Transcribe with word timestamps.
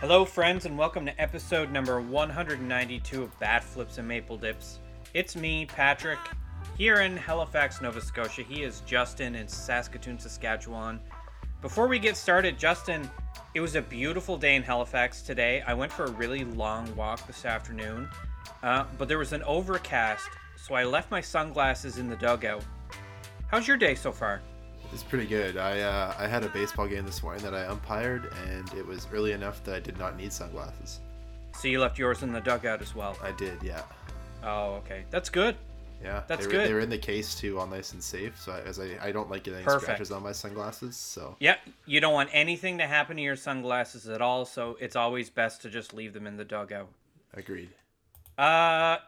Hello, 0.00 0.24
friends, 0.24 0.64
and 0.64 0.78
welcome 0.78 1.04
to 1.06 1.20
episode 1.20 1.72
number 1.72 2.00
192 2.00 3.20
of 3.20 3.36
Bat 3.40 3.64
Flips 3.64 3.98
and 3.98 4.06
Maple 4.06 4.36
Dips. 4.36 4.78
It's 5.12 5.34
me, 5.34 5.66
Patrick, 5.66 6.20
here 6.76 7.00
in 7.00 7.16
Halifax, 7.16 7.80
Nova 7.80 8.00
Scotia. 8.00 8.42
He 8.42 8.62
is 8.62 8.82
Justin 8.86 9.34
in 9.34 9.48
Saskatoon, 9.48 10.16
Saskatchewan. 10.20 11.00
Before 11.62 11.88
we 11.88 11.98
get 11.98 12.16
started, 12.16 12.60
Justin, 12.60 13.10
it 13.54 13.60
was 13.60 13.74
a 13.74 13.82
beautiful 13.82 14.36
day 14.36 14.54
in 14.54 14.62
Halifax 14.62 15.20
today. 15.20 15.64
I 15.66 15.74
went 15.74 15.90
for 15.90 16.04
a 16.04 16.12
really 16.12 16.44
long 16.44 16.94
walk 16.94 17.26
this 17.26 17.44
afternoon, 17.44 18.08
uh, 18.62 18.84
but 18.98 19.08
there 19.08 19.18
was 19.18 19.32
an 19.32 19.42
overcast, 19.42 20.28
so 20.54 20.76
I 20.76 20.84
left 20.84 21.10
my 21.10 21.20
sunglasses 21.20 21.98
in 21.98 22.08
the 22.08 22.14
dugout. 22.14 22.62
How's 23.48 23.66
your 23.66 23.76
day 23.76 23.96
so 23.96 24.12
far? 24.12 24.42
It's 24.92 25.02
pretty 25.02 25.26
good. 25.26 25.56
I 25.56 25.80
uh, 25.80 26.14
I 26.18 26.26
had 26.26 26.42
a 26.44 26.48
baseball 26.48 26.86
game 26.88 27.04
this 27.04 27.22
morning 27.22 27.42
that 27.44 27.54
I 27.54 27.64
umpired, 27.64 28.32
and 28.48 28.68
it 28.74 28.86
was 28.86 29.06
early 29.12 29.32
enough 29.32 29.62
that 29.64 29.74
I 29.74 29.80
did 29.80 29.98
not 29.98 30.16
need 30.16 30.32
sunglasses. 30.32 31.00
So 31.54 31.68
you 31.68 31.80
left 31.80 31.98
yours 31.98 32.22
in 32.22 32.32
the 32.32 32.40
dugout 32.40 32.80
as 32.80 32.94
well. 32.94 33.16
I 33.22 33.32
did, 33.32 33.62
yeah, 33.62 33.82
Oh, 34.44 34.74
okay. 34.76 35.04
That's 35.10 35.28
good. 35.28 35.56
yeah. 36.02 36.22
That's 36.28 36.42
they 36.42 36.46
were, 36.46 36.52
good. 36.52 36.68
They 36.68 36.74
were 36.74 36.80
in 36.80 36.88
the 36.90 36.98
case 36.98 37.34
too, 37.34 37.58
all 37.58 37.66
nice 37.66 37.92
and 37.92 38.02
safe. 38.02 38.40
So 38.40 38.52
I, 38.52 38.60
as 38.60 38.78
I, 38.78 38.96
I 39.02 39.10
don't 39.12 39.28
like 39.28 39.42
getting 39.42 39.64
Perfect. 39.64 39.82
scratches 39.82 40.12
on 40.12 40.22
my 40.22 40.30
sunglasses. 40.32 40.96
So 40.96 41.36
Yeah, 41.40 41.56
you 41.84 42.00
don't 42.00 42.12
want 42.14 42.30
anything 42.32 42.78
to 42.78 42.86
happen 42.86 43.16
to 43.16 43.22
your 43.22 43.34
sunglasses 43.36 44.08
at 44.08 44.22
all, 44.22 44.44
so 44.44 44.76
it's 44.80 44.94
always 44.94 45.28
best 45.30 45.60
to 45.62 45.70
just 45.70 45.92
leave 45.92 46.12
them 46.14 46.26
in 46.28 46.36
the 46.36 46.44
dugout. 46.44 46.88
agreed. 47.34 47.70
Uh, 48.38 48.98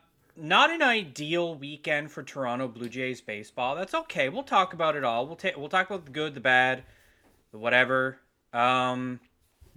not 0.40 0.70
an 0.70 0.82
ideal 0.82 1.54
weekend 1.54 2.10
for 2.10 2.22
Toronto 2.22 2.68
Blue 2.68 2.88
Jays 2.88 3.20
baseball. 3.20 3.74
That's 3.76 3.94
okay. 3.94 4.28
We'll 4.28 4.42
talk 4.42 4.72
about 4.72 4.96
it 4.96 5.04
all. 5.04 5.26
We'll 5.26 5.36
take 5.36 5.56
we'll 5.56 5.68
talk 5.68 5.88
about 5.88 6.04
the 6.06 6.10
good, 6.12 6.34
the 6.34 6.40
bad, 6.40 6.82
the 7.52 7.58
whatever. 7.58 8.18
Um, 8.52 9.20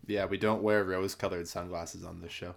Yeah, 0.08 0.26
we 0.26 0.38
don't 0.38 0.64
wear 0.64 0.84
rose-colored 0.84 1.48
sunglasses 1.48 2.04
on 2.04 2.22
this 2.22 2.32
show. 2.32 2.56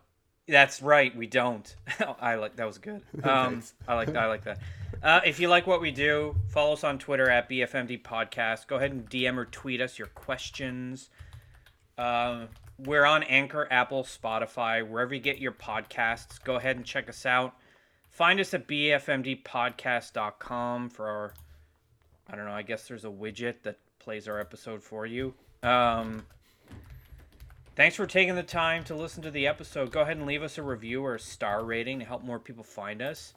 that's 0.49 0.81
right. 0.81 1.15
We 1.17 1.27
don't. 1.27 1.75
I 2.21 2.37
like 2.37 2.57
that 2.57 2.67
was 2.67 2.79
good. 2.79 3.03
Um, 3.25 3.63
I 3.87 3.95
like 3.95 4.15
I 4.17 4.27
like 4.27 4.45
that. 4.45 4.59
Uh, 5.03 5.21
if 5.27 5.39
you 5.41 5.49
like 5.49 5.67
what 5.67 5.81
we 5.81 5.91
do, 5.91 6.37
follow 6.49 6.73
us 6.73 6.85
on 6.85 6.99
Twitter 6.99 7.29
at 7.29 7.51
BFMD 7.51 8.03
Podcast. 8.03 8.67
Go 8.67 8.77
ahead 8.77 8.93
and 8.93 9.09
DM 9.11 9.37
or 9.37 9.45
tweet 9.45 9.81
us 9.81 9.99
your 9.99 10.09
questions. 10.09 11.11
Uh, 11.99 12.47
we're 12.79 13.05
on 13.05 13.23
Anchor, 13.25 13.67
Apple, 13.71 14.05
Spotify, 14.05 14.87
wherever 14.87 15.15
you 15.15 15.21
get 15.21 15.39
your 15.39 15.53
podcasts. 15.53 16.43
Go 16.43 16.57
ahead 16.57 16.77
and 16.77 16.85
check 16.85 17.09
us 17.09 17.25
out. 17.27 17.55
Find 18.17 18.41
us 18.41 18.53
at 18.55 18.67
bfmdpodcast.com 18.67 20.89
for 20.89 21.07
our, 21.07 21.35
I 22.27 22.35
don't 22.35 22.47
know, 22.47 22.53
I 22.53 22.63
guess 22.63 22.89
there's 22.89 23.05
a 23.05 23.11
widget 23.11 23.57
that 23.65 23.77
plays 23.99 24.27
our 24.27 24.41
episode 24.41 24.83
for 24.83 25.05
you. 25.05 25.35
Um, 25.63 26.25
thanks 27.75 27.95
for 27.95 28.07
taking 28.07 28.35
the 28.35 28.43
time 28.43 28.85
to 28.85 28.95
listen 28.95 29.23
to 29.23 29.31
the 29.31 29.47
episode. 29.47 29.93
Go 29.93 30.01
ahead 30.01 30.17
and 30.17 30.25
leave 30.25 30.43
us 30.43 30.57
a 30.57 30.63
review 30.63 31.05
or 31.05 31.17
a 31.17 31.21
star 31.21 31.63
rating 31.63 31.99
to 31.99 32.07
help 32.07 32.25
more 32.25 32.39
people 32.39 32.65
find 32.65 33.03
us. 33.03 33.35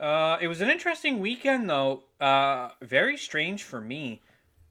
Uh, 0.00 0.38
it 0.40 0.46
was 0.46 0.60
an 0.60 0.70
interesting 0.70 1.18
weekend, 1.18 1.68
though. 1.68 2.04
Uh, 2.20 2.68
very 2.80 3.16
strange 3.16 3.64
for 3.64 3.80
me. 3.80 4.20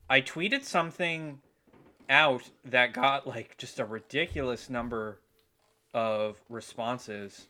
I 0.10 0.22
tweeted 0.22 0.64
something 0.64 1.42
out 2.10 2.50
that 2.64 2.94
got 2.94 3.28
like 3.28 3.58
just 3.58 3.82
a 3.82 3.86
ridiculous 3.86 4.70
number 4.70 5.20
of 5.94 6.40
responses. 6.48 7.50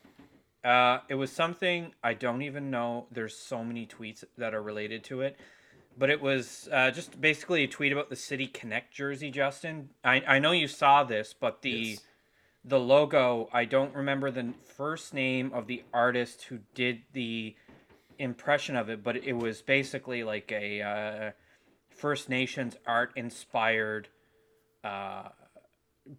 Uh, 0.63 0.99
it 1.07 1.15
was 1.15 1.31
something 1.31 1.93
I 2.03 2.13
don't 2.13 2.41
even 2.41 2.69
know. 2.69 3.07
There's 3.11 3.35
so 3.35 3.63
many 3.63 3.85
tweets 3.85 4.23
that 4.37 4.53
are 4.53 4.61
related 4.61 5.03
to 5.05 5.21
it, 5.21 5.37
but 5.97 6.09
it 6.09 6.21
was 6.21 6.67
uh, 6.71 6.91
just 6.91 7.19
basically 7.19 7.63
a 7.63 7.67
tweet 7.67 7.91
about 7.93 8.09
the 8.09 8.15
City 8.15 8.47
Connect 8.47 8.93
jersey. 8.93 9.31
Justin, 9.31 9.89
I 10.03 10.21
I 10.27 10.39
know 10.39 10.51
you 10.51 10.67
saw 10.67 11.03
this, 11.03 11.33
but 11.39 11.61
the 11.61 11.71
Yes. 11.71 12.01
the 12.65 12.79
logo 12.79 13.49
I 13.53 13.65
don't 13.65 13.95
remember 13.95 14.31
the 14.31 14.53
first 14.65 15.13
name 15.13 15.51
of 15.53 15.67
the 15.67 15.83
artist 15.93 16.43
who 16.43 16.59
did 16.73 17.03
the 17.13 17.55
impression 18.17 18.75
of 18.75 18.89
it, 18.89 19.01
but 19.01 19.15
it 19.15 19.33
was 19.33 19.61
basically 19.61 20.23
like 20.23 20.51
a 20.51 20.81
uh, 20.81 21.31
First 21.89 22.29
Nations 22.29 22.75
art 22.85 23.13
inspired 23.15 24.09
uh, 24.83 25.29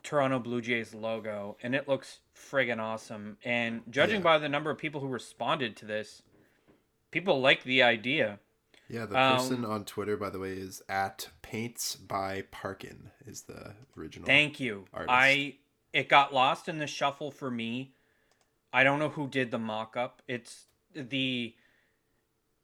Toronto 0.02 0.38
Blue 0.38 0.60
Jays 0.60 0.94
logo, 0.94 1.56
and 1.62 1.74
it 1.74 1.88
looks 1.88 2.20
friggin' 2.34 2.78
awesome. 2.78 3.38
And 3.44 3.82
judging 3.90 4.20
Yeah. 4.20 4.24
by 4.24 4.38
the 4.38 4.48
number 4.48 4.70
of 4.70 4.78
people 4.78 5.00
who 5.00 5.08
responded 5.08 5.76
to 5.78 5.84
this, 5.86 6.22
people 7.10 7.40
like 7.40 7.64
the 7.64 7.82
idea. 7.82 8.38
Yeah, 8.88 9.06
the 9.06 9.18
Um, 9.20 9.36
person 9.36 9.64
on 9.64 9.84
Twitter, 9.84 10.16
by 10.16 10.30
the 10.30 10.38
way, 10.40 10.52
is 10.52 10.82
at 10.88 11.30
Paints 11.42 11.94
by 11.96 12.42
Parkin 12.50 13.10
is 13.24 13.42
the 13.42 13.76
original. 13.96 14.26
Thank 14.26 14.58
you. 14.60 14.86
artist. 14.92 15.10
I 15.10 15.58
it 15.92 16.08
got 16.08 16.32
lost 16.32 16.68
in 16.68 16.78
the 16.78 16.86
shuffle 16.86 17.30
for 17.32 17.50
me. 17.50 17.94
I 18.72 18.84
don't 18.84 19.00
know 19.00 19.08
who 19.08 19.26
did 19.28 19.50
the 19.50 19.58
mock-up. 19.58 20.22
It's 20.28 20.66
the 20.92 21.56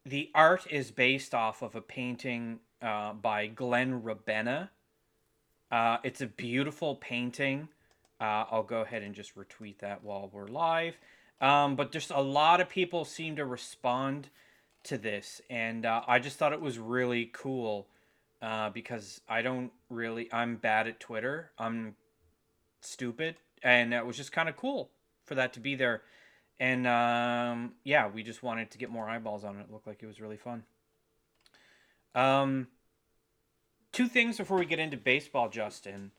the 0.05 0.31
art 0.33 0.65
is 0.71 0.91
based 0.91 1.33
off 1.35 1.61
of 1.61 1.75
a 1.75 1.81
painting 1.81 2.61
uh, 2.81 3.11
by 3.13 3.47
Glenn 3.47 4.01
Rabenna. 4.01 4.69
Uh, 5.71 5.97
it's 6.03 6.21
a 6.21 6.27
beautiful 6.27 6.95
painting. 6.95 7.67
Uh, 8.19 8.45
I'll 8.51 8.63
go 8.63 8.81
ahead 8.81 9.03
and 9.03 9.13
just 9.13 9.35
retweet 9.35 9.79
that 9.79 10.03
while 10.03 10.29
we're 10.31 10.47
live. 10.47 10.97
Um, 11.39 11.75
but 11.75 11.91
just 11.91 12.09
a 12.09 12.21
lot 12.21 12.61
of 12.61 12.69
people 12.69 13.05
seem 13.05 13.35
to 13.35 13.45
respond 13.45 14.29
to 14.83 14.97
this, 14.97 15.41
and 15.49 15.85
uh, 15.85 16.01
I 16.07 16.19
just 16.19 16.37
thought 16.37 16.53
it 16.53 16.61
was 16.61 16.79
really 16.79 17.29
cool 17.33 17.87
uh, 18.41 18.69
because 18.69 19.21
I 19.27 19.41
don't 19.41 19.71
really, 19.89 20.31
I'm 20.31 20.55
bad 20.55 20.87
at 20.87 20.99
Twitter. 20.99 21.51
I'm 21.59 21.95
stupid, 22.81 23.35
and 23.61 23.93
it 23.93 24.05
was 24.05 24.17
just 24.17 24.31
kind 24.31 24.49
of 24.49 24.55
cool 24.55 24.89
for 25.25 25.35
that 25.35 25.53
to 25.53 25.59
be 25.59 25.75
there. 25.75 26.01
And 26.59 26.87
um, 26.87 27.73
yeah, 27.83 28.07
we 28.07 28.23
just 28.23 28.41
wanted 28.41 28.71
to 28.71 28.77
get 28.77 28.89
more 28.89 29.07
eyeballs 29.07 29.43
on 29.43 29.57
it. 29.57 29.61
It 29.61 29.71
looked 29.71 29.85
like 29.87 30.01
it 30.01 30.07
was 30.07 30.19
really 30.19 30.37
fun. 30.37 30.63
Um, 32.15 32.67
two 33.91 34.07
things 34.07 34.37
before 34.37 34.57
we 34.57 34.65
get 34.65 34.79
into 34.79 34.97
baseball, 34.97 35.49
Justin. 35.49 36.11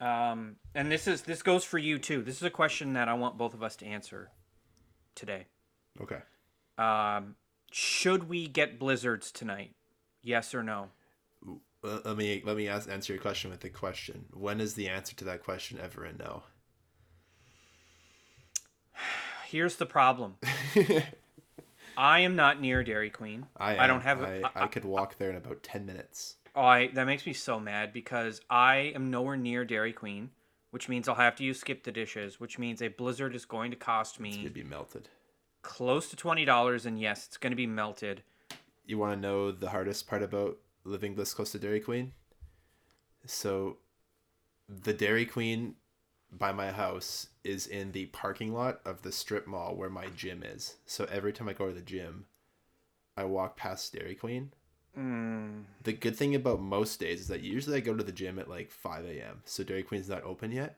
Um, 0.00 0.56
and 0.74 0.90
this 0.90 1.06
is 1.06 1.22
this 1.22 1.42
goes 1.42 1.64
for 1.64 1.78
you 1.78 1.98
too. 1.98 2.22
This 2.22 2.36
is 2.36 2.42
a 2.42 2.50
question 2.50 2.94
that 2.94 3.08
I 3.08 3.14
want 3.14 3.36
both 3.36 3.54
of 3.54 3.62
us 3.62 3.76
to 3.76 3.86
answer 3.86 4.30
today. 5.14 5.46
Okay. 6.00 6.20
Um, 6.78 7.34
should 7.70 8.28
we 8.28 8.48
get 8.48 8.78
blizzards 8.78 9.30
tonight? 9.30 9.74
Yes 10.22 10.54
or 10.54 10.62
no? 10.62 10.88
Let 11.82 12.16
me 12.16 12.42
let 12.44 12.56
me 12.56 12.68
ask, 12.68 12.90
answer 12.90 13.12
your 13.14 13.22
question 13.22 13.50
with 13.50 13.64
a 13.64 13.70
question. 13.70 14.26
When 14.32 14.60
is 14.60 14.74
the 14.74 14.88
answer 14.88 15.14
to 15.16 15.24
that 15.24 15.42
question 15.42 15.78
ever 15.80 16.04
a 16.04 16.12
no? 16.12 16.42
Here's 19.46 19.76
the 19.76 19.86
problem. 19.86 20.36
I 21.96 22.20
am 22.20 22.36
not 22.36 22.60
near 22.60 22.84
Dairy 22.84 23.10
Queen. 23.10 23.46
I 23.56 23.78
I 23.78 23.86
don't 23.86 24.04
am. 24.06 24.18
have. 24.18 24.22
I, 24.22 24.42
I 24.54 24.66
could 24.66 24.84
walk 24.84 25.18
there 25.18 25.30
in 25.30 25.36
about 25.36 25.62
ten 25.62 25.86
minutes. 25.86 26.36
Oh, 26.54 26.62
I 26.62 26.88
that 26.88 27.04
makes 27.04 27.26
me 27.26 27.32
so 27.32 27.60
mad 27.60 27.92
because 27.92 28.40
I 28.50 28.92
am 28.94 29.10
nowhere 29.10 29.36
near 29.36 29.64
Dairy 29.64 29.92
Queen, 29.92 30.30
which 30.70 30.88
means 30.88 31.08
I'll 31.08 31.14
have 31.14 31.36
to 31.36 31.44
use 31.44 31.60
skip 31.60 31.84
the 31.84 31.92
dishes, 31.92 32.40
which 32.40 32.58
means 32.58 32.82
a 32.82 32.88
blizzard 32.88 33.34
is 33.34 33.44
going 33.44 33.70
to 33.70 33.76
cost 33.76 34.18
me 34.20 34.40
It'd 34.40 34.54
be 34.54 34.62
melted. 34.64 35.08
close 35.62 36.08
to 36.10 36.16
twenty 36.16 36.44
dollars, 36.44 36.86
and 36.86 37.00
yes, 37.00 37.26
it's 37.26 37.36
going 37.36 37.52
to 37.52 37.56
be 37.56 37.66
melted. 37.66 38.22
You 38.86 38.98
want 38.98 39.14
to 39.14 39.20
know 39.20 39.52
the 39.52 39.70
hardest 39.70 40.08
part 40.08 40.22
about 40.22 40.58
living 40.84 41.14
this 41.14 41.32
close 41.34 41.52
to 41.52 41.58
Dairy 41.58 41.80
Queen? 41.80 42.12
So, 43.26 43.76
the 44.68 44.92
Dairy 44.92 45.26
Queen 45.26 45.74
by 46.32 46.52
my 46.52 46.70
house 46.72 47.28
is 47.44 47.66
in 47.66 47.92
the 47.92 48.06
parking 48.06 48.52
lot 48.52 48.80
of 48.84 49.02
the 49.02 49.12
strip 49.12 49.46
mall 49.46 49.74
where 49.76 49.90
my 49.90 50.06
gym 50.16 50.42
is. 50.44 50.76
So 50.86 51.04
every 51.10 51.32
time 51.32 51.48
I 51.48 51.52
go 51.52 51.66
to 51.66 51.72
the 51.74 51.80
gym, 51.80 52.26
I 53.16 53.24
walk 53.24 53.56
past 53.56 53.92
Dairy 53.92 54.14
Queen. 54.14 54.52
Mm, 54.98 55.64
The 55.84 55.92
good 55.92 56.16
thing 56.16 56.34
about 56.34 56.60
most 56.60 56.98
days 57.00 57.20
is 57.20 57.28
that 57.28 57.42
usually 57.42 57.76
I 57.76 57.80
go 57.80 57.94
to 57.96 58.02
the 58.02 58.12
gym 58.12 58.38
at 58.38 58.48
like 58.48 58.70
5 58.70 59.04
a.m. 59.04 59.42
So 59.44 59.62
Dairy 59.62 59.82
Queen's 59.82 60.08
not 60.08 60.24
open 60.24 60.50
yet. 60.52 60.76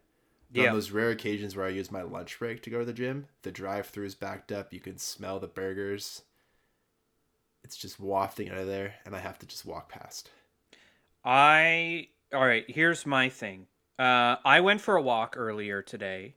Yeah. 0.53 0.69
On 0.69 0.75
those 0.75 0.91
rare 0.91 1.09
occasions 1.11 1.57
where 1.57 1.65
I 1.65 1.71
use 1.71 1.91
my 1.91 2.03
lunch 2.03 2.39
break 2.39 2.63
to 2.63 2.71
go 2.71 2.79
to 2.81 2.85
the 2.85 2.93
gym, 2.93 3.27
the 3.43 3.51
drive 3.51 3.87
through 3.87 4.05
is 4.05 4.15
backed 4.15 4.53
up. 4.53 4.73
You 4.73 4.81
can 4.81 4.99
smell 4.99 5.41
the 5.41 5.47
burgers. 5.47 6.23
It's 7.65 7.77
just 7.77 7.99
wafting 7.99 8.51
out 8.51 8.59
of 8.59 8.67
there, 8.67 8.97
and 9.07 9.17
I 9.17 9.21
have 9.21 9.39
to 9.39 9.47
just 9.47 9.65
walk 9.65 9.89
past. 9.89 10.29
I 11.25 12.09
all 12.35 12.45
right. 12.45 12.65
Here's 12.69 13.07
my 13.07 13.29
thing. 13.29 13.67
Uh, 13.99 14.37
I 14.45 14.61
went 14.61 14.81
for 14.81 14.97
a 14.97 15.03
walk 15.03 15.35
earlier 15.39 15.81
today, 15.81 16.35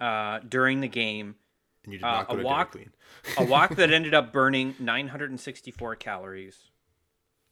uh, 0.00 0.40
during 0.48 0.80
the 0.80 0.88
game. 0.88 1.36
And 1.84 1.92
you 1.92 1.98
did 1.98 2.04
Uh, 2.06 2.10
not 2.12 2.28
go 2.28 2.34
a 2.34 2.36
to 2.38 2.42
walk- 2.44 2.72
Dairy 2.72 2.86
Queen. 2.86 3.46
A 3.46 3.48
walk 3.48 3.76
that 3.76 3.90
ended 3.92 4.14
up 4.14 4.32
burning 4.32 4.74
964 4.80 5.96
calories. 5.96 6.70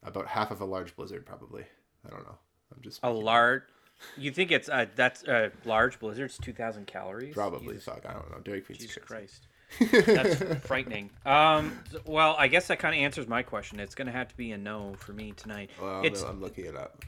About 0.05 0.27
half 0.27 0.51
of 0.51 0.61
a 0.61 0.65
large 0.65 0.95
blizzard, 0.97 1.25
probably. 1.27 1.65
I 2.07 2.11
don't 2.11 2.25
know. 2.25 2.37
I'm 2.75 2.83
just 2.83 3.01
A 3.03 3.11
large. 3.11 3.63
You 4.19 4.31
think 4.33 4.51
it's 4.51 4.69
uh, 4.69 4.87
that's 4.97 5.23
a 5.25 5.53
large 5.65 5.99
blizzard? 5.99 6.27
It's 6.27 6.39
2,000 6.39 6.87
calories. 6.87 7.35
probably. 7.35 7.75
Jesus, 7.75 7.85
Fuck, 7.85 8.05
I 8.07 8.13
don't 8.13 8.31
know. 8.31 8.39
Dairy 8.39 8.61
Queen's 8.61 8.83
Jesus 8.83 8.97
crazy. 9.03 9.07
Christ. 9.07 9.47
That's 10.07 10.67
frightening. 10.67 11.11
Um, 11.27 11.79
well, 12.05 12.37
I 12.39 12.49
guess 12.49 12.69
that 12.69 12.79
kind 12.79 12.95
of 12.95 13.01
answers 13.01 13.27
my 13.27 13.43
question. 13.43 13.81
It's 13.81 13.95
going 13.95 14.07
to 14.07 14.13
have 14.13 14.29
to 14.29 14.37
be 14.37 14.53
a 14.53 14.59
no 14.59 14.95
for 14.99 15.13
me 15.13 15.33
tonight. 15.33 15.71
Well, 15.81 16.05
it's 16.05 16.23
I'm 16.23 16.41
looking 16.41 16.67
it 16.67 16.77
up. 16.77 17.05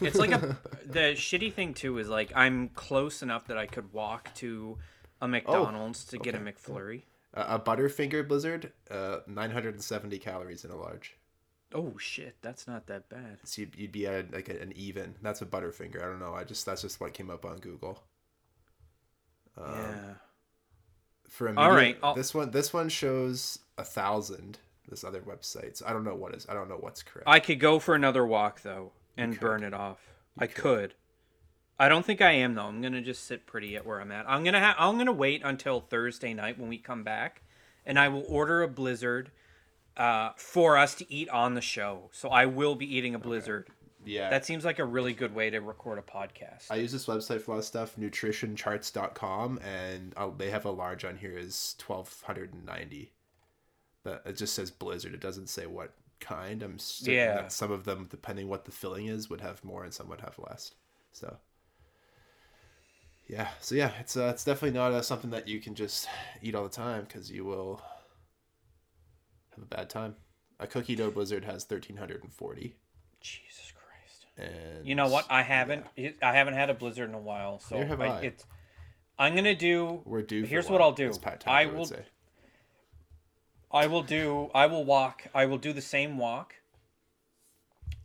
It's 0.00 0.16
like 0.16 0.32
a 0.32 0.58
the 0.86 1.14
shitty 1.14 1.52
thing 1.52 1.74
too 1.74 1.98
is 1.98 2.08
like 2.08 2.32
I'm 2.34 2.70
close 2.70 3.22
enough 3.22 3.46
that 3.48 3.58
I 3.58 3.66
could 3.66 3.92
walk 3.92 4.34
to 4.36 4.78
a 5.20 5.28
McDonald's 5.28 6.04
to 6.06 6.18
get 6.18 6.34
a 6.34 6.38
okay. 6.38 6.52
McFlurry. 6.52 7.02
A 7.34 7.54
a 7.54 7.58
Butterfinger 7.60 8.26
Blizzard, 8.26 8.72
uh, 8.90 9.18
970 9.26 10.18
calories 10.18 10.64
in 10.64 10.70
a 10.70 10.76
large. 10.76 11.14
Oh 11.74 11.96
shit, 11.98 12.36
that's 12.40 12.66
not 12.66 12.86
that 12.86 13.08
bad. 13.08 13.38
So 13.44 13.62
you'd, 13.62 13.74
you'd 13.76 13.92
be 13.92 14.06
at 14.06 14.32
like 14.32 14.48
an 14.48 14.72
even. 14.74 15.14
That's 15.22 15.42
a 15.42 15.46
Butterfinger. 15.46 16.02
I 16.02 16.06
don't 16.06 16.18
know. 16.20 16.34
I 16.34 16.44
just 16.44 16.64
that's 16.64 16.82
just 16.82 17.00
what 17.00 17.12
came 17.12 17.30
up 17.30 17.44
on 17.44 17.58
Google. 17.58 18.02
Um, 19.56 19.74
yeah. 19.74 20.14
For 21.28 21.48
a 21.48 21.54
All 21.56 21.70
right, 21.70 21.98
I'll- 22.02 22.14
this 22.14 22.34
one 22.34 22.50
this 22.50 22.72
one 22.72 22.88
shows 22.88 23.58
a 23.76 23.84
thousand. 23.84 24.58
This 24.88 25.04
other 25.04 25.20
website. 25.20 25.76
So 25.76 25.84
I 25.86 25.92
don't 25.92 26.04
know 26.04 26.14
what 26.14 26.34
is. 26.34 26.46
I 26.48 26.54
don't 26.54 26.68
know 26.70 26.78
what's 26.80 27.02
correct. 27.02 27.28
I 27.28 27.40
could 27.40 27.60
go 27.60 27.78
for 27.78 27.94
another 27.94 28.26
walk 28.26 28.62
though 28.62 28.92
and 29.18 29.38
burn 29.38 29.62
it 29.62 29.74
off. 29.74 29.98
I 30.38 30.46
could. 30.46 30.94
I 31.78 31.90
don't 31.90 32.06
think 32.06 32.22
I 32.22 32.32
am 32.32 32.54
though. 32.54 32.64
I'm 32.64 32.80
gonna 32.80 33.02
just 33.02 33.24
sit 33.24 33.44
pretty 33.46 33.76
at 33.76 33.84
where 33.84 34.00
I'm 34.00 34.10
at. 34.10 34.24
I'm 34.26 34.42
gonna 34.44 34.60
ha- 34.60 34.76
I'm 34.78 34.96
gonna 34.96 35.12
wait 35.12 35.42
until 35.44 35.80
Thursday 35.80 36.32
night 36.32 36.58
when 36.58 36.70
we 36.70 36.78
come 36.78 37.04
back, 37.04 37.42
and 37.84 37.98
I 37.98 38.08
will 38.08 38.24
order 38.28 38.62
a 38.62 38.68
blizzard 38.68 39.30
uh, 39.98 40.30
for 40.36 40.76
us 40.78 40.94
to 40.96 41.12
eat 41.12 41.28
on 41.28 41.54
the 41.54 41.60
show. 41.60 42.08
So 42.12 42.28
I 42.28 42.46
will 42.46 42.74
be 42.74 42.96
eating 42.96 43.14
a 43.14 43.18
blizzard. 43.18 43.68
yeah. 44.04 44.30
That 44.30 44.44
seems 44.46 44.64
like 44.64 44.78
a 44.78 44.84
really 44.84 45.12
good 45.12 45.34
way 45.34 45.50
to 45.50 45.60
record 45.60 45.98
a 45.98 46.02
podcast. 46.02 46.66
I 46.70 46.76
use 46.76 46.92
this 46.92 47.06
website 47.06 47.40
for 47.42 47.50
a 47.50 47.54
lot 47.54 47.58
of 47.60 47.64
stuff, 47.64 47.96
nutritioncharts.com, 47.96 49.58
and 49.58 50.12
uh, 50.16 50.30
they 50.36 50.50
have 50.50 50.64
a 50.64 50.70
large 50.70 51.04
on 51.04 51.16
here 51.16 51.36
is 51.36 51.74
1290. 51.84 53.12
But 54.04 54.22
it 54.24 54.36
just 54.36 54.54
says 54.54 54.70
Blizzard. 54.70 55.12
It 55.14 55.20
doesn't 55.20 55.48
say 55.48 55.66
what 55.66 55.92
kind. 56.20 56.62
I'm 56.62 56.78
certain 56.78 57.14
Yeah. 57.14 57.34
that 57.34 57.52
some 57.52 57.70
of 57.72 57.84
them, 57.84 58.06
depending 58.10 58.48
what 58.48 58.64
the 58.64 58.70
filling 58.72 59.06
is, 59.06 59.28
would 59.28 59.40
have 59.40 59.62
more 59.64 59.84
and 59.84 59.92
some 59.92 60.08
would 60.08 60.20
have 60.20 60.38
less. 60.38 60.72
So 61.12 61.36
yeah, 63.28 63.48
so 63.60 63.74
yeah, 63.74 63.90
it's 64.00 64.16
uh, 64.16 64.30
it's 64.32 64.44
definitely 64.44 64.78
not 64.78 64.92
uh, 64.92 65.02
something 65.02 65.30
that 65.30 65.48
you 65.48 65.60
can 65.60 65.74
just 65.74 66.08
eat 66.40 66.54
all 66.54 66.62
the 66.64 66.70
time 66.70 67.04
because 67.06 67.30
you 67.30 67.44
will 67.44 67.82
have 69.58 69.62
a 69.62 69.74
bad 69.76 69.90
time. 69.90 70.16
A 70.60 70.66
cookie 70.66 70.96
dough 70.96 71.10
blizzard 71.10 71.44
has 71.44 71.64
1340, 71.64 72.74
Jesus 73.20 73.72
Christ. 73.72 74.26
and 74.36 74.86
You 74.86 74.94
know 74.94 75.08
what? 75.08 75.26
I 75.30 75.42
haven't. 75.42 75.84
I 76.22 76.32
haven't 76.32 76.54
had 76.54 76.70
a 76.70 76.74
blizzard 76.74 77.08
in 77.08 77.14
a 77.14 77.20
while, 77.20 77.60
so 77.60 77.76
have 77.84 78.00
I. 78.00 78.20
it's. 78.20 78.44
I'm 79.18 79.34
gonna 79.34 79.54
do. 79.54 80.02
We're 80.04 80.22
due. 80.22 80.44
Here's 80.44 80.68
what 80.68 80.80
I'll 80.80 80.92
do. 80.92 81.08
as 81.08 81.18
Pat 81.18 81.44
I 81.46 81.66
will- 81.66 81.84
say. 81.84 82.04
I 83.70 83.86
will 83.86 84.02
do. 84.02 84.50
I 84.54 84.66
will 84.66 84.84
walk. 84.84 85.26
I 85.34 85.44
will 85.46 85.58
do 85.58 85.72
the 85.74 85.82
same 85.82 86.16
walk 86.16 86.54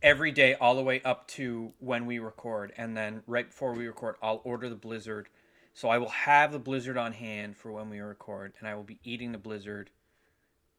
every 0.02 0.30
day, 0.30 0.54
all 0.54 0.74
the 0.76 0.82
way 0.82 1.00
up 1.02 1.26
to 1.28 1.72
when 1.78 2.04
we 2.04 2.18
record, 2.18 2.72
and 2.76 2.94
then 2.94 3.22
right 3.26 3.46
before 3.48 3.72
we 3.72 3.86
record, 3.86 4.16
I'll 4.22 4.42
order 4.44 4.68
the 4.68 4.74
blizzard. 4.76 5.28
So 5.72 5.88
I 5.88 5.96
will 5.98 6.10
have 6.10 6.52
the 6.52 6.58
blizzard 6.58 6.98
on 6.98 7.12
hand 7.14 7.56
for 7.56 7.72
when 7.72 7.88
we 7.88 7.98
record, 8.00 8.52
and 8.60 8.68
I 8.68 8.74
will 8.74 8.82
be 8.84 9.00
eating 9.02 9.32
the 9.32 9.38
blizzard 9.38 9.90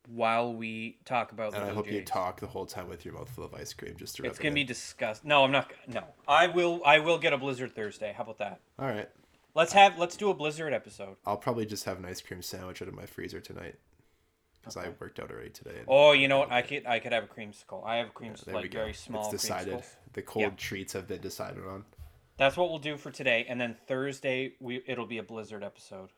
while 0.07 0.53
we 0.53 0.97
talk 1.05 1.31
about 1.31 1.51
the 1.51 1.61
And 1.61 1.69
I 1.69 1.73
hope 1.73 1.91
you 1.91 2.01
talk 2.03 2.39
the 2.39 2.47
whole 2.47 2.65
time 2.65 2.87
with 2.87 3.05
your 3.05 3.13
mouth 3.13 3.29
full 3.29 3.43
of 3.45 3.53
ice 3.53 3.73
cream 3.73 3.95
just 3.97 4.15
to 4.17 4.23
It's 4.25 4.39
gonna 4.39 4.53
be 4.53 4.63
disgusting. 4.63 5.29
No, 5.29 5.43
I'm 5.43 5.51
not. 5.51 5.71
No, 5.87 6.03
I 6.27 6.47
will. 6.47 6.81
I 6.85 6.99
will 6.99 7.17
get 7.17 7.33
a 7.33 7.37
blizzard 7.37 7.75
Thursday. 7.75 8.13
How 8.15 8.23
about 8.23 8.37
that? 8.39 8.59
All 8.79 8.87
right. 8.87 9.09
Let's 9.53 9.73
have. 9.73 9.97
Let's 9.97 10.17
do 10.17 10.29
a 10.29 10.33
blizzard 10.33 10.73
episode. 10.73 11.15
I'll 11.25 11.37
probably 11.37 11.65
just 11.65 11.85
have 11.85 11.97
an 11.97 12.05
ice 12.05 12.21
cream 12.21 12.41
sandwich 12.41 12.81
out 12.81 12.87
of 12.87 12.93
my 12.93 13.05
freezer 13.05 13.39
tonight 13.39 13.75
because 14.59 14.77
I 14.77 14.89
worked 14.99 15.19
out 15.19 15.31
already 15.31 15.49
today. 15.51 15.81
Oh, 15.87 16.11
you 16.11 16.27
know 16.27 16.39
what? 16.39 16.51
I 16.51 16.61
could. 16.61 16.85
I 16.85 16.99
could 16.99 17.13
have 17.13 17.23
a 17.23 17.27
creamsicle. 17.27 17.85
I 17.85 17.97
have 17.97 18.07
a 18.07 18.11
creamsicle, 18.11 18.47
we 18.47 18.53
like 18.53 18.71
very 18.71 18.93
small 18.93 19.31
it's 19.31 19.41
decided. 19.43 19.83
The 20.13 20.21
cold 20.21 20.43
Yeah. 20.43 20.49
treats 20.57 20.93
have 20.93 21.07
been 21.07 21.21
decided 21.21 21.65
on. 21.65 21.85
That's 22.37 22.57
what 22.57 22.69
we'll 22.69 22.79
do 22.79 22.97
for 22.97 23.11
today, 23.11 23.45
and 23.47 23.61
then 23.61 23.77
Thursday 23.87 24.53
we 24.59 24.81
it'll 24.85 25.05
be 25.05 25.19
a 25.19 25.23
blizzard 25.23 25.63
episode. 25.63 26.09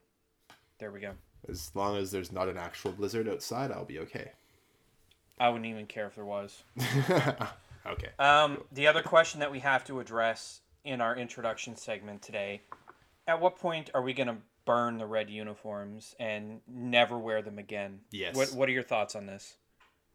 There 0.80 0.92
we 0.92 1.00
go. 1.00 1.14
As 1.50 1.72
long 1.74 1.98
as 1.98 2.12
there's 2.12 2.32
not 2.32 2.50
an 2.50 2.58
actual 2.58 2.92
blizzard 2.92 3.28
outside, 3.28 3.72
I'll 3.72 3.86
be 3.86 4.00
okay. 4.00 4.32
I 5.40 5.50
wouldn't 5.50 5.70
even 5.70 5.86
care 5.86 6.08
if 6.08 6.16
there 6.16 6.26
was. 6.26 6.64
okay. 7.86 8.10
Um, 8.20 8.64
the 8.72 8.88
other 8.88 9.02
question 9.02 9.40
that 9.40 9.52
we 9.52 9.60
have 9.60 9.84
to 9.86 10.00
address 10.00 10.62
in 10.84 11.00
our 11.00 11.16
introduction 11.16 11.76
segment 11.76 12.22
today: 12.22 12.62
At 13.28 13.40
what 13.40 13.58
point 13.58 13.92
are 13.94 14.02
we 14.02 14.14
gonna 14.14 14.38
burn 14.66 14.98
the 14.98 15.06
red 15.06 15.30
uniforms 15.30 16.16
and 16.20 16.60
never 16.68 17.18
wear 17.18 17.42
them 17.42 17.60
again? 17.60 18.02
Yes. 18.12 18.36
What 18.36 18.50
What 18.54 18.70
are 18.70 18.74
your 18.74 18.84
thoughts 18.84 19.16
on 19.16 19.26
this? 19.26 19.56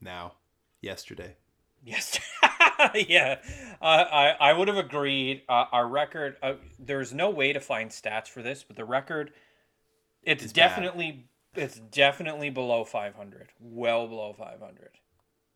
Now, 0.00 0.34
yesterday. 0.81 1.37
Yes. 1.84 2.19
yeah. 2.94 3.38
Uh, 3.81 3.84
I 3.84 4.37
I 4.40 4.52
would 4.52 4.69
have 4.69 4.76
agreed. 4.76 5.43
Uh, 5.49 5.64
our 5.73 5.87
record. 5.88 6.37
Uh, 6.43 6.55
there's 6.79 7.12
no 7.12 7.31
way 7.31 7.52
to 7.52 7.61
find 7.61 7.90
stats 7.90 8.29
for 8.29 8.43
this, 8.43 8.62
but 8.62 8.76
the 8.76 8.84
record. 8.84 9.32
It's 10.22 10.42
It's 10.44 10.52
bad. 10.52 10.69
definitely. 10.69 11.26
It's 11.54 11.78
definitely 11.78 12.50
below 12.50 12.84
500. 12.84 13.48
Well 13.60 14.08
below 14.08 14.32
500. 14.32 14.90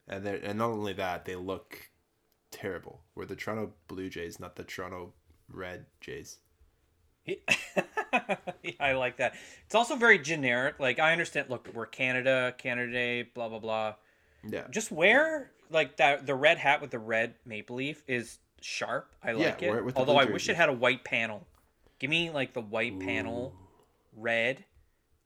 And 0.08 0.24
they 0.26 0.40
and 0.40 0.58
not 0.58 0.70
only 0.70 0.92
that, 0.94 1.24
they 1.24 1.36
look 1.36 1.90
terrible. 2.50 3.02
We're 3.14 3.26
the 3.26 3.36
Toronto 3.36 3.72
Blue 3.88 4.08
Jays, 4.08 4.38
not 4.38 4.56
the 4.56 4.64
Toronto 4.64 5.12
Red 5.48 5.86
Jays. 6.00 6.38
yeah, 7.26 7.34
I 8.78 8.92
like 8.92 9.16
that. 9.16 9.34
It's 9.64 9.74
also 9.74 9.96
very 9.96 10.18
generic. 10.18 10.78
Like 10.78 10.98
I 11.00 11.12
understand. 11.12 11.50
Look, 11.50 11.68
we're 11.74 11.86
Canada, 11.86 12.54
Canada 12.58 12.92
Day, 12.92 13.22
blah 13.22 13.48
blah 13.48 13.58
blah. 13.58 13.94
Yeah. 14.48 14.66
Just 14.70 14.92
wear 14.92 15.50
like 15.70 15.96
that. 15.96 16.26
The 16.26 16.34
red 16.34 16.58
hat 16.58 16.80
with 16.80 16.90
the 16.90 16.98
red 17.00 17.34
maple 17.44 17.76
leaf 17.76 18.04
is 18.06 18.38
sharp. 18.60 19.12
I 19.22 19.32
Yeah, 19.32 19.36
like 19.38 19.60
wear 19.62 19.78
it. 19.80 19.88
it 19.88 19.96
Although 19.96 20.18
I 20.18 20.24
wish 20.26 20.48
it 20.48 20.56
had 20.56 20.68
a 20.68 20.72
white 20.72 21.02
panel. 21.04 21.46
Give 21.98 22.10
me 22.10 22.30
like 22.30 22.52
the 22.52 22.60
white 22.60 23.00
panel, 23.00 23.54
red, 24.16 24.64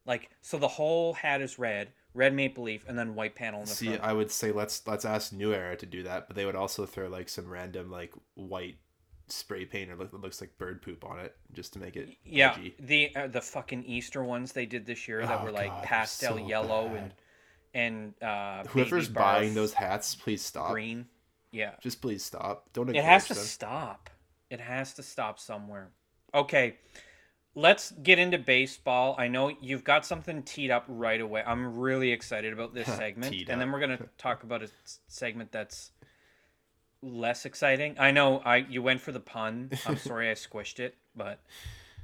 like 0.07 0.29
so 0.43 0.59
the 0.59 0.69
whole 0.69 1.15
hat 1.15 1.41
is 1.41 1.59
red, 1.59 1.89
red 2.15 2.35
maple 2.35 2.65
leaf, 2.65 2.85
and 2.89 2.99
then 2.99 3.15
white 3.15 3.35
panel 3.35 3.61
in 3.61 3.67
the 3.67 3.73
See, 3.73 3.87
front. 3.87 4.03
I 4.03 4.13
would 4.13 4.31
say 4.31 4.53
let's 4.53 4.87
let's 4.87 5.05
ask 5.05 5.33
New 5.33 5.53
Era 5.55 5.77
to 5.77 5.87
do 5.87 6.03
that, 6.03 6.27
but 6.27 6.37
they 6.37 6.45
would 6.45 6.57
also 6.57 6.85
throw 6.87 7.09
like 7.09 7.29
some 7.29 7.49
random 7.49 7.91
like 7.91 8.13
white 8.35 8.77
spray 9.29 9.65
paint 9.65 9.91
or 9.91 9.97
look 9.97 10.11
that 10.11 10.21
looks 10.21 10.41
like 10.41 10.59
bird 10.59 10.83
poop 10.83 11.05
on 11.05 11.21
it 11.21 11.37
just 11.53 11.73
to 11.73 11.79
make 11.79 11.97
it 11.97 12.09
yeah, 12.25 12.53
edgy. 12.53 12.75
the 12.81 13.15
uh, 13.15 13.27
the 13.29 13.41
fucking 13.41 13.85
Easter 13.85 14.25
ones 14.25 14.53
they 14.53 14.67
did 14.67 14.85
this 14.87 15.07
year 15.07 15.25
that 15.25 15.41
Oh, 15.41 15.45
were 15.45 15.53
like 15.53 15.69
God, 15.71 15.85
pastel 15.85 16.37
so 16.39 16.47
yellow 16.49 16.89
bad. 16.89 16.97
and 17.73 18.15
and 18.23 18.23
uh, 18.29 18.65
Whoever's 18.69 19.09
buying 19.09 19.55
those 19.55 19.73
hats, 19.73 20.17
please 20.17 20.43
stop. 20.45 20.73
green. 20.73 21.07
Yeah, 21.53 21.73
Just 21.81 22.01
please 22.01 22.25
stop. 22.25 22.67
Don't 22.73 22.89
It 22.91 23.05
has 23.05 23.27
to 23.29 23.35
them. 23.35 23.43
stop. 23.45 24.11
It 24.51 24.61
has 24.61 24.95
to 24.95 25.03
stop 25.05 25.39
somewhere. 25.39 25.91
Okay, 26.35 26.77
let's 27.55 27.93
get 27.93 28.19
into 28.19 28.39
baseball. 28.39 29.15
I 29.19 29.29
know 29.29 29.53
you've 29.61 29.85
got 29.85 30.07
something 30.07 30.43
teed 30.43 30.71
up 30.71 30.85
right 30.89 31.21
away. 31.21 31.43
I'm 31.47 31.79
really 31.79 32.13
excited 32.13 32.53
about 32.53 32.75
this 32.75 32.87
segment, 32.97 33.35
and 33.49 33.61
then 33.61 33.73
we're 33.73 33.81
gonna 33.81 34.07
talk 34.19 34.43
about 34.43 34.63
a 34.63 34.69
segment 35.09 35.53
that's 35.53 35.91
less 37.03 37.45
exciting. 37.45 37.97
I 37.99 38.11
know 38.11 38.39
I 38.45 38.59
you 38.59 38.83
went 38.83 39.01
for 39.01 39.13
the 39.13 39.21
pun. 39.21 39.71
I'm 39.87 39.97
sorry 39.97 40.31
I 40.31 40.35
squished 40.35 40.81
it, 40.81 40.97
but 41.17 41.41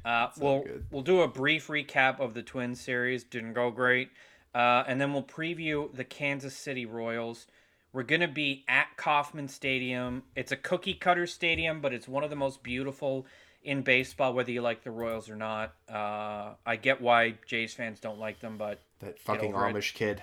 uh, 0.04 0.28
we'll 0.38 0.64
we'll 0.90 1.02
do 1.02 1.20
a 1.20 1.28
brief 1.28 1.68
recap 1.68 2.20
of 2.20 2.34
the 2.34 2.42
Twin 2.42 2.74
series. 2.74 3.24
Didn't 3.24 3.52
go 3.52 3.70
great, 3.70 4.10
uh, 4.54 4.84
and 4.86 5.00
then 5.00 5.12
we'll 5.12 5.22
preview 5.22 5.94
the 5.94 6.04
Kansas 6.04 6.56
City 6.56 6.86
Royals. 6.86 7.46
We're 7.92 8.02
gonna 8.02 8.28
be 8.28 8.64
at 8.68 8.88
Kauffman 8.96 9.48
Stadium. 9.48 10.24
It's 10.34 10.52
a 10.52 10.56
cookie 10.56 10.94
cutter 10.94 11.26
stadium, 11.26 11.80
but 11.80 11.94
it's 11.94 12.06
one 12.06 12.24
of 12.24 12.30
the 12.30 12.36
most 12.36 12.62
beautiful 12.62 13.26
in 13.66 13.82
baseball, 13.82 14.32
whether 14.32 14.52
you 14.52 14.62
like 14.62 14.84
the 14.84 14.92
Royals 14.92 15.28
or 15.28 15.34
not. 15.34 15.74
Uh, 15.92 16.54
I 16.64 16.76
get 16.76 17.00
why 17.02 17.34
Jays 17.46 17.74
fans 17.74 17.98
don't 17.98 18.18
like 18.18 18.40
them, 18.40 18.56
but 18.56 18.80
That 19.00 19.18
fucking 19.18 19.52
over 19.52 19.68
it. 19.68 19.74
Amish 19.74 19.92
kid. 19.92 20.22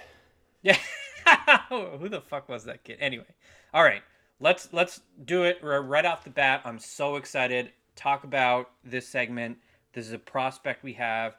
yeah, 0.64 0.78
who 1.70 2.08
the 2.10 2.22
fuck 2.22 2.48
was 2.48 2.64
that 2.64 2.84
kid? 2.84 2.98
Anyway, 3.02 3.26
all 3.74 3.84
right, 3.84 4.02
let's 4.40 4.70
let's 4.72 5.02
do 5.24 5.44
it 5.44 5.60
right 5.62 6.06
off 6.06 6.24
the 6.24 6.30
bat. 6.30 6.62
I'm 6.64 6.80
so 6.80 7.18
excited. 7.18 7.72
Talk 7.96 8.24
about 8.24 8.72
this 8.84 9.08
segment. 9.08 9.58
This 9.92 10.08
is 10.08 10.14
a 10.14 10.20
prospect 10.20 10.82
we 10.82 10.94
have. 10.94 11.36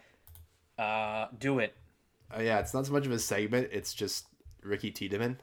Uh, 0.79 1.27
do 1.39 1.59
it. 1.59 1.75
Uh, 2.37 2.43
yeah, 2.43 2.59
it's 2.61 2.75
not 2.75 2.87
so 2.87 2.93
much 2.93 3.07
of 3.07 3.13
a 3.13 3.19
segment. 3.19 3.71
It's 3.73 3.95
just 3.95 4.27
Ricky 4.63 4.91
Tiedemann. 4.91 5.39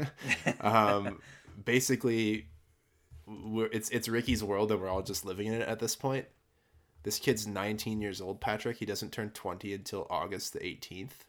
um, 0.60 1.20
basically, 1.64 2.46
we're, 3.44 3.66
it's 3.72 3.88
it's 3.90 4.08
Ricky's 4.08 4.42
world, 4.42 4.70
and 4.72 4.80
we're 4.80 4.88
all 4.88 5.02
just 5.02 5.24
living 5.24 5.46
in 5.46 5.54
it 5.54 5.68
at 5.68 5.78
this 5.78 5.96
point. 5.96 6.26
This 7.02 7.18
kid's 7.18 7.46
19 7.46 8.00
years 8.02 8.20
old, 8.20 8.40
Patrick. 8.40 8.76
He 8.78 8.84
doesn't 8.86 9.12
turn 9.12 9.30
20 9.30 9.72
until 9.72 10.06
August 10.10 10.52
the 10.52 10.58
18th. 10.60 11.24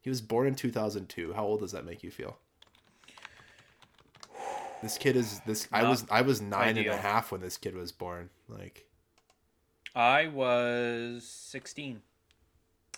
He 0.00 0.10
was 0.10 0.20
born 0.20 0.46
in 0.48 0.54
2002. 0.54 1.32
How 1.34 1.44
old 1.44 1.60
does 1.60 1.72
that 1.72 1.84
make 1.84 2.02
you 2.02 2.10
feel? 2.10 2.38
This 4.82 4.98
kid 4.98 5.16
is 5.16 5.40
this. 5.46 5.68
I 5.72 5.88
was 5.88 6.04
I 6.10 6.20
was 6.22 6.40
nine 6.40 6.76
and 6.76 6.86
a 6.86 6.96
half 6.96 7.32
when 7.32 7.40
this 7.40 7.56
kid 7.56 7.74
was 7.74 7.92
born. 7.92 8.30
Like 8.48 8.86
I 9.94 10.26
was 10.28 11.26
16. 11.26 12.02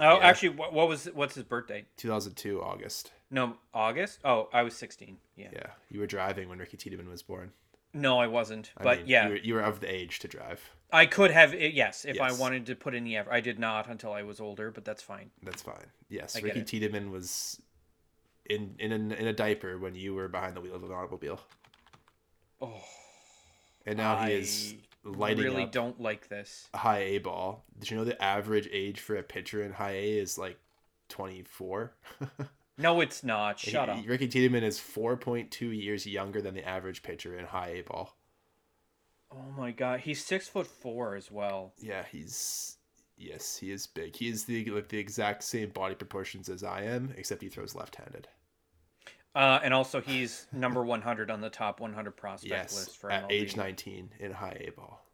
Oh, 0.00 0.18
Yeah. 0.18 0.26
actually, 0.26 0.50
what, 0.50 0.72
what 0.72 0.88
was 0.88 1.06
what's 1.14 1.34
his 1.34 1.44
birthday? 1.44 1.84
2002 1.96 2.60
August. 2.62 3.12
No, 3.30 3.54
August. 3.74 4.20
Oh, 4.24 4.48
I 4.52 4.62
was 4.62 4.74
16. 4.74 5.16
Yeah. 5.36 5.48
Yeah, 5.52 5.66
you 5.90 6.00
were 6.00 6.06
driving 6.06 6.48
when 6.48 6.58
Ricky 6.58 6.76
Tiedemann 6.76 7.08
was 7.08 7.22
born. 7.22 7.52
No, 7.98 8.18
I 8.18 8.26
wasn't. 8.26 8.70
I 8.76 8.82
but 8.82 8.98
mean, 8.98 9.06
yeah, 9.08 9.24
you 9.26 9.30
were, 9.30 9.36
you 9.36 9.54
were 9.54 9.60
of 9.60 9.80
the 9.80 9.92
age 9.92 10.18
to 10.20 10.28
drive. 10.28 10.70
I 10.90 11.04
could 11.06 11.30
have. 11.30 11.52
Yes, 11.54 12.04
if 12.06 12.20
I 12.20 12.32
wanted 12.32 12.66
to 12.66 12.74
put 12.74 12.94
in 12.94 13.04
the 13.04 13.16
effort. 13.16 13.32
I 13.32 13.40
did 13.40 13.58
not 13.58 13.88
until 13.88 14.12
I 14.12 14.22
was 14.22 14.40
older, 14.40 14.70
but 14.70 14.84
that's 14.84 15.02
fine. 15.02 15.30
That's 15.42 15.60
fine. 15.62 15.86
Yes, 16.08 16.36
I 16.36 16.40
Ricky. 16.40 16.62
Tiedemann 16.62 17.10
was 17.10 17.60
in 18.48 18.74
in 18.78 18.92
a, 18.92 18.94
in 19.14 19.26
a 19.26 19.32
diaper 19.32 19.78
when 19.78 19.94
you 19.94 20.14
were 20.14 20.28
behind 20.28 20.56
the 20.56 20.60
wheel 20.60 20.74
of 20.76 20.84
an 20.84 20.92
automobile, 20.92 21.40
Oh, 22.62 22.82
and 23.84 23.98
now 23.98 24.16
he 24.24 24.32
is 24.32 24.74
I 25.04 25.08
lighting 25.10 25.44
really 25.44 25.64
up 25.64 25.72
don't 25.72 26.00
like 26.00 26.28
this. 26.28 26.68
high 26.74 27.00
A 27.00 27.18
ball. 27.18 27.64
Did 27.78 27.90
you 27.90 27.96
know 27.98 28.04
the 28.04 28.20
average 28.22 28.68
age 28.72 29.00
for 29.00 29.16
a 29.16 29.22
pitcher 29.22 29.62
in 29.62 29.72
high 29.72 29.92
A 29.92 30.18
is 30.18 30.38
like 30.38 30.58
twenty 31.08 31.42
four? 31.42 31.92
No, 32.78 33.00
it's 33.00 33.24
not. 33.24 33.58
Shut 33.58 33.88
up. 33.88 33.98
Ricky 34.06 34.28
Tiedemann 34.28 34.62
is 34.62 34.78
four 34.78 35.16
point 35.16 35.50
two 35.50 35.70
years 35.70 36.06
younger 36.06 36.40
than 36.40 36.54
the 36.54 36.66
average 36.66 37.02
pitcher 37.02 37.36
in 37.36 37.44
high 37.44 37.70
A 37.70 37.82
ball. 37.82 38.16
Oh 39.30 39.50
my 39.56 39.72
god, 39.72 40.00
he's 40.00 40.24
six 40.24 40.48
foot 40.48 40.66
four 40.66 41.16
as 41.16 41.30
well. 41.30 41.74
Yeah, 41.78 42.04
he's 42.10 42.76
yes, 43.16 43.56
he 43.58 43.70
is 43.72 43.86
big. 43.86 44.16
He 44.16 44.28
is 44.28 44.44
the 44.44 44.64
like 44.66 44.88
the 44.88 44.98
exact 44.98 45.42
same 45.42 45.70
body 45.70 45.94
proportions 45.96 46.48
as 46.48 46.62
I 46.62 46.82
am, 46.82 47.12
except 47.16 47.42
he 47.42 47.48
throws 47.48 47.74
left 47.74 47.96
handed. 47.96 48.28
Uh, 49.34 49.60
and 49.62 49.74
also 49.74 50.00
he's 50.00 50.46
number 50.52 50.82
100 50.82 51.30
on 51.30 51.40
the 51.40 51.50
top 51.50 51.80
100 51.80 52.12
prospect 52.16 52.50
Yes, 52.50 52.74
list 52.74 52.96
for 52.96 53.10
at 53.12 53.30
age 53.30 53.56
nineteen 53.56 54.10
in 54.18 54.32
high 54.32 54.56
A 54.66 54.70
ball. 54.70 55.04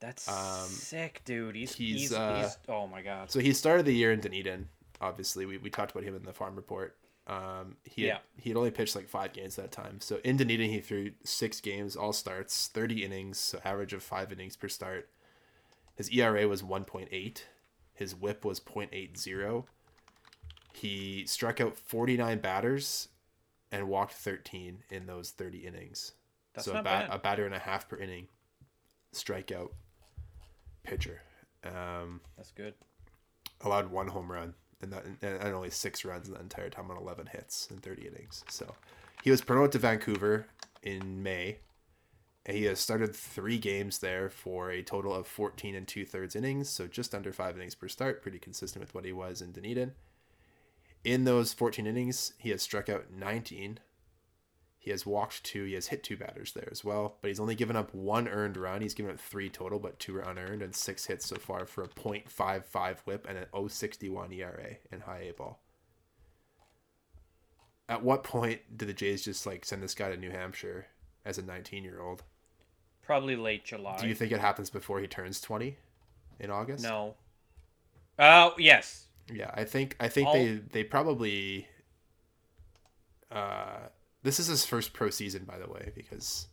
That's 0.00 0.26
Um, 0.28 0.68
sick, 0.68 1.22
dude. 1.24 1.54
He's 1.54 1.74
he's, 1.74 2.00
he's, 2.00 2.12
uh, 2.12 2.42
he's 2.42 2.58
oh 2.68 2.86
my 2.86 3.02
god. 3.02 3.30
So 3.30 3.40
he 3.40 3.52
started 3.52 3.84
the 3.86 3.94
year 3.94 4.12
in 4.12 4.20
Dunedin. 4.20 4.68
Obviously, 5.04 5.44
we, 5.46 5.58
we 5.58 5.70
talked 5.70 5.92
about 5.92 6.04
him 6.04 6.16
in 6.16 6.22
the 6.22 6.32
farm 6.32 6.56
report. 6.56 6.96
Um, 7.26 7.76
he 7.84 8.02
had, 8.02 8.08
Yeah. 8.08 8.18
he 8.36 8.50
had 8.50 8.56
only 8.56 8.70
pitched 8.70 8.96
like 8.96 9.08
five 9.08 9.32
games 9.32 9.56
that 9.56 9.72
time. 9.72 10.00
So 10.00 10.18
in 10.24 10.36
Dunedin, 10.36 10.70
he 10.70 10.80
threw 10.80 11.12
six 11.24 11.60
games, 11.60 11.96
all 11.96 12.12
starts, 12.12 12.68
thirty 12.68 13.04
innings, 13.04 13.38
so 13.38 13.60
average 13.64 13.92
of 13.92 14.02
five 14.02 14.32
innings 14.32 14.56
per 14.56 14.68
start. 14.68 15.08
His 15.96 16.10
ERA 16.10 16.46
was 16.48 16.62
one 16.62 16.84
point 16.84 17.08
eight. 17.12 17.46
His 17.94 18.14
WHIP 18.14 18.44
was 18.44 18.58
0.80. 18.58 19.64
He 20.72 21.24
struck 21.26 21.60
out 21.60 21.76
forty 21.76 22.16
nine 22.16 22.38
batters, 22.40 23.08
and 23.70 23.88
walked 23.88 24.14
thirteen 24.14 24.78
in 24.90 25.06
those 25.06 25.30
thirty 25.30 25.66
innings. 25.66 26.12
That's 26.54 26.64
so 26.66 26.72
a, 26.72 26.74
not 26.76 26.84
bat, 26.84 27.08
bad. 27.08 27.14
a 27.16 27.18
batter 27.20 27.46
and 27.46 27.54
a 27.54 27.58
half 27.60 27.88
per 27.88 27.96
inning. 27.96 28.26
Strikeout 29.12 29.70
pitcher. 30.82 31.22
Um, 31.64 32.20
That's 32.36 32.50
good. 32.50 32.74
allowed 33.62 33.90
one 33.90 34.08
home 34.08 34.30
run 34.30 34.54
and 34.80 34.92
that 34.92 35.04
and, 35.22 35.54
only 35.54 35.70
six 35.70 36.04
runs 36.04 36.28
in 36.28 36.34
the 36.34 36.40
entire 36.40 36.70
time 36.70 36.90
on 36.90 36.96
11 36.96 37.26
hits 37.26 37.68
in 37.70 37.78
30 37.78 38.08
innings. 38.08 38.44
So 38.48 38.74
he 39.22 39.30
was 39.30 39.40
promoted 39.40 39.72
to 39.72 39.78
Vancouver 39.78 40.46
in 40.82 41.22
May. 41.22 41.58
And 42.46 42.56
he 42.56 42.64
has 42.64 42.78
started 42.78 43.16
three 43.16 43.56
games 43.56 44.00
there 44.00 44.28
for 44.28 44.70
a 44.70 44.82
total 44.82 45.14
of 45.14 45.26
14 45.26 45.74
and 45.74 45.88
two 45.88 46.04
thirds 46.04 46.36
innings, 46.36 46.68
so 46.68 46.86
just 46.86 47.14
under 47.14 47.32
five 47.32 47.56
innings 47.56 47.74
per 47.74 47.88
start, 47.88 48.20
pretty 48.20 48.38
consistent 48.38 48.82
with 48.84 48.94
what 48.94 49.06
he 49.06 49.14
was 49.14 49.40
in 49.40 49.52
Dunedin. 49.52 49.92
In 51.04 51.24
those 51.24 51.54
14 51.54 51.86
innings, 51.86 52.34
he 52.36 52.50
has 52.50 52.60
struck 52.60 52.90
out 52.90 53.06
19. 53.10 53.78
He 54.84 54.90
has 54.90 55.06
walked 55.06 55.42
two. 55.44 55.64
He 55.64 55.72
has 55.72 55.86
hit 55.86 56.02
two 56.04 56.18
batters 56.18 56.52
there 56.52 56.68
as 56.70 56.84
well, 56.84 57.16
but 57.22 57.28
he's 57.28 57.40
only 57.40 57.54
given 57.54 57.74
up 57.74 57.94
one 57.94 58.28
earned 58.28 58.58
run. 58.58 58.82
He's 58.82 58.92
given 58.92 59.12
up 59.12 59.18
three 59.18 59.48
total, 59.48 59.78
but 59.78 59.98
two 59.98 60.14
are 60.16 60.20
unearned, 60.20 60.60
and 60.60 60.74
six 60.74 61.06
hits 61.06 61.26
so 61.26 61.36
far 61.36 61.64
for 61.64 61.82
a 61.84 61.88
.55 61.88 62.96
WHIP 63.06 63.26
and 63.26 63.38
an 63.38 63.46
0.61 63.54 64.36
ERA 64.36 64.76
in 64.92 65.00
high 65.00 65.20
A 65.20 65.32
ball. 65.32 65.58
At 67.88 68.02
what 68.02 68.24
point 68.24 68.60
did 68.76 68.86
the 68.88 68.92
Jays 68.92 69.24
just 69.24 69.46
like 69.46 69.64
send 69.64 69.82
this 69.82 69.94
guy 69.94 70.10
to 70.10 70.18
New 70.18 70.30
Hampshire 70.30 70.84
as 71.24 71.38
a 71.38 71.42
19 71.42 71.82
year 71.82 72.02
old? 72.02 72.22
Probably 73.02 73.36
late 73.36 73.64
July. 73.64 73.96
Do 73.98 74.06
you 74.06 74.14
think 74.14 74.32
it 74.32 74.40
happens 74.40 74.68
before 74.68 75.00
he 75.00 75.06
turns 75.06 75.40
20 75.40 75.78
in 76.40 76.50
August? 76.50 76.84
No. 76.84 77.14
Oh 78.18 78.52
yes. 78.58 79.06
Yeah, 79.32 79.50
I 79.54 79.64
think 79.64 79.96
I 79.98 80.08
think 80.08 80.28
I'll- 80.28 80.34
they 80.34 80.60
they 80.72 80.84
probably. 80.84 81.68
Uh, 83.30 83.78
this 84.24 84.40
is 84.40 84.48
his 84.48 84.64
first 84.64 84.92
pro 84.92 85.10
season, 85.10 85.44
by 85.44 85.58
the 85.58 85.68
way, 85.68 85.92
because 85.94 86.48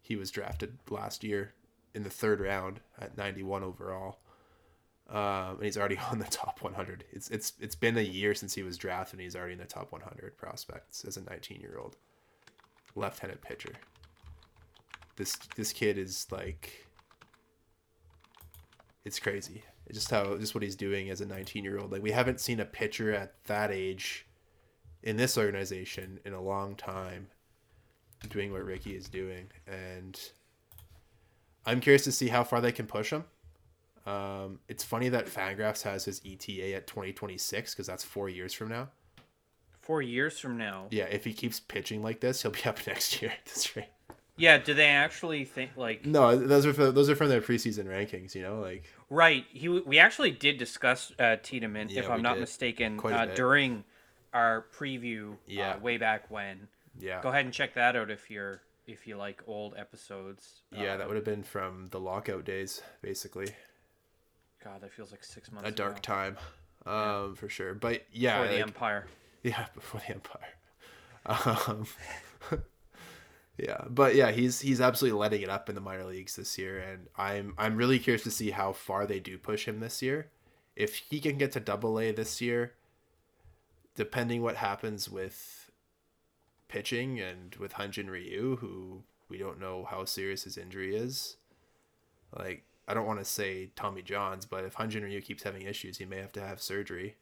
he 0.00 0.14
was 0.16 0.30
drafted 0.30 0.78
last 0.88 1.24
year 1.24 1.54
in 1.94 2.04
the 2.04 2.10
third 2.10 2.40
round 2.40 2.80
at 3.00 3.16
91 3.16 3.64
overall, 3.64 4.20
um, 5.08 5.56
and 5.56 5.64
he's 5.64 5.78
already 5.78 5.98
on 6.12 6.18
the 6.18 6.26
top 6.26 6.62
100. 6.62 7.04
It's 7.10 7.28
it's 7.30 7.54
it's 7.58 7.74
been 7.74 7.96
a 7.96 8.02
year 8.02 8.34
since 8.34 8.54
he 8.54 8.62
was 8.62 8.76
drafted, 8.78 9.14
and 9.14 9.22
he's 9.22 9.34
already 9.34 9.54
in 9.54 9.58
the 9.58 9.64
top 9.64 9.90
100 9.90 10.36
prospects 10.36 11.04
as 11.04 11.16
a 11.16 11.24
19 11.24 11.60
year 11.60 11.78
old 11.78 11.96
left-handed 12.94 13.40
pitcher. 13.40 13.72
This 15.16 15.36
this 15.56 15.72
kid 15.72 15.96
is 15.96 16.26
like 16.30 16.86
it's 19.06 19.18
crazy. 19.18 19.64
It's 19.86 19.98
just 19.98 20.10
how 20.10 20.36
just 20.36 20.54
what 20.54 20.62
he's 20.62 20.76
doing 20.76 21.08
as 21.08 21.22
a 21.22 21.26
19 21.26 21.64
year 21.64 21.78
old. 21.78 21.92
Like 21.92 22.02
we 22.02 22.12
haven't 22.12 22.40
seen 22.40 22.60
a 22.60 22.66
pitcher 22.66 23.12
at 23.12 23.42
that 23.44 23.70
age 23.70 24.26
in 25.02 25.16
this 25.16 25.38
organization 25.38 26.20
in 26.24 26.32
a 26.32 26.40
long 26.40 26.74
time 26.74 27.28
doing 28.28 28.52
what 28.52 28.64
Ricky 28.64 28.94
is 28.94 29.08
doing, 29.08 29.46
and 29.66 30.18
I'm 31.66 31.80
curious 31.80 32.04
to 32.04 32.12
see 32.12 32.28
how 32.28 32.44
far 32.44 32.60
they 32.60 32.72
can 32.72 32.86
push 32.86 33.10
him. 33.10 33.24
Um, 34.06 34.60
it's 34.68 34.82
funny 34.82 35.08
that 35.10 35.26
Fangraphs 35.26 35.82
has 35.82 36.04
his 36.04 36.20
ETA 36.24 36.74
at 36.74 36.86
2026 36.86 37.74
because 37.74 37.86
that's 37.86 38.02
four 38.04 38.28
years 38.28 38.52
from 38.52 38.68
now. 38.68 38.88
Four 39.80 40.02
years 40.02 40.38
from 40.38 40.56
now. 40.56 40.86
Yeah, 40.90 41.04
if 41.04 41.24
he 41.24 41.32
keeps 41.32 41.60
pitching 41.60 42.02
like 42.02 42.20
this, 42.20 42.42
he'll 42.42 42.50
be 42.50 42.62
up 42.66 42.78
next 42.86 43.20
year. 43.20 43.32
That's 43.44 43.76
right. 43.76 43.90
Yeah. 44.36 44.56
Do 44.56 44.72
they 44.72 44.86
actually 44.86 45.44
think 45.44 45.72
like 45.76 46.06
No, 46.06 46.34
those 46.34 46.64
are 46.64 46.72
for, 46.72 46.90
those 46.90 47.10
are 47.10 47.16
from 47.16 47.28
their 47.28 47.42
preseason 47.42 47.84
rankings. 47.84 48.34
You 48.34 48.42
know, 48.42 48.60
like 48.60 48.84
right? 49.10 49.44
He 49.50 49.68
we 49.68 49.98
actually 49.98 50.30
did 50.30 50.56
discuss 50.56 51.12
uh, 51.18 51.36
Tiedemann, 51.42 51.90
Yeah, 51.90 52.00
if 52.00 52.10
I'm 52.10 52.22
not 52.22 52.34
did. 52.34 52.40
mistaken, 52.40 52.98
uh, 53.04 53.26
during 53.34 53.84
our 54.32 54.66
preview. 54.76 55.36
Yeah. 55.46 55.72
Uh, 55.74 55.78
way 55.78 55.96
back 55.98 56.30
when. 56.30 56.68
yeah, 56.98 57.20
Go 57.22 57.28
ahead 57.30 57.44
and 57.44 57.54
check 57.54 57.74
that 57.74 57.96
out 57.96 58.10
if 58.10 58.30
you're 58.30 58.60
if 58.86 59.06
you 59.06 59.16
like 59.16 59.42
old 59.46 59.74
episodes. 59.76 60.62
yeah, 60.72 60.94
Uh, 60.94 60.96
that 60.98 61.06
would 61.06 61.16
have 61.16 61.24
been 61.24 61.42
from 61.44 61.86
the 61.92 62.00
lockout 62.00 62.44
days, 62.44 62.82
basically. 63.02 63.48
God, 64.64 64.80
that 64.82 64.92
feels 64.92 65.10
like 65.12 65.22
six 65.24 65.50
months. 65.52 65.68
a 65.68 65.72
dark 65.72 65.92
ago. 65.98 66.00
time 66.02 66.36
um 66.86 67.34
for 67.34 67.46
sure 67.48 67.74
but 67.74 68.04
yeah 68.10 68.42
For 68.42 68.48
the 68.48 68.60
Empire. 68.60 69.06
yeah 69.42 69.66
before 69.74 70.00
the 70.06 70.14
empire 70.14 70.54
um 71.26 71.86
yeah 73.58 73.82
but 73.88 74.14
yeah 74.14 74.30
he's 74.30 74.60
he's 74.60 74.80
absolutely 74.80 75.18
letting 75.18 75.42
it 75.42 75.50
up 75.50 75.68
in 75.68 75.74
the 75.74 75.80
minor 75.82 76.04
leagues 76.06 76.36
this 76.36 76.56
year 76.56 76.78
and 76.78 77.06
i'm 77.16 77.52
i'm 77.58 77.76
really 77.76 77.98
curious 77.98 78.22
to 78.22 78.30
see 78.30 78.50
how 78.50 78.72
far 78.72 79.06
they 79.06 79.20
do 79.20 79.36
push 79.36 79.66
him 79.68 79.80
this 79.80 80.00
year 80.00 80.28
if 80.74 80.94
he 81.10 81.20
can 81.20 81.36
get 81.36 81.52
to 81.52 81.60
double 81.60 82.00
a 82.00 82.12
this 82.12 82.40
year 82.40 82.72
depending 84.00 84.40
what 84.40 84.56
happens 84.56 85.10
with 85.10 85.70
pitching 86.68 87.20
and 87.20 87.54
with 87.56 87.74
Hyun-Jin 87.74 88.08
Ryu 88.08 88.56
who 88.56 89.02
we 89.28 89.36
don't 89.36 89.60
know 89.60 89.86
how 89.90 90.06
serious 90.06 90.44
his 90.44 90.56
injury 90.56 90.96
is 90.96 91.36
like 92.34 92.64
I 92.88 92.94
don't 92.94 93.06
want 93.06 93.18
to 93.18 93.26
say 93.26 93.70
Tommy 93.76 94.00
Johns, 94.00 94.46
but 94.46 94.64
if 94.64 94.76
Hyun-Jin 94.76 95.04
Ryu 95.04 95.20
keeps 95.20 95.42
having 95.42 95.62
issues, 95.62 95.98
he 95.98 96.06
may 96.06 96.16
have 96.16 96.32
to 96.32 96.40
have 96.40 96.62
surgery. 96.62 97.16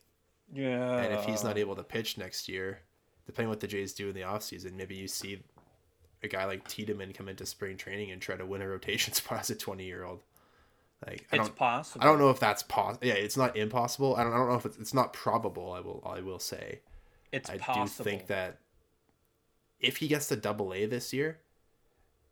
Yeah. 0.52 0.98
And 0.98 1.12
if 1.12 1.24
he's 1.24 1.42
not 1.42 1.58
able 1.58 1.74
to 1.74 1.82
pitch 1.82 2.16
next 2.16 2.48
year, 2.48 2.82
depending 3.26 3.50
what 3.50 3.58
the 3.58 3.66
Jays 3.66 3.92
do 3.92 4.08
in 4.08 4.14
the 4.14 4.20
offseason, 4.20 4.74
maybe 4.74 4.94
you 4.94 5.08
see 5.08 5.42
a 6.22 6.28
guy 6.28 6.44
like 6.44 6.66
Tiedemann 6.68 7.12
come 7.12 7.28
into 7.28 7.44
spring 7.44 7.76
training 7.76 8.12
and 8.12 8.22
try 8.22 8.36
to 8.36 8.46
win 8.46 8.62
a 8.62 8.68
rotation 8.68 9.12
spot 9.14 9.40
as 9.40 9.50
a 9.50 9.56
20 9.56 9.84
year 9.84 10.04
old. 10.04 10.20
Like 11.06 11.26
I 11.32 11.36
it's 11.36 11.48
possible. 11.48 12.02
I 12.02 12.06
don't 12.06 12.18
know 12.18 12.30
if 12.30 12.40
that's 12.40 12.62
possible. 12.62 13.06
Yeah, 13.06 13.14
it's 13.14 13.36
not 13.36 13.56
impossible. 13.56 14.16
I 14.16 14.24
don't, 14.24 14.32
I 14.32 14.36
don't 14.36 14.48
know 14.48 14.56
if 14.56 14.66
it's, 14.66 14.78
it's 14.78 14.94
not 14.94 15.12
probable. 15.12 15.72
I 15.72 15.80
will, 15.80 16.02
I 16.04 16.20
will 16.20 16.38
say. 16.40 16.80
It's 17.32 17.48
I 17.48 17.58
possible. 17.58 18.04
do 18.04 18.10
think 18.10 18.26
that 18.28 18.58
if 19.78 19.98
he 19.98 20.08
gets 20.08 20.26
to 20.28 20.36
Double 20.36 20.74
A 20.74 20.86
this 20.86 21.12
year, 21.12 21.38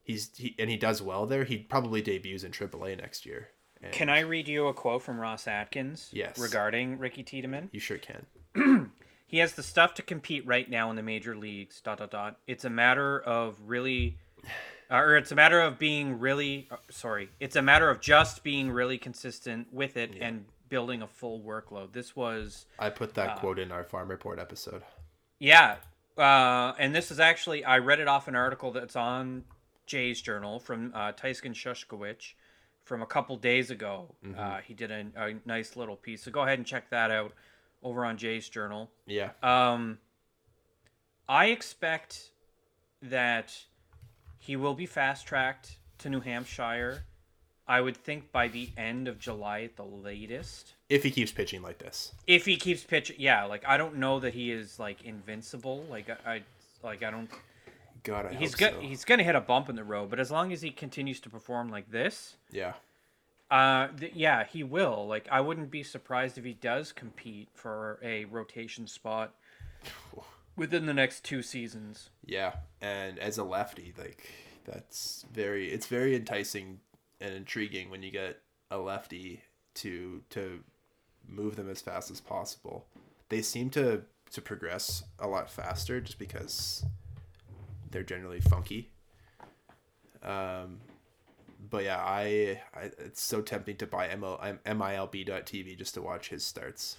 he's 0.02 0.30
he, 0.36 0.56
and 0.58 0.68
he 0.68 0.76
does 0.76 1.00
well 1.00 1.26
there, 1.26 1.44
he 1.44 1.58
probably 1.58 2.02
debuts 2.02 2.42
in 2.42 2.50
Triple 2.50 2.84
A 2.84 2.96
next 2.96 3.24
year. 3.24 3.48
And 3.82 3.92
Can 3.92 4.08
I 4.08 4.20
read 4.20 4.48
you 4.48 4.66
a 4.66 4.74
quote 4.74 5.02
from 5.02 5.20
Ross 5.20 5.46
Atkins? 5.46 6.10
Yes. 6.12 6.38
Regarding 6.38 6.98
Ricky 6.98 7.22
Tiedemann. 7.22 7.68
You 7.72 7.80
sure 7.80 7.98
can. 7.98 8.26
He 9.28 9.38
has 9.38 9.54
the 9.54 9.62
stuff 9.62 9.94
to 9.94 10.02
compete 10.02 10.46
right 10.46 10.70
now 10.70 10.88
in 10.90 10.96
the 10.96 11.02
major 11.02 11.36
leagues. 11.36 11.80
Dot 11.80 11.98
dot 11.98 12.10
dot. 12.10 12.38
It's 12.46 12.64
a 12.64 12.70
matter 12.70 13.20
of 13.20 13.56
really, 13.66 14.18
or 14.90 15.16
it's 15.16 15.32
a 15.32 15.34
matter 15.34 15.60
of 15.60 15.78
being 15.78 16.18
really. 16.18 16.68
Uh, 16.70 16.76
sorry, 16.90 17.28
it's 17.40 17.56
a 17.56 17.62
matter 17.62 17.90
of 17.90 18.00
just 18.00 18.42
being 18.44 18.70
really 18.70 18.98
consistent 18.98 19.72
with 19.72 19.96
it 19.96 20.12
and 20.20 20.44
building 20.68 21.02
a 21.02 21.06
full 21.06 21.40
workload. 21.40 21.92
This 21.92 22.16
was 22.16 22.66
I 22.78 22.90
put 22.90 23.14
that 23.14 23.30
Uh, 23.30 23.36
quote 23.38 23.58
in 23.58 23.70
our 23.72 23.84
farm 23.84 24.08
report 24.08 24.38
episode. 24.38 24.82
Yeah, 25.38 25.76
uh, 26.18 26.72
and 26.78 26.94
this 26.94 27.10
is 27.10 27.20
actually 27.20 27.64
I 27.64 27.78
read 27.78 28.00
it 28.00 28.08
off 28.08 28.28
an 28.28 28.34
article 28.36 28.72
that's 28.72 28.96
on 28.96 29.44
Jay's 29.86 30.20
Journal 30.20 30.58
from 30.58 30.92
uh, 30.94 31.12
Tyson 31.12 31.52
Shushkewich 31.52 32.32
from 32.84 33.02
a 33.02 33.06
couple 33.06 33.36
days 33.36 33.70
ago. 33.70 34.14
Uh, 34.36 34.58
he 34.58 34.72
did 34.74 34.90
a, 34.90 35.06
a 35.16 35.34
nice 35.44 35.76
little 35.76 35.96
piece, 35.96 36.22
so 36.22 36.30
go 36.30 36.42
ahead 36.42 36.58
and 36.58 36.66
check 36.66 36.88
that 36.90 37.10
out 37.10 37.32
over 37.82 38.04
on 38.04 38.16
Jay's 38.16 38.48
Journal. 38.48 38.90
Yeah. 39.06 39.30
Um, 39.42 39.98
I 41.28 41.46
expect 41.46 42.30
that 43.02 43.52
He 44.46 44.54
will 44.56 44.74
be 44.74 44.86
fast 44.86 45.26
tracked 45.26 45.76
to 45.98 46.08
New 46.08 46.20
Hampshire. 46.20 47.02
I 47.66 47.80
would 47.80 47.96
think 47.96 48.30
by 48.30 48.46
the 48.46 48.70
end 48.76 49.08
of 49.08 49.18
July 49.18 49.62
at 49.62 49.74
the 49.74 49.82
latest. 49.84 50.74
If 50.88 51.02
he 51.02 51.10
keeps 51.10 51.32
pitching 51.32 51.62
like 51.62 51.78
this. 51.78 52.12
If 52.28 52.44
he 52.44 52.56
keeps 52.56 52.84
pitching, 52.84 53.16
yeah. 53.18 53.44
Like 53.44 53.64
I 53.66 53.76
don't 53.76 53.96
know 53.96 54.20
that 54.20 54.34
he 54.34 54.52
is 54.52 54.78
like 54.78 55.02
invincible. 55.02 55.84
Like 55.90 56.08
I, 56.24 56.34
I 56.34 56.42
like 56.84 57.02
I 57.02 57.10
don't. 57.10 57.28
God, 58.04 58.26
I 58.26 58.34
He's 58.34 58.52
hope 58.52 58.60
got 58.60 58.72
so. 58.74 58.80
he's 58.82 59.04
gonna 59.04 59.24
hit 59.24 59.34
a 59.34 59.40
bump 59.40 59.68
in 59.68 59.74
the 59.74 59.82
road, 59.82 60.10
but 60.10 60.20
as 60.20 60.30
long 60.30 60.52
as 60.52 60.62
he 60.62 60.70
continues 60.70 61.18
to 61.20 61.28
perform 61.28 61.70
like 61.70 61.90
this, 61.90 62.36
Yeah. 62.52 62.74
uh, 63.50 63.88
th- 63.98 64.12
yeah, 64.14 64.44
he 64.44 64.62
will. 64.62 65.08
Like 65.08 65.26
I 65.28 65.40
wouldn't 65.40 65.72
be 65.72 65.82
surprised 65.82 66.38
if 66.38 66.44
he 66.44 66.52
does 66.52 66.92
compete 66.92 67.48
for 67.52 67.98
a 68.00 68.26
rotation 68.26 68.86
spot 68.86 69.34
within 70.56 70.86
the 70.86 70.94
next 70.94 71.24
two 71.24 71.42
seasons. 71.42 72.10
Yeah, 72.24 72.54
and 72.80 73.18
as 73.18 73.38
a 73.38 73.44
lefty, 73.44 73.94
like 73.98 74.30
that's 74.64 75.24
very 75.32 75.70
it's 75.70 75.86
very 75.86 76.16
enticing 76.16 76.80
and 77.20 77.34
intriguing 77.34 77.90
when 77.90 78.02
you 78.02 78.10
get 78.10 78.40
a 78.70 78.78
lefty 78.78 79.42
to 79.74 80.22
to 80.30 80.60
move 81.28 81.56
them 81.56 81.70
as 81.70 81.80
fast 81.80 82.10
as 82.10 82.20
possible. 82.20 82.86
They 83.28 83.42
seem 83.42 83.70
to 83.70 84.02
to 84.32 84.42
progress 84.42 85.04
a 85.18 85.28
lot 85.28 85.50
faster 85.50 86.00
just 86.00 86.18
because 86.18 86.84
they're 87.90 88.02
generally 88.02 88.40
funky. 88.40 88.90
Um 90.22 90.78
but 91.70 91.84
yeah, 91.84 91.98
I, 91.98 92.60
I 92.74 92.90
it's 92.98 93.22
so 93.22 93.40
tempting 93.40 93.76
to 93.78 93.86
buy 93.86 94.08
ML, 94.08 94.58
MILB.TV 94.64 95.76
just 95.76 95.94
to 95.94 96.02
watch 96.02 96.28
his 96.28 96.44
starts. 96.44 96.96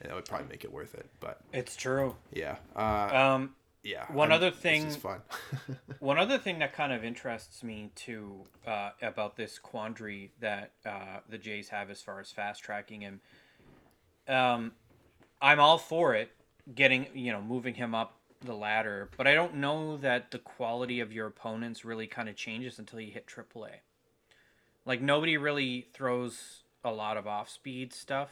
And 0.00 0.10
that 0.10 0.14
would 0.14 0.24
probably 0.24 0.48
make 0.48 0.64
it 0.64 0.72
worth 0.72 0.94
it, 0.94 1.08
but 1.20 1.40
It's 1.52 1.76
true. 1.76 2.16
yeah. 2.32 2.56
Uh 2.74 3.34
Um, 3.34 3.54
yeah. 3.82 4.10
one 4.12 4.32
other 4.32 4.48
It's 4.48 4.56
thing- 4.58 4.90
fun. 4.92 5.20
One 6.00 6.18
other 6.18 6.38
thing 6.38 6.58
that 6.60 6.72
kind 6.72 6.92
of 6.92 7.04
interests 7.04 7.62
me 7.62 7.90
too 7.94 8.44
uh, 8.66 8.90
about 9.02 9.36
this 9.36 9.58
quandary 9.58 10.32
that 10.40 10.72
uh, 10.86 11.18
the 11.28 11.36
Jays 11.36 11.68
have 11.68 11.90
as 11.90 12.00
far 12.00 12.20
as 12.20 12.30
fast 12.30 12.62
tracking 12.62 13.02
him, 13.02 13.20
um, 14.28 14.72
I'm 15.42 15.60
all 15.60 15.76
for 15.76 16.14
it, 16.14 16.30
getting 16.74 17.06
you 17.14 17.32
know 17.32 17.42
moving 17.42 17.74
him 17.74 17.94
up 17.94 18.16
the 18.42 18.54
ladder, 18.54 19.10
but 19.18 19.26
I 19.26 19.34
don't 19.34 19.56
know 19.56 19.98
that 19.98 20.30
the 20.30 20.38
quality 20.38 21.00
of 21.00 21.12
your 21.12 21.26
opponents 21.26 21.84
really 21.84 22.06
kind 22.06 22.28
of 22.30 22.36
changes 22.36 22.78
until 22.78 23.00
you 23.00 23.12
hit 23.12 23.26
AAA. 23.26 23.70
Like 24.86 25.02
nobody 25.02 25.36
really 25.36 25.88
throws 25.92 26.62
a 26.82 26.90
lot 26.90 27.18
of 27.18 27.26
off 27.26 27.50
speed 27.50 27.92
stuff, 27.92 28.30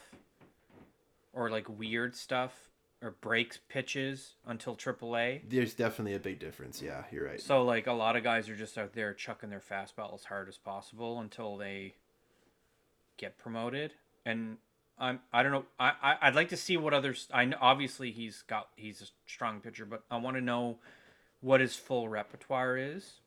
or 1.33 1.49
like 1.49 1.67
weird 1.69 2.15
stuff, 2.15 2.53
or 3.01 3.11
breaks 3.21 3.59
pitches 3.69 4.35
until 4.45 4.75
AAA. 4.75 5.41
There's 5.49 5.73
definitely 5.73 6.15
a 6.15 6.19
big 6.19 6.39
difference. 6.39 6.81
Yeah, 6.81 7.03
you're 7.11 7.25
right. 7.25 7.39
So 7.41 7.63
like 7.63 7.87
a 7.87 7.93
lot 7.93 8.15
of 8.15 8.23
guys 8.23 8.49
are 8.49 8.55
just 8.55 8.77
out 8.77 8.93
there 8.93 9.13
chucking 9.13 9.49
their 9.49 9.61
fastball 9.61 10.13
as 10.15 10.25
hard 10.25 10.49
as 10.49 10.57
possible 10.57 11.19
until 11.19 11.55
they 11.57 11.95
get 13.17 13.37
promoted. 13.37 13.93
And 14.25 14.57
I'm 14.97 15.19
I 15.31 15.43
don't 15.43 15.51
know 15.51 15.65
I, 15.79 15.93
I 16.01 16.15
I'd 16.23 16.35
like 16.35 16.49
to 16.49 16.57
see 16.57 16.75
what 16.77 16.93
others 16.93 17.27
I 17.33 17.45
know 17.45 17.57
obviously 17.61 18.11
he's 18.11 18.41
got 18.43 18.67
he's 18.75 19.01
a 19.01 19.05
strong 19.25 19.61
pitcher, 19.61 19.85
but 19.85 20.03
I 20.11 20.17
want 20.17 20.35
to 20.35 20.41
know 20.41 20.79
what 21.41 21.61
his 21.61 21.75
full 21.75 22.09
repertoire 22.09 22.75
is. 22.77 23.21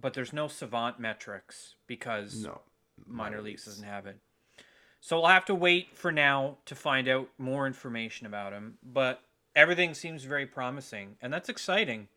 But 0.00 0.14
there's 0.14 0.32
no 0.32 0.46
savant 0.48 0.98
metrics 1.00 1.74
because 1.86 2.42
No. 2.44 2.60
minor 3.06 3.40
leagues 3.40 3.64
doesn't 3.64 3.84
have 3.86 4.06
it. 4.06 4.18
So 5.04 5.20
we'll 5.20 5.28
have 5.28 5.44
to 5.44 5.54
wait 5.54 5.94
for 5.94 6.10
now 6.10 6.56
to 6.64 6.74
find 6.74 7.08
out 7.08 7.28
more 7.36 7.66
information 7.66 8.26
about 8.26 8.54
him. 8.54 8.78
But 8.82 9.20
everything 9.54 9.92
seems 9.92 10.24
very 10.24 10.46
promising, 10.46 11.16
and 11.20 11.30
that's 11.30 11.50
exciting. 11.50 12.08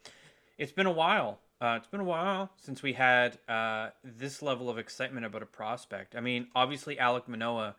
It's 0.57 0.71
been 0.71 0.85
a 0.85 0.91
while. 0.93 1.39
Uh, 1.59 1.75
it's 1.75 1.87
been 1.87 1.99
a 1.99 2.05
while 2.05 2.49
since 2.55 2.81
we 2.81 2.93
had 2.93 3.39
uh, 3.49 3.89
this 4.05 4.41
level 4.41 4.69
of 4.69 4.77
excitement 4.77 5.25
about 5.25 5.43
a 5.43 5.45
prospect. 5.45 6.15
I 6.15 6.21
mean, 6.21 6.47
obviously 6.55 6.95
Alek 6.95 7.27
Manoah 7.27 7.75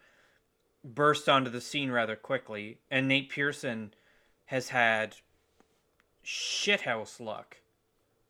burst 0.85 1.27
onto 1.27 1.49
the 1.49 1.62
scene 1.62 1.90
rather 1.90 2.14
quickly, 2.14 2.77
and 2.90 3.09
Nate 3.09 3.31
Pearson 3.31 3.94
has 4.44 4.68
had 4.68 5.16
shithouse 6.23 7.18
luck. 7.18 7.57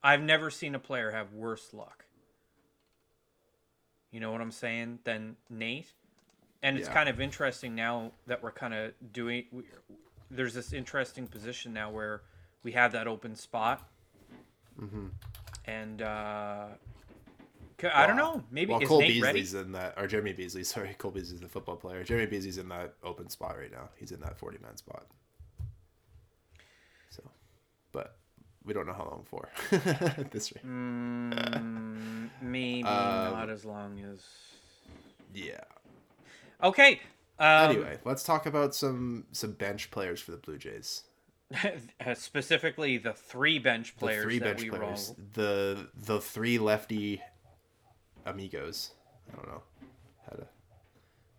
I've 0.00 0.22
never 0.22 0.48
seen 0.48 0.76
a 0.76 0.78
player 0.78 1.10
have 1.10 1.32
worse 1.32 1.74
luck. 1.74 2.04
You 4.12 4.20
know 4.20 4.30
what 4.30 4.40
I'm 4.40 4.52
saying? 4.52 5.00
Than 5.02 5.38
Nate. 5.50 5.92
And 6.62 6.76
it's 6.76 6.88
Yeah. 6.88 6.94
kind 6.94 7.08
of 7.08 7.20
interesting 7.20 7.74
now 7.74 8.12
that 8.26 8.42
we're 8.42 8.50
kind 8.52 8.74
of 8.74 8.92
doing. 9.12 9.44
We, 9.52 9.62
there's 10.30 10.54
this 10.54 10.72
interesting 10.72 11.26
position 11.26 11.72
now 11.72 11.90
where 11.90 12.22
we 12.62 12.72
have 12.72 12.92
that 12.92 13.06
open 13.06 13.34
spot. 13.36 13.88
Mm-hmm. 14.80 15.06
And 15.66 16.02
uh, 16.02 16.66
c- 17.80 17.86
I 17.88 18.06
don't 18.06 18.16
know. 18.16 18.42
Maybe 18.50 18.72
well, 18.72 18.80
is 18.82 18.88
Cole 18.88 19.00
Nate 19.00 19.22
ready? 19.22 19.40
Beasley's 19.40 19.60
in 19.62 19.72
that, 19.72 19.94
or 19.96 20.06
Jeremy 20.06 20.32
Beasley. 20.32 20.64
Sorry, 20.64 20.94
Cole 20.98 21.10
Beasley's 21.12 21.40
the 21.40 21.48
football 21.48 21.76
player. 21.76 22.02
Jeremy 22.04 22.26
Beasley's 22.26 22.58
in 22.58 22.68
that 22.70 22.94
open 23.04 23.28
spot 23.28 23.56
right 23.58 23.70
now. 23.70 23.88
He's 23.96 24.10
in 24.12 24.20
that 24.20 24.36
forty-man 24.38 24.76
spot. 24.76 25.06
So, 27.10 27.22
but 27.92 28.16
we 28.64 28.72
don't 28.74 28.86
know 28.86 28.92
how 28.94 29.04
long 29.04 29.24
for. 29.24 29.48
at 29.72 30.30
this 30.30 30.52
rate. 30.54 30.66
Mm, 30.66 32.30
maybe 32.42 32.82
Um, 32.84 33.32
not 33.34 33.48
as 33.50 33.64
long 33.64 34.00
as. 34.00 34.20
Yeah. 35.34 35.60
Okay. 36.62 37.00
Um, 37.38 37.70
Anyway, 37.70 37.98
let's 38.04 38.22
talk 38.24 38.46
about 38.46 38.74
some 38.74 39.26
some 39.32 39.52
bench 39.52 39.90
players 39.90 40.20
for 40.20 40.32
the 40.32 40.36
Blue 40.38 40.58
Jays. 40.58 41.04
uh, 42.04 42.14
specifically 42.14 42.98
the 42.98 43.12
three 43.12 43.58
bench 43.58 43.96
players. 43.96 44.18
The 44.18 44.22
three 44.22 44.38
that 44.40 44.44
bench 44.44 44.62
we 44.62 44.70
players. 44.70 45.14
roll. 45.16 45.16
The 45.34 45.88
the 45.96 46.20
three 46.20 46.58
lefty 46.58 47.22
amigos. 48.26 48.90
I 49.32 49.36
don't 49.36 49.48
know 49.48 49.62
how 50.26 50.36
to 50.36 50.46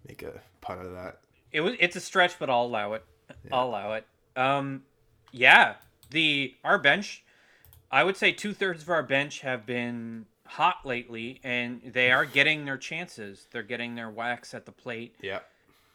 make 0.07 0.23
a 0.23 0.41
pun 0.61 0.79
out 0.79 0.85
of 0.85 0.93
that. 0.93 1.19
It 1.51 1.61
was 1.61 1.75
it's 1.79 1.95
a 1.95 2.01
stretch, 2.01 2.39
but 2.39 2.49
I'll 2.49 2.65
allow 2.65 2.93
it. 2.93 3.03
I'll 3.51 3.67
allow 3.67 3.93
it. 3.93 4.05
Um, 4.35 4.83
yeah, 5.31 5.75
the 6.09 6.55
our 6.63 6.79
bench, 6.79 7.23
I 7.91 8.03
would 8.03 8.17
say 8.17 8.31
two 8.31 8.53
thirds 8.53 8.83
of 8.83 8.89
our 8.89 9.03
bench 9.03 9.41
have 9.41 9.65
been 9.65 10.25
hot 10.49 10.77
lately, 10.83 11.39
and 11.43 11.81
they 11.93 12.11
are 12.11 12.25
getting 12.25 12.65
their 12.65 12.77
chances. 12.77 13.47
They're 13.51 13.63
getting 13.63 13.95
their 13.95 14.09
whacks 14.09 14.53
at 14.53 14.65
the 14.65 14.71
plate. 14.71 15.15
Yeah. 15.21 15.39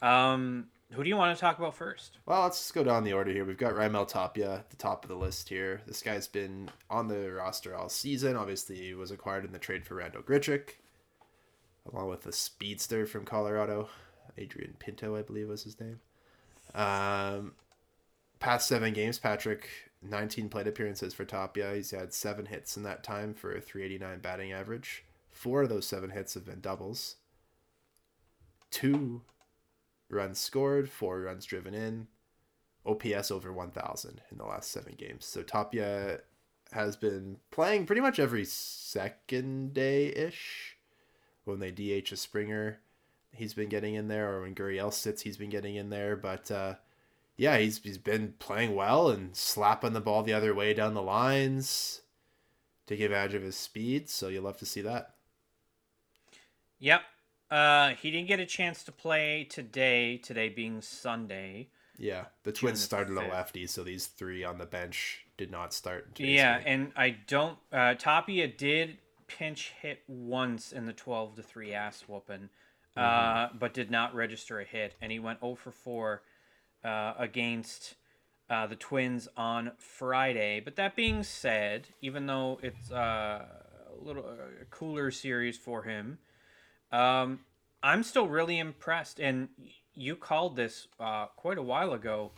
Um, 0.01 0.69
who 0.93 1.03
do 1.03 1.09
you 1.09 1.17
want 1.17 1.37
to 1.37 1.41
talk 1.41 1.59
about 1.59 1.75
first? 1.75 2.19
Well, 2.25 2.43
let's 2.43 2.59
just 2.59 2.75
go 2.75 2.85
down 2.85 3.05
the 3.05 3.15
order 3.15 3.33
here. 3.33 3.45
We've 3.45 3.59
got 3.59 3.75
Raimel 3.75 4.07
Tapia 4.07 4.55
at 4.55 4.71
the 4.71 4.77
top 4.77 5.05
of 5.05 5.09
the 5.09 5.17
list 5.17 5.49
here. 5.49 5.83
This 5.87 6.03
guy's 6.03 6.29
been 6.29 6.71
on 6.89 7.09
the 7.09 7.33
roster 7.33 7.75
all 7.75 7.89
season. 7.89 8.37
Obviously, 8.37 8.77
he 8.77 8.95
was 8.95 9.11
acquired 9.11 9.45
in 9.45 9.53
the 9.53 9.59
trade 9.59 9.85
for 9.85 9.97
Randall 9.97 10.23
Grichuk, 10.23 10.77
along 11.93 12.09
with 12.09 12.27
a 12.27 12.33
speedster 12.33 13.07
from 13.07 13.25
Colorado, 13.25 13.89
Adrian 14.39 14.77
Pinto, 14.79 15.17
I 15.17 15.23
believe 15.23 15.49
was 15.49 15.65
his 15.65 15.81
name. 15.81 16.01
Um, 16.75 17.53
past 18.39 18.69
seven 18.69 18.93
games, 18.93 19.19
Patrick, 19.19 19.69
19 20.05 20.49
plate 20.49 20.67
appearances 20.67 21.15
for 21.15 21.25
Tapia. 21.25 21.75
He's 21.75 21.91
had 21.91 22.13
seven 22.13 22.47
hits 22.47 22.77
in 22.77 22.83
that 22.85 23.03
time 23.03 23.35
for 23.35 23.53
a 23.53 23.61
389 23.61 24.21
batting 24.21 24.53
average. 24.53 25.05
Four 25.31 25.63
of 25.63 25.69
those 25.69 25.87
seven 25.87 26.11
hits 26.11 26.35
have 26.35 26.45
been 26.45 26.61
doubles. 26.61 27.17
Two 28.71 29.23
runs 30.09 30.39
scored, 30.39 30.91
four 30.91 31.21
runs 31.21 31.45
driven 31.45 31.75
in, 31.75 32.09
OPS 32.87 33.31
over 33.31 33.53
1,000 33.53 34.21
in 34.31 34.39
the 34.39 34.45
last 34.45 34.71
seven 34.71 34.95
games. 34.97 35.25
So 35.25 35.43
Tapia 35.43 36.21
has 36.73 36.97
been 36.97 37.39
playing 37.51 37.87
pretty 37.87 38.01
much 38.01 38.19
every 38.19 38.45
second 38.45 39.75
day 39.75 40.07
ish. 40.07 40.77
When 41.45 41.59
they 41.59 41.71
DH 41.71 42.11
a 42.13 42.17
Springer, 42.17 42.81
he's 43.33 43.55
been 43.55 43.69
getting 43.69 43.95
in 43.95 44.09
there, 44.09 44.35
or 44.35 44.43
when 44.43 44.55
Gurriel 44.55 44.93
sits, 44.93 45.23
he's 45.23 45.37
been 45.37 45.51
getting 45.51 45.77
in 45.77 45.91
there. 45.91 46.17
But 46.17 46.51
uh, 46.51 46.75
yeah, 47.37 47.59
he's 47.59 47.79
he's 47.79 47.99
been 47.99 48.35
playing 48.39 48.75
well 48.75 49.09
and 49.09 49.35
slapping 49.35 49.93
the 49.93 50.01
ball 50.01 50.23
the 50.23 50.33
other 50.33 50.55
way 50.55 50.75
down 50.75 50.95
the 50.95 51.03
lines, 51.03 52.03
taking 52.87 53.07
advantage 53.07 53.35
of 53.35 53.43
his 53.43 53.57
speed. 53.57 54.09
So 54.09 54.29
you'll 54.29 54.45
love 54.45 54.59
to 54.59 54.67
see 54.67 54.83
that. 54.83 55.15
Yep. 56.79 57.03
Uh, 57.51 57.91
he 57.91 58.11
didn't 58.11 58.29
get 58.29 58.41
a 58.41 58.47
chance 58.47 58.83
to 58.85 58.93
play 58.93 59.47
today. 59.49 60.17
Today 60.17 60.49
being 60.49 60.81
Sunday. 60.81 61.69
Yeah, 61.97 62.25
the 62.43 62.53
Twins 62.53 62.81
started 62.81 63.17
a 63.17 63.29
lefty, 63.29 63.67
so 63.67 63.85
these 63.85 64.07
three 64.07 64.43
on 64.43 64.59
the 64.59 64.67
bench 64.67 65.27
did 65.37 65.51
not 65.51 65.73
start. 65.73 66.19
Yeah, 66.19 66.61
and 66.65 66.93
I 66.97 67.11
don't. 67.27 67.57
Uh, 67.73 67.95
Tapia 67.95 68.49
did 68.49 68.99
pinch 69.29 69.73
hit 69.81 70.03
once 70.09 70.73
in 70.73 70.87
the 70.87 70.93
twelve 70.93 71.37
to 71.37 71.43
three 71.43 71.73
ass 71.73 72.05
whooping, 72.09 72.49
uh, 72.97 73.49
but 73.59 73.75
did 73.75 73.91
not 73.91 74.15
register 74.15 74.59
a 74.59 74.65
hit, 74.65 74.95
and 75.01 75.13
he 75.13 75.21
went 75.21 75.41
zero 75.41 75.55
for 75.55 75.71
four 75.71 76.23
uh, 76.85 77.15
against 77.19 77.95
uh, 78.51 78.67
the 78.67 78.77
Twins 78.77 79.29
on 79.37 79.73
Friday. 79.79 80.61
But 80.61 80.77
that 80.77 80.95
being 80.97 81.23
said, 81.23 81.89
even 82.01 82.27
though 82.27 82.59
it's 82.63 82.91
uh, 82.91 83.45
a 83.47 84.05
little 84.05 84.25
cooler 84.71 85.11
series 85.11 85.57
for 85.57 85.83
him, 85.83 86.19
um, 86.93 87.41
I'm 87.83 88.03
still 88.03 88.29
really 88.29 88.59
impressed. 88.59 89.19
And 89.21 89.49
you 89.95 90.17
called 90.17 90.57
this 90.57 90.89
uh, 91.01 91.27
quite 91.37 91.59
a 91.59 91.63
while 91.63 91.93
ago 91.93 92.33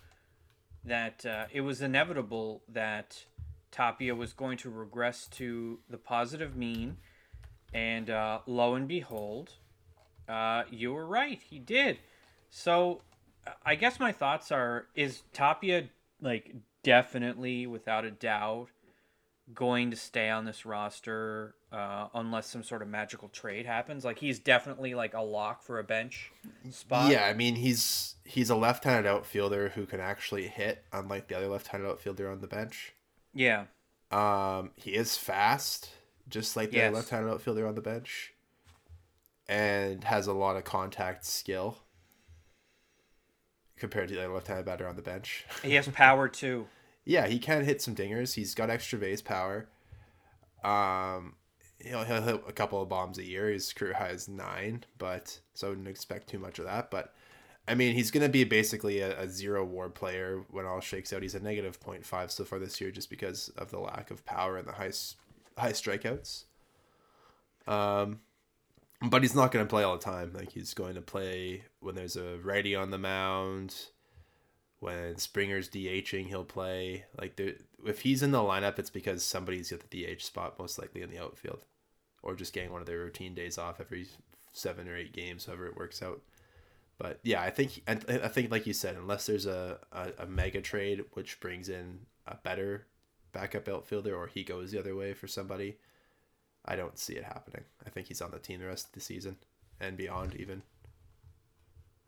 that 0.84 1.26
uh, 1.26 1.46
it 1.52 1.62
was 1.62 1.82
inevitable 1.82 2.62
that 2.68 3.24
Tapia 3.70 4.14
was 4.14 4.32
going 4.32 4.56
to 4.58 4.70
regress 4.70 5.26
to 5.32 5.80
the 5.90 5.98
positive 5.98 6.56
mean, 6.56 6.96
and 7.74 8.08
uh, 8.08 8.38
lo 8.46 8.74
and 8.74 8.88
behold, 8.88 9.52
uh, 10.28 10.62
you 10.70 10.92
were 10.92 11.06
right. 11.06 11.40
He 11.50 11.58
did. 11.58 11.98
So, 12.48 13.02
I 13.64 13.74
guess 13.74 14.00
my 14.00 14.12
thoughts 14.12 14.50
are: 14.52 14.86
Is 14.94 15.22
Tapia 15.32 15.84
like 16.20 16.54
definitely, 16.82 17.66
without 17.66 18.04
a 18.04 18.10
doubt, 18.10 18.68
going 19.54 19.90
to 19.90 19.96
stay 19.96 20.28
on 20.30 20.44
this 20.44 20.66
roster 20.66 21.54
uh, 21.72 22.08
unless 22.14 22.48
some 22.48 22.62
sort 22.62 22.82
of 22.82 22.88
magical 22.88 23.28
trade 23.28 23.66
happens? 23.66 24.04
Like 24.04 24.18
he's 24.18 24.38
definitely 24.38 24.94
like 24.94 25.14
a 25.14 25.20
lock 25.20 25.62
for 25.62 25.78
a 25.78 25.84
bench 25.84 26.30
spot. 26.70 27.10
Yeah, 27.10 27.24
I 27.26 27.34
mean 27.34 27.56
he's 27.56 28.16
he's 28.24 28.50
a 28.50 28.56
left-handed 28.56 29.08
outfielder 29.08 29.70
who 29.70 29.86
can 29.86 30.00
actually 30.00 30.48
hit, 30.48 30.84
unlike 30.92 31.28
the 31.28 31.36
other 31.36 31.48
left-handed 31.48 31.88
outfielder 31.88 32.30
on 32.30 32.40
the 32.40 32.48
bench. 32.48 32.94
Yeah. 33.34 33.64
Um, 34.10 34.70
he 34.76 34.94
is 34.94 35.16
fast, 35.16 35.90
just 36.28 36.56
like 36.56 36.70
the 36.70 36.76
Yes. 36.78 36.94
left-handed 36.94 37.30
outfielder 37.30 37.66
on 37.66 37.74
the 37.74 37.80
bench, 37.80 38.32
and 39.48 40.04
has 40.04 40.26
a 40.26 40.32
lot 40.32 40.56
of 40.56 40.64
contact 40.64 41.24
skill 41.24 41.78
compared 43.78 44.08
to 44.08 44.14
the 44.14 44.28
left-handed 44.28 44.66
batter 44.66 44.88
on 44.88 44.96
the 44.96 45.02
bench. 45.02 45.44
He 45.62 45.74
has 45.74 45.88
power 45.88 46.28
too. 46.28 46.66
yeah, 47.04 47.26
he 47.26 47.38
can 47.38 47.64
hit 47.64 47.80
some 47.80 47.94
dingers. 47.94 48.34
He's 48.34 48.54
got 48.54 48.70
extra 48.70 48.98
base 48.98 49.22
power. 49.22 49.68
Um, 50.64 51.34
he'll 51.78 52.04
he'll 52.04 52.22
hit 52.22 52.42
a 52.48 52.52
couple 52.52 52.82
of 52.82 52.88
bombs 52.88 53.18
a 53.18 53.24
year. 53.24 53.48
His 53.48 53.72
career 53.72 53.94
high 53.94 54.08
is 54.08 54.28
nine, 54.28 54.84
but 54.98 55.40
so 55.54 55.68
I 55.68 55.70
wouldn't 55.70 55.88
expect 55.88 56.28
too 56.28 56.38
much 56.38 56.58
of 56.58 56.64
that. 56.64 56.90
But 56.90 57.14
I 57.68 57.74
mean, 57.74 57.94
he's 57.94 58.10
gonna 58.10 58.28
be 58.28 58.44
basically 58.44 59.00
a, 59.00 59.20
a 59.20 59.28
zero 59.28 59.64
WAR 59.64 59.88
player 59.88 60.44
when 60.50 60.66
all 60.66 60.80
shakes 60.80 61.12
out. 61.12 61.22
He's 61.22 61.34
a 61.34 61.40
negative 61.40 61.80
0.5 61.80 62.30
so 62.30 62.44
far 62.44 62.58
this 62.58 62.80
year, 62.80 62.90
just 62.90 63.10
because 63.10 63.48
of 63.56 63.70
the 63.70 63.78
lack 63.78 64.10
of 64.10 64.24
power 64.24 64.56
and 64.56 64.66
the 64.66 64.72
high 64.72 64.92
high 65.56 65.72
strikeouts. 65.72 66.44
Um, 67.66 68.20
but 69.02 69.22
he's 69.22 69.34
not 69.34 69.52
gonna 69.52 69.66
play 69.66 69.82
all 69.82 69.96
the 69.96 70.04
time. 70.04 70.32
Like 70.32 70.52
he's 70.52 70.74
going 70.74 70.94
to 70.94 71.02
play 71.02 71.64
when 71.80 71.94
there's 71.94 72.16
a 72.16 72.38
righty 72.38 72.74
on 72.74 72.90
the 72.90 72.98
mound 72.98 73.74
when 74.80 75.16
Springer's 75.16 75.68
DHing, 75.68 76.26
he'll 76.26 76.44
play. 76.44 77.04
Like 77.18 77.36
there, 77.36 77.54
if 77.84 78.02
he's 78.02 78.22
in 78.22 78.30
the 78.30 78.38
lineup, 78.38 78.78
it's 78.78 78.90
because 78.90 79.24
somebody's 79.24 79.72
at 79.72 79.88
the 79.88 80.14
DH 80.14 80.22
spot, 80.22 80.58
most 80.58 80.78
likely 80.78 81.02
in 81.02 81.10
the 81.10 81.18
outfield, 81.18 81.64
or 82.22 82.34
just 82.34 82.52
getting 82.52 82.72
one 82.72 82.80
of 82.80 82.86
their 82.86 82.98
routine 82.98 83.34
days 83.34 83.58
off 83.58 83.80
every 83.80 84.06
seven 84.52 84.88
or 84.88 84.96
eight 84.96 85.12
games, 85.12 85.46
however 85.46 85.66
it 85.66 85.76
works 85.76 86.02
out. 86.02 86.20
But 86.98 87.20
yeah, 87.22 87.42
I 87.42 87.50
think 87.50 87.82
I 87.86 87.98
I 88.08 88.28
think 88.28 88.50
like 88.50 88.66
you 88.66 88.72
said, 88.72 88.96
unless 88.96 89.26
there's 89.26 89.46
a, 89.46 89.78
a, 89.92 90.10
a 90.20 90.26
mega 90.26 90.60
trade 90.60 91.04
which 91.12 91.40
brings 91.40 91.68
in 91.68 92.00
a 92.26 92.36
better 92.36 92.86
backup 93.32 93.68
outfielder, 93.68 94.14
or 94.14 94.26
he 94.26 94.44
goes 94.44 94.70
the 94.72 94.78
other 94.78 94.96
way 94.96 95.14
for 95.14 95.26
somebody, 95.26 95.78
I 96.66 96.76
don't 96.76 96.98
see 96.98 97.14
it 97.14 97.24
happening. 97.24 97.64
I 97.86 97.90
think 97.90 98.08
he's 98.08 98.20
on 98.22 98.30
the 98.30 98.38
team 98.38 98.60
the 98.60 98.66
rest 98.66 98.86
of 98.88 98.92
the 98.92 99.00
season 99.00 99.36
and 99.80 99.96
beyond 99.96 100.34
even. 100.34 100.62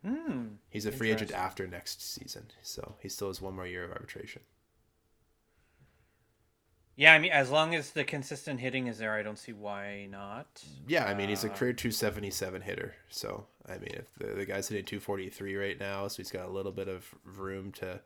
Hmm. 0.05 0.55
He's 0.69 0.85
a 0.85 0.91
free 0.91 1.11
agent 1.11 1.31
after 1.31 1.67
next 1.67 2.01
season, 2.01 2.51
so 2.61 2.95
he 3.01 3.09
still 3.09 3.27
has 3.27 3.41
one 3.41 3.55
more 3.55 3.67
year 3.67 3.83
of 3.85 3.91
arbitration. 3.91 4.41
Yeah, 6.95 7.13
I 7.13 7.19
mean, 7.19 7.31
as 7.31 7.49
long 7.49 7.73
as 7.75 7.91
the 7.91 8.03
consistent 8.03 8.59
hitting 8.59 8.87
is 8.87 8.97
there, 8.97 9.13
I 9.13 9.23
don't 9.23 9.39
see 9.39 9.53
why 9.53 10.05
not. 10.11 10.63
Yeah, 10.85 11.05
I 11.05 11.13
mean 11.13 11.29
he's 11.29 11.43
a 11.43 11.49
Uh, 11.49 11.55
career 11.55 11.73
277 11.73 12.61
hitter, 12.61 12.95
so 13.09 13.47
I 13.67 13.77
mean 13.77 13.91
if 13.93 14.13
the, 14.15 14.35
the 14.35 14.45
guy's 14.45 14.67
hitting 14.67 14.85
243 14.85 15.55
right 15.55 15.79
now, 15.79 16.07
so 16.07 16.17
he's 16.17 16.31
got 16.31 16.47
a 16.47 16.51
little 16.51 16.71
bit 16.71 16.87
of 16.87 17.13
room 17.23 17.71
to 17.73 18.01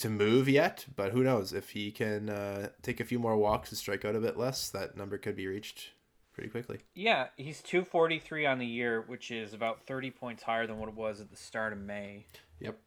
to 0.00 0.10
move 0.10 0.48
yet, 0.48 0.86
but 0.96 1.12
who 1.12 1.22
knows 1.22 1.52
if 1.52 1.70
he 1.70 1.90
can 1.90 2.28
uh, 2.28 2.70
take 2.82 3.00
a 3.00 3.04
few 3.04 3.18
more 3.18 3.36
walks 3.36 3.70
and 3.70 3.78
strike 3.78 4.04
out 4.04 4.16
a 4.16 4.20
bit 4.20 4.36
less, 4.36 4.68
that 4.70 4.96
number 4.96 5.18
could 5.18 5.36
be 5.36 5.46
reached 5.46 5.90
pretty 6.32 6.48
quickly. 6.48 6.78
Yeah, 6.94 7.28
he's 7.36 7.62
243 7.62 8.46
on 8.46 8.58
the 8.58 8.66
year, 8.66 9.04
which 9.06 9.30
is 9.30 9.52
about 9.52 9.82
30 9.86 10.10
points 10.10 10.42
higher 10.42 10.66
than 10.66 10.78
what 10.78 10.88
it 10.88 10.94
was 10.94 11.20
at 11.20 11.30
the 11.30 11.36
start 11.36 11.72
of 11.72 11.78
May. 11.78 12.26
Yep. 12.60 12.78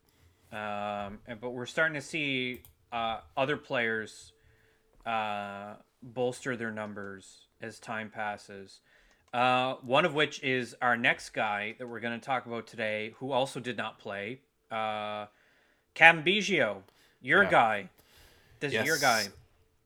Um, 0.52 1.19
and, 1.28 1.39
but 1.39 1.52
we're 1.52 1.65
starting 1.65 1.95
to 1.95 2.02
see 2.02 2.62
uh, 2.91 3.19
other 3.38 3.58
players 3.58 4.34
uh, 5.06 5.76
bolster 6.02 6.56
their 6.56 6.71
numbers 6.71 7.47
as 7.62 7.80
time 7.80 8.10
passes. 8.10 8.82
Uh, 9.34 9.76
one 9.82 10.06
of 10.06 10.13
which 10.13 10.41
is 10.43 10.76
our 10.82 10.95
next 10.95 11.32
guy 11.32 11.76
that 11.80 11.88
we're 11.88 11.99
going 11.99 12.19
to 12.19 12.23
talk 12.23 12.45
about 12.45 12.67
today, 12.67 13.13
who 13.17 13.32
also 13.32 13.60
did 13.60 13.78
not 13.78 13.97
play, 13.97 14.39
uh, 14.71 15.26
Cam 15.95 16.23
Biggio, 16.23 16.82
your 17.23 17.43
Yeah. 17.43 17.49
guy. 17.49 17.89
This 18.59 18.73
is 18.73 18.86
your 18.86 18.99
guy. 18.99 19.25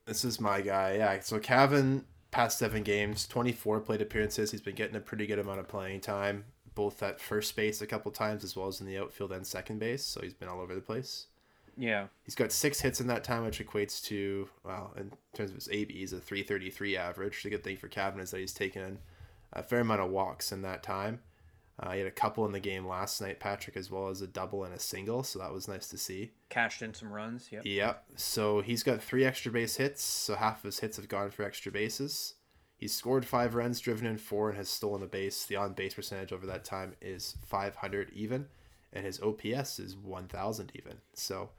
This 0.06 0.26
is 0.26 0.40
my 0.42 0.60
guy. 0.62 0.96
Yeah. 0.98 1.20
So 1.22 1.40
Cavan, 1.40 2.06
past 2.32 2.58
seven 2.60 2.84
games, 2.84 3.26
24 3.28 3.80
plate 3.80 4.02
appearances. 4.02 4.52
He's 4.52 4.62
been 4.62 4.76
getting 4.76 4.96
a 4.96 5.00
pretty 5.00 5.26
good 5.26 5.40
amount 5.40 5.60
of 5.60 5.68
playing 5.68 6.02
time, 6.02 6.46
both 6.76 7.02
at 7.02 7.22
first 7.22 7.56
base 7.56 7.82
a 7.82 7.88
couple 7.88 8.12
times 8.12 8.44
as 8.44 8.56
well 8.56 8.68
as 8.68 8.82
in 8.82 8.88
the 8.88 8.98
outfield 8.98 9.32
and 9.32 9.48
second 9.48 9.80
base. 9.80 10.04
So 10.04 10.22
he's 10.22 10.34
been 10.34 10.50
all 10.50 10.60
over 10.60 10.76
the 10.76 10.82
place. 10.82 11.28
Yeah. 11.78 12.08
He's 12.24 12.36
got 12.36 12.52
six 12.52 12.82
hits 12.82 13.00
in 13.00 13.08
that 13.08 13.24
time, 13.24 13.44
which 13.46 13.60
equates 13.66 14.04
to, 14.06 14.50
well, 14.64 14.94
in 14.98 15.12
terms 15.34 15.52
of 15.52 15.56
his 15.56 15.70
ABs, 15.70 16.12
a 16.14 16.20
333 16.20 16.98
average. 16.98 17.44
The 17.44 17.50
good 17.52 17.64
thing 17.64 17.78
for 17.78 17.88
Cavan 17.88 18.20
is 18.20 18.32
that 18.32 18.40
he's 18.40 18.54
taken 18.54 19.00
a 19.54 19.62
fair 19.62 19.80
amount 19.82 20.02
of 20.02 20.10
walks 20.10 20.52
in 20.52 20.62
that 20.64 20.82
time. 20.84 21.22
Uh, 21.80 21.92
he 21.92 22.00
had 22.00 22.08
a 22.08 22.12
couple 22.12 22.46
in 22.46 22.52
the 22.52 22.60
game 22.60 22.88
last 22.88 23.22
night, 23.22 23.40
Patrick, 23.40 23.78
as 23.78 23.92
well 23.92 24.08
as 24.08 24.22
a 24.22 24.28
double 24.28 24.64
and 24.64 24.74
a 24.74 24.80
single, 24.80 25.22
so 25.22 25.38
that 25.38 25.54
was 25.54 25.68
nice 25.68 25.88
to 25.90 25.98
see. 25.98 26.32
Cashed 26.50 26.82
in 26.82 26.94
some 26.94 27.14
runs. 27.14 27.50
Yep. 27.52 27.66
Yep. 27.66 28.04
So 28.16 28.62
he's 28.62 28.82
got 28.82 29.02
three 29.02 29.24
extra 29.24 29.52
base 29.52 29.76
hits, 29.76 30.02
so 30.02 30.36
half 30.36 30.60
of 30.60 30.64
his 30.64 30.80
hits 30.80 30.98
have 30.98 31.08
gone 31.08 31.30
for 31.30 31.44
extra 31.44 31.72
bases. 31.72 32.34
He's 32.78 32.96
scored 32.96 33.26
five 33.26 33.54
runs, 33.54 33.80
driven 33.80 34.08
in 34.08 34.18
four, 34.18 34.50
and 34.50 34.58
has 34.58 34.70
stolen 34.70 35.04
a 35.04 35.08
base. 35.08 35.46
The 35.46 35.56
on 35.56 35.74
base 35.74 35.94
percentage 35.94 36.34
over 36.34 36.48
that 36.48 36.64
time 36.64 36.94
is 37.00 37.36
500 37.46 38.12
even, 38.14 38.48
and 38.92 39.06
his 39.06 39.22
OPS 39.22 39.80
is 39.80 39.96
1,000 39.96 40.72
even. 40.76 40.98
So 41.14 41.50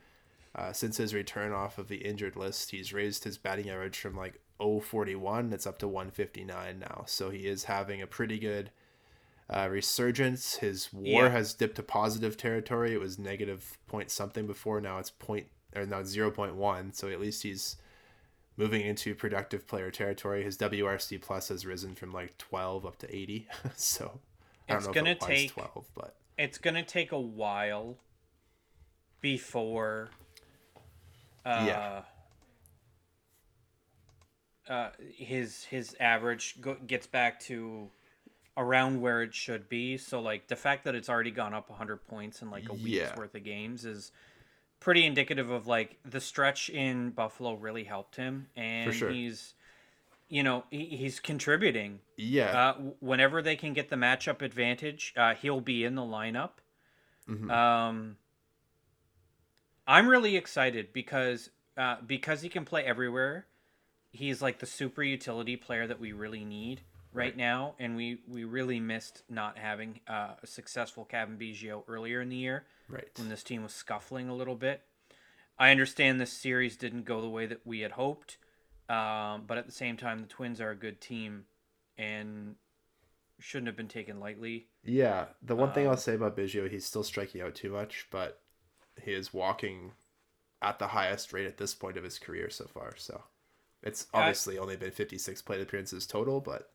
uh, 0.54 0.72
since 0.72 0.96
his 0.96 1.14
return 1.14 1.52
off 1.52 1.78
of 1.78 1.86
the 1.86 1.96
injured 1.96 2.34
list, 2.34 2.72
he's 2.72 2.92
raised 2.92 3.22
his 3.22 3.38
batting 3.38 3.70
average 3.70 3.98
from 3.98 4.16
like 4.16 4.40
041, 4.58 5.52
it's 5.52 5.66
up 5.66 5.78
to 5.78 5.88
159 5.88 6.78
now. 6.80 7.04
So 7.06 7.30
he 7.30 7.46
is 7.46 7.64
having 7.64 8.02
a 8.02 8.06
pretty 8.06 8.38
good 8.38 8.70
uh, 9.50 9.68
resurgence. 9.70 10.56
His 10.56 10.92
WAR 10.92 11.24
Yeah. 11.24 11.28
has 11.30 11.54
dipped 11.54 11.76
to 11.76 11.82
positive 11.82 12.36
territory. 12.36 12.92
It 12.92 13.00
was 13.00 13.18
negative 13.18 13.78
point 13.86 14.10
something 14.10 14.46
before. 14.46 14.80
Now 14.80 14.98
it's 14.98 15.10
point 15.10 15.46
or 15.74 15.86
now 15.86 16.00
it's 16.00 16.14
0.1. 16.14 16.94
So 16.94 17.08
at 17.08 17.20
least 17.20 17.42
he's 17.42 17.76
moving 18.56 18.80
into 18.82 19.14
productive 19.14 19.66
player 19.66 19.90
territory. 19.90 20.42
His 20.42 20.56
WRC 20.58 21.20
plus 21.20 21.48
has 21.48 21.64
risen 21.64 21.94
from 21.94 22.12
like 22.12 22.36
12 22.38 22.84
up 22.86 22.98
to 22.98 23.14
80. 23.14 23.46
so 23.76 24.20
I 24.68 24.72
don't 24.72 24.78
It's 24.78 24.86
know 24.88 24.92
gonna 24.92 25.10
if 25.10 25.16
it 25.16 25.20
take- 25.26 25.52
12, 25.52 25.84
but 25.94 26.16
it's 26.36 26.58
gonna 26.58 26.84
take 26.84 27.12
a 27.12 27.20
while 27.20 27.96
before 29.20 30.10
uh, 31.46 31.64
Yeah. 31.66 32.02
uh, 34.68 34.90
his 35.16 35.64
his 35.64 35.96
average 35.98 36.60
go- 36.60 36.76
gets 36.86 37.06
back 37.06 37.40
to 37.40 37.90
around 38.58 39.00
where 39.00 39.22
it 39.22 39.34
should 39.34 39.68
be. 39.68 39.96
So 39.96 40.20
like 40.20 40.48
the 40.48 40.56
fact 40.56 40.84
that 40.84 40.94
it's 40.94 41.08
already 41.08 41.30
gone 41.30 41.54
up 41.54 41.70
100 41.70 42.06
points 42.08 42.42
in 42.42 42.50
like 42.50 42.68
a 42.68 42.72
week's 42.74 42.88
Yeah. 42.88 43.16
worth 43.16 43.34
of 43.34 43.44
games 43.44 43.84
is 43.86 44.12
pretty 44.80 45.06
indicative 45.06 45.48
of 45.48 45.66
like 45.66 45.96
the 46.04 46.20
stretch 46.20 46.68
in 46.68 47.10
Buffalo 47.10 47.54
really 47.54 47.84
helped 47.84 48.16
him 48.16 48.48
and 48.56 48.92
sure. 48.92 49.10
he's 49.10 49.54
you 50.28 50.42
know 50.42 50.64
he, 50.70 50.84
he's 50.86 51.20
contributing 51.20 52.00
yeah, 52.16 52.70
uh, 52.70 52.74
whenever 53.00 53.40
they 53.42 53.54
can 53.56 53.72
get 53.72 53.88
the 53.90 53.96
matchup 53.96 54.42
advantage, 54.42 55.14
uh, 55.16 55.34
he'll 55.34 55.60
be 55.60 55.84
in 55.84 55.94
the 55.94 56.02
lineup. 56.02 56.50
Mhm. 57.28 57.48
Um, 57.48 58.16
I'm 59.86 60.08
really 60.08 60.36
excited 60.36 60.92
because 60.92 61.50
uh, 61.76 61.96
because 62.04 62.42
he 62.42 62.48
can 62.48 62.64
play 62.64 62.84
everywhere. 62.84 63.46
He's 64.10 64.42
like 64.42 64.58
the 64.58 64.66
super 64.66 65.02
utility 65.02 65.56
player 65.56 65.86
that 65.86 66.00
we 66.00 66.12
really 66.12 66.44
need 66.44 66.82
right, 67.12 67.36
now, 67.36 67.74
and 67.78 67.96
we 67.96 68.20
we 68.28 68.44
really 68.44 68.80
missed 68.80 69.22
not 69.28 69.58
having 69.58 70.00
uh, 70.08 70.34
a 70.42 70.46
successful 70.46 71.04
Cavan 71.04 71.36
Biggio 71.38 71.82
earlier 71.88 72.20
in 72.20 72.28
the 72.28 72.36
year 72.36 72.64
right. 72.88 73.08
when 73.16 73.28
this 73.28 73.42
team 73.42 73.62
was 73.62 73.72
scuffling 73.72 74.28
a 74.28 74.34
little 74.34 74.56
bit. 74.56 74.82
I 75.58 75.70
understand 75.70 76.20
this 76.20 76.32
series 76.32 76.76
didn't 76.76 77.04
go 77.04 77.20
the 77.20 77.28
way 77.28 77.46
that 77.46 77.66
we 77.66 77.80
had 77.80 77.92
hoped, 77.92 78.36
um, 78.88 79.44
but 79.46 79.58
at 79.58 79.66
the 79.66 79.72
same 79.72 79.96
time, 79.96 80.20
the 80.20 80.26
Twins 80.26 80.60
are 80.60 80.70
a 80.70 80.76
good 80.76 81.00
team 81.00 81.44
and 81.96 82.54
shouldn't 83.40 83.66
have 83.66 83.76
been 83.76 83.88
taken 83.88 84.20
lightly. 84.20 84.68
Yeah, 84.84 85.26
the 85.42 85.56
one 85.56 85.72
thing 85.72 85.86
Um, 85.86 85.92
I'll 85.92 85.98
say 85.98 86.14
about 86.14 86.36
Biggio, 86.36 86.70
he's 86.70 86.84
still 86.86 87.04
striking 87.04 87.40
out 87.40 87.54
too 87.54 87.70
much, 87.70 88.06
but 88.10 88.40
he 89.02 89.12
is 89.12 89.32
walking 89.32 89.92
at 90.60 90.78
the 90.78 90.88
highest 90.88 91.32
rate 91.32 91.46
at 91.46 91.56
this 91.56 91.74
point 91.74 91.96
of 91.96 92.04
his 92.04 92.18
career 92.18 92.50
so 92.50 92.66
far. 92.66 92.94
So 92.96 93.24
it's 93.82 94.06
I- 94.12 94.18
obviously 94.20 94.58
only 94.58 94.76
been 94.76 94.90
56 94.90 95.42
plate 95.42 95.60
appearances 95.60 96.06
total, 96.06 96.40
but 96.40 96.70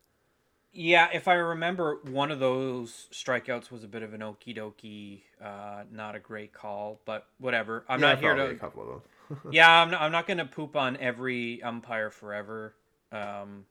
Yeah, 0.76 1.08
if 1.12 1.28
I 1.28 1.34
remember, 1.34 2.00
one 2.10 2.32
of 2.32 2.40
those 2.40 3.06
strikeouts 3.12 3.70
was 3.70 3.84
a 3.84 3.88
bit 3.88 4.02
of 4.02 4.12
an 4.12 4.20
okie 4.20 4.56
dokie, 4.56 5.20
uh, 5.42 5.84
not 5.92 6.16
a 6.16 6.18
great 6.18 6.52
call, 6.52 7.00
but 7.04 7.26
whatever. 7.38 7.84
I'm 7.88 8.00
Yeah, 8.00 8.08
not 8.08 8.18
here 8.18 8.34
to 8.34 8.46
a 8.50 8.54
couple 8.56 8.82
of 8.82 8.88
them. 8.88 9.40
yeah, 9.52 9.70
I'm 9.70 9.90
not, 9.92 10.00
I'm 10.02 10.12
not 10.12 10.26
going 10.26 10.38
to 10.38 10.44
poop 10.44 10.74
on 10.74 10.96
every 10.96 11.62
umpire 11.62 12.10
forever 12.10 12.74
um, 13.12 13.66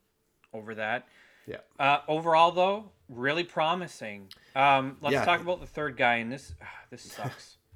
over 0.54 0.76
that. 0.76 1.08
Yeah. 1.46 1.58
Uh, 1.78 2.00
overall, 2.08 2.52
though, 2.52 2.92
really 3.10 3.44
promising. 3.44 4.30
Um, 4.56 4.96
let's 5.02 5.14
Yeah. 5.14 5.26
talk 5.26 5.42
about 5.42 5.60
the 5.60 5.68
third 5.68 5.98
guy, 5.98 6.16
and 6.16 6.32
this 6.32 6.54
this 6.90 7.02
sucks. 7.04 7.58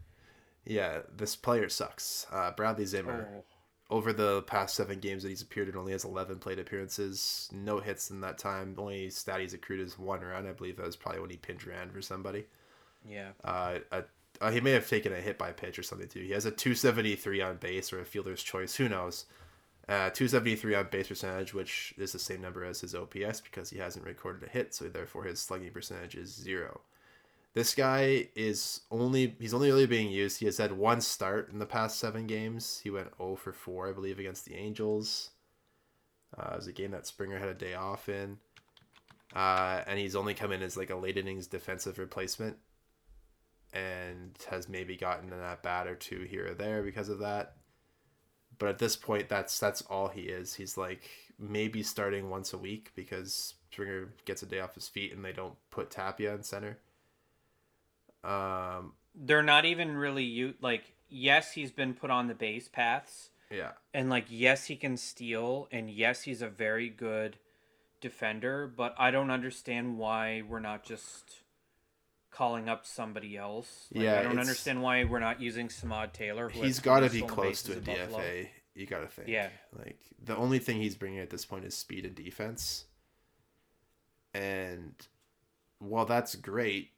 Yeah, 0.70 1.04
this 1.16 1.38
player 1.38 1.70
sucks. 1.70 2.28
Uh, 2.30 2.52
Bradley 2.52 2.86
Zimmer. 2.86 3.30
Oh. 3.38 3.44
Over 3.90 4.12
the 4.12 4.42
past 4.42 4.76
seven 4.76 5.00
games 5.00 5.24
that 5.24 5.30
he's 5.30 5.42
appeared 5.42 5.70
in, 5.70 5.78
only 5.78 5.94
has 5.94 6.04
11 6.04 6.40
plate 6.40 6.60
appearances. 6.60 7.50
No 7.54 7.80
hits 7.80 8.10
in 8.10 8.20
that 8.22 8.38
time. 8.38 8.76
The 8.76 8.82
only 8.82 9.10
stat 9.10 9.40
he's 9.40 9.54
accrued 9.54 9.80
is 9.80 9.98
one 9.98 10.22
run. 10.22 10.46
I 10.46 10.52
believe 10.52 10.76
that 10.76 10.86
was 10.86 10.98
probably 10.98 11.22
when 11.22 11.30
he 11.30 11.38
pinch 11.38 11.66
ran 11.66 11.90
for 11.92 12.02
somebody. 12.02 12.46
Yeah. 13.08 13.30
Uh, 13.46 13.80
a, 13.92 14.04
uh, 14.42 14.52
he 14.52 14.60
may 14.60 14.72
have 14.72 14.90
taken 14.90 15.14
a 15.14 15.22
hit 15.22 15.38
by 15.38 15.52
pitch 15.52 15.80
or 15.80 15.84
something 15.84 16.08
too. 16.08 16.20
He 16.20 16.32
has 16.32 16.46
a 16.46 16.52
273 16.52 17.42
on 17.42 17.58
base 17.58 17.94
or 17.94 18.02
a 18.02 18.06
fielder's 18.06 18.44
choice. 18.44 18.76
Who 18.76 18.90
knows? 18.90 19.26
Uh, 19.88 20.10
273 20.10 20.76
on 20.76 20.88
base 20.92 21.08
percentage, 21.08 21.54
which 21.54 21.94
is 21.98 22.12
the 22.12 22.20
same 22.20 22.42
number 22.42 22.66
as 22.66 22.82
his 22.82 22.94
OPS 22.94 23.40
because 23.40 23.70
he 23.70 23.80
hasn't 23.80 24.06
recorded 24.06 24.46
a 24.46 24.52
hit, 24.52 24.74
so 24.74 24.90
therefore 24.90 25.24
his 25.24 25.40
slugging 25.40 25.72
percentage 25.72 26.16
is 26.16 26.34
zero. 26.34 26.82
This 27.58 27.74
guy 27.74 28.28
is 28.36 28.82
only 28.92 29.36
he's 29.40 29.56
only 29.56 29.70
really 29.70 29.88
being 29.88 30.12
used. 30.12 30.40
He 30.40 30.46
has 30.46 30.60
had 30.60 30.74
one 30.74 31.02
start 31.02 31.50
in 31.52 31.58
the 31.58 31.66
past 31.66 31.98
seven 31.98 32.28
games. 32.28 32.82
He 32.84 32.92
went 32.92 33.18
0 33.18 33.36
for 33.36 33.52
4, 33.52 33.90
I 33.90 33.94
believe, 33.94 34.20
against 34.20 34.46
the 34.46 34.54
Angels. 34.54 35.32
Uh, 36.38 36.52
it 36.54 36.56
was 36.58 36.68
a 36.68 36.72
game 36.72 36.92
that 36.92 37.08
Springer 37.08 37.40
had 37.40 37.50
a 37.50 37.56
day 37.56 37.74
off 37.74 38.10
in. 38.10 38.38
Uh, 39.36 39.82
and 39.88 39.98
he's 39.98 40.16
only 40.16 40.36
come 40.36 40.52
in 40.52 40.62
as 40.62 40.78
like 40.78 40.92
a 40.92 40.96
late 40.96 41.18
innings 41.18 41.48
defensive 41.48 41.98
replacement 41.98 42.58
and 43.74 44.38
has 44.52 44.70
maybe 44.70 44.96
gotten 44.96 45.34
an 45.34 45.42
at 45.42 45.64
bat 45.64 45.88
or 45.88 45.96
two 45.96 46.28
here 46.30 46.52
or 46.52 46.54
there 46.54 46.84
because 46.84 47.10
of 47.10 47.18
that. 47.18 47.56
But 48.60 48.70
at 48.70 48.78
this 48.78 48.96
point, 48.96 49.30
that's 49.30 49.60
that's 49.60 49.82
all 49.82 50.10
he 50.10 50.22
is. 50.22 50.54
He's 50.54 50.78
like 50.78 51.10
maybe 51.40 51.82
starting 51.82 52.30
once 52.30 52.54
a 52.54 52.58
week 52.60 52.92
because 52.94 53.56
Springer 53.72 54.14
gets 54.26 54.44
a 54.44 54.46
day 54.46 54.60
off 54.60 54.76
his 54.76 54.88
feet 54.88 55.12
and 55.12 55.26
they 55.26 55.34
don't 55.34 55.56
put 55.72 55.90
Tapia 55.90 56.36
in 56.36 56.44
center. 56.44 56.78
Um, 58.24 58.94
They're 59.16 59.44
not 59.44 59.66
even 59.66 59.96
really 59.98 60.24
you 60.24 60.56
like. 60.62 60.94
Yes, 61.10 61.54
he's 61.54 61.72
been 61.72 61.94
put 61.94 62.12
on 62.12 62.28
the 62.28 62.34
base 62.34 62.68
paths, 62.68 63.30
yeah, 63.50 63.72
and 63.94 64.10
like 64.10 64.26
yes, 64.30 64.66
he 64.66 64.76
can 64.76 64.98
steal, 64.98 65.68
and 65.72 65.90
yes, 65.90 66.24
he's 66.24 66.42
a 66.42 66.50
very 66.50 66.90
good 66.90 67.38
defender. 68.02 68.68
But 68.68 68.96
I 68.98 69.12
don't 69.12 69.32
understand 69.32 69.98
why 69.98 70.44
we're 70.48 70.60
not 70.60 70.84
just 70.84 71.44
calling 72.32 72.70
up 72.70 72.86
somebody 72.86 73.38
else. 73.38 73.88
Like, 73.94 74.04
Yeah, 74.04 74.20
I 74.20 74.24
don't 74.24 74.40
understand 74.40 74.82
why 74.82 75.04
we're 75.06 75.20
not 75.20 75.42
using 75.42 75.70
Samad 75.70 76.14
Taylor. 76.14 76.50
Who 76.50 76.62
he's 76.62 76.80
got 76.80 77.00
to 77.00 77.10
be 77.10 77.22
close 77.22 77.64
to 77.64 77.74
a 77.74 77.76
at 77.78 77.86
Buffalo. 77.86 78.20
DFA. 78.20 78.50
You 78.76 78.86
got 78.86 79.00
to 79.00 79.08
think. 79.08 79.28
Yeah. 79.28 79.50
Like 79.78 80.00
the 80.24 80.36
only 80.36 80.60
thing 80.60 80.78
he's 80.80 80.96
bringing 80.96 81.20
at 81.20 81.32
this 81.32 81.46
point 81.46 81.66
is 81.66 81.76
speed 81.76 82.06
and 82.06 82.14
defense. 82.14 82.86
And 84.36 84.94
while 85.80 86.06
that's 86.06 86.36
great, 86.36 86.92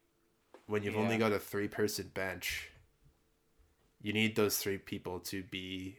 when 0.69 0.83
you've 0.83 0.97
only 0.97 1.17
got 1.17 1.31
a 1.31 1.39
three-person 1.39 2.11
bench, 2.13 2.69
you 4.01 4.13
need 4.13 4.35
those 4.35 4.57
three 4.57 4.77
people 4.77 5.19
to 5.19 5.43
be 5.43 5.97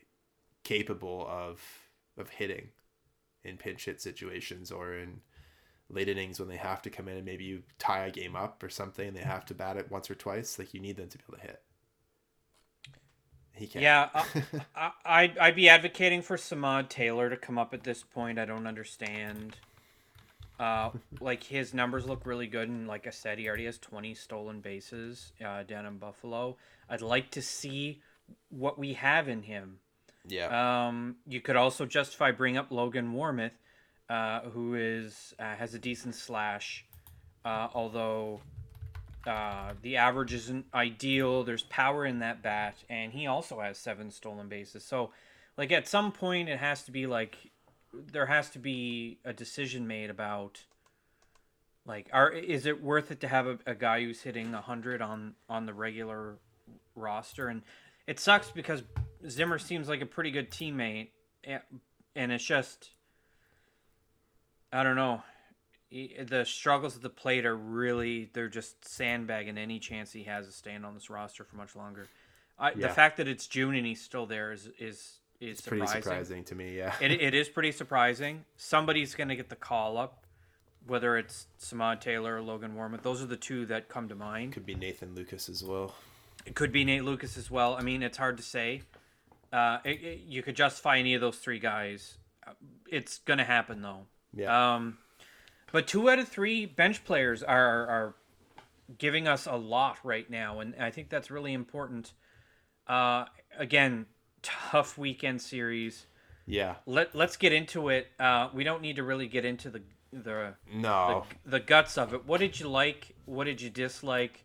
capable 0.62 1.26
of 1.28 1.60
of 2.16 2.28
hitting 2.30 2.68
in 3.44 3.56
pinch 3.56 3.86
hit 3.86 4.00
situations 4.00 4.70
or 4.70 4.94
in 4.94 5.20
late 5.88 6.08
innings 6.08 6.38
when 6.38 6.48
they 6.48 6.56
have 6.56 6.82
to 6.82 6.90
come 6.90 7.08
in 7.08 7.16
and 7.16 7.24
maybe 7.24 7.44
you 7.44 7.62
tie 7.78 8.04
a 8.04 8.10
game 8.10 8.36
up 8.36 8.62
or 8.62 8.68
something 8.68 9.08
and 9.08 9.16
they 9.16 9.22
have 9.22 9.44
to 9.46 9.54
bat 9.54 9.76
it 9.78 9.90
once 9.90 10.10
or 10.10 10.14
twice 10.14 10.58
like 10.58 10.74
you 10.74 10.80
need 10.80 10.96
them 10.96 11.08
to 11.08 11.16
be 11.16 11.24
able 11.28 11.38
to 11.38 11.46
hit 11.46 11.62
he 13.60 13.66
can't 13.66 13.82
Yeah, 13.82 14.08
uh, 14.14 14.24
I, 14.74 14.90
I'd, 15.04 15.38
I'd 15.38 15.56
be 15.56 15.68
advocating 15.68 16.22
for 16.22 16.36
Samad 16.36 16.88
Taylor 16.88 17.28
to 17.28 17.36
come 17.36 17.58
up 17.58 17.74
at 17.74 17.84
this 17.84 18.02
point. 18.02 18.38
I 18.38 18.46
don't 18.46 18.66
understand. 18.66 19.56
Uh, 20.60 20.90
like 21.20 21.42
his 21.42 21.72
numbers 21.72 22.04
look 22.04 22.26
really 22.26 22.46
good, 22.46 22.68
and 22.68 22.86
like 22.86 23.06
I 23.06 23.10
said, 23.10 23.38
he 23.38 23.48
already 23.48 23.64
has 23.64 23.78
20 23.78 24.14
stolen 24.14 24.60
bases 24.60 25.32
uh, 25.42 25.62
down 25.62 25.86
in 25.86 25.96
Buffalo. 25.96 26.58
I'd 26.86 27.00
like 27.00 27.30
to 27.30 27.40
see 27.40 28.02
what 28.50 28.78
we 28.78 28.92
have 28.92 29.26
in 29.26 29.42
him. 29.42 29.78
yeah 30.26 30.88
Um, 30.88 31.16
you 31.26 31.40
could 31.40 31.56
also 31.56 31.86
justify 31.86 32.30
bring 32.30 32.58
up 32.58 32.70
Logan 32.70 33.14
Warmoth, 33.14 33.52
uh, 34.10 34.40
who 34.50 34.74
is 34.74 35.34
uh, 35.38 35.54
has 35.54 35.72
a 35.72 35.78
decent 35.78 36.14
slash, 36.14 36.84
uh, 37.46 37.68
although 37.72 38.42
uh, 39.26 39.72
the 39.80 39.96
average 39.96 40.34
isn't 40.34 40.66
ideal. 40.74 41.42
There's 41.42 41.62
power 41.64 42.04
in 42.04 42.18
that 42.18 42.42
bat, 42.42 42.76
and 42.90 43.12
he 43.12 43.26
also 43.26 43.60
has 43.60 43.78
seven 43.78 44.10
stolen 44.10 44.48
bases. 44.48 44.84
So, 44.84 45.10
like 45.56 45.72
at 45.72 45.88
some 45.88 46.12
point, 46.12 46.50
it 46.50 46.58
has 46.58 46.82
to 46.82 46.90
be 46.90 47.06
like 47.06 47.36
there 47.92 48.26
has 48.26 48.50
to 48.50 48.58
be 48.58 49.18
a 49.24 49.32
decision 49.32 49.86
made 49.86 50.10
about 50.10 50.64
like 51.86 52.08
are 52.12 52.30
is 52.30 52.66
it 52.66 52.82
worth 52.82 53.10
it 53.10 53.20
to 53.20 53.28
have 53.28 53.46
a, 53.46 53.58
a 53.66 53.74
guy 53.74 54.02
who's 54.02 54.20
hitting 54.22 54.52
100 54.52 55.02
on 55.02 55.34
on 55.48 55.66
the 55.66 55.74
regular 55.74 56.36
roster? 56.94 57.48
And 57.48 57.62
it 58.06 58.20
sucks 58.20 58.50
because 58.50 58.82
Zimmer 59.28 59.58
seems 59.58 59.88
like 59.88 60.00
a 60.00 60.06
pretty 60.06 60.30
good 60.30 60.50
teammate 60.50 61.08
and, 61.44 61.62
and 62.14 62.32
it's 62.32 62.44
just 62.44 62.90
I 64.72 64.82
don't 64.82 64.96
know. 64.96 65.22
The 65.90 66.44
struggles 66.44 66.94
at 66.94 67.02
the 67.02 67.10
plate 67.10 67.44
are 67.44 67.56
really 67.56 68.30
they're 68.32 68.48
just 68.48 68.86
sandbagging 68.86 69.58
any 69.58 69.80
chance 69.80 70.12
he 70.12 70.24
has 70.24 70.46
of 70.46 70.54
staying 70.54 70.84
on 70.84 70.94
this 70.94 71.10
roster 71.10 71.42
for 71.42 71.56
much 71.56 71.74
longer. 71.74 72.08
I, 72.56 72.74
The 72.74 72.88
fact 72.90 73.16
that 73.16 73.26
it's 73.26 73.46
June 73.46 73.74
and 73.74 73.86
he's 73.86 74.02
still 74.02 74.26
there 74.26 74.52
is 74.52 74.68
is 74.78 75.19
is 75.40 75.58
it's 75.58 75.66
pretty 75.68 75.86
surprising. 75.86 76.02
surprising 76.02 76.44
to 76.44 76.54
me 76.54 76.76
yeah 76.76 76.94
It, 77.00 77.10
it 77.20 77.34
is 77.34 77.48
pretty 77.48 77.72
surprising. 77.72 78.44
Somebody's 78.56 79.14
going 79.14 79.28
to 79.28 79.36
get 79.36 79.48
the 79.48 79.56
call 79.56 79.96
up, 79.96 80.24
whether 80.86 81.16
it's 81.16 81.46
Samad 81.60 82.00
Taylor 82.00 82.36
or 82.36 82.42
Logan 82.42 82.74
Warmoth. 82.74 83.02
Those 83.02 83.22
are 83.22 83.26
the 83.26 83.36
two 83.36 83.66
that 83.66 83.88
come 83.88 84.08
to 84.08 84.14
mind. 84.14 84.52
could 84.52 84.66
be 84.66 84.74
nathan 84.74 85.14
lukes 85.14 85.48
as 85.48 85.64
well 85.64 85.94
It 86.46 86.54
could 86.54 86.72
be 86.72 86.84
Nate 86.84 87.02
Lukes 87.02 87.36
as 87.36 87.50
well. 87.50 87.74
I 87.74 87.82
mean, 87.82 88.02
it's 88.02 88.16
hard 88.16 88.36
to 88.38 88.42
say. 88.42 88.82
Uh, 89.52 89.78
it, 89.84 90.00
it- 90.02 90.20
you 90.26 90.42
could 90.42 90.56
justify 90.56 90.96
any 90.98 91.14
of 91.14 91.20
those 91.20 91.36
three 91.36 91.58
guys. 91.58 92.16
Uh, 92.46 92.52
It's 92.88 93.18
going 93.18 93.38
to 93.38 93.44
happen, 93.44 93.82
though. 93.82 94.06
yeah 94.32 94.74
Um, 94.76 94.96
but 95.72 95.86
two 95.86 96.08
out 96.10 96.18
of 96.18 96.28
three 96.28 96.66
bench 96.66 97.04
players 97.04 97.42
are 97.42 97.86
are 97.86 98.14
giving 98.98 99.28
us 99.28 99.46
a 99.46 99.54
lot 99.54 99.98
right 100.02 100.28
now, 100.30 100.60
and 100.60 100.74
I 100.80 100.90
think 100.90 101.10
that's 101.10 101.30
really 101.30 101.52
important. 101.52 102.12
Uh, 102.88 103.26
again, 103.58 104.06
tough 104.42 104.98
weekend 104.98 105.40
series. 105.40 106.06
yeah 106.46 106.76
Let 106.86 107.14
Let's 107.14 107.36
get 107.36 107.52
into 107.52 107.88
it. 107.88 108.08
Uh, 108.18 108.48
we 108.52 108.64
don't 108.64 108.82
need 108.82 108.96
to 108.96 109.02
really 109.02 109.28
get 109.28 109.44
into 109.44 109.70
the 109.70 109.82
the 110.12 110.54
no 110.72 111.24
the, 111.44 111.50
the 111.58 111.60
guts 111.60 111.96
of 111.96 112.14
it. 112.14 112.26
What 112.26 112.40
did 112.40 112.58
you 112.58 112.68
like? 112.68 113.14
What 113.26 113.44
did 113.44 113.60
you 113.60 113.70
dislike? 113.70 114.44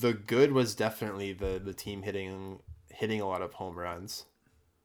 the 0.00 0.14
good 0.14 0.52
was 0.52 0.74
definitely 0.74 1.32
the 1.32 1.60
the 1.62 1.74
team 1.74 2.02
hitting 2.02 2.60
hitting 2.90 3.20
a 3.20 3.26
lot 3.26 3.42
of 3.42 3.54
home 3.54 3.78
runs 3.78 4.24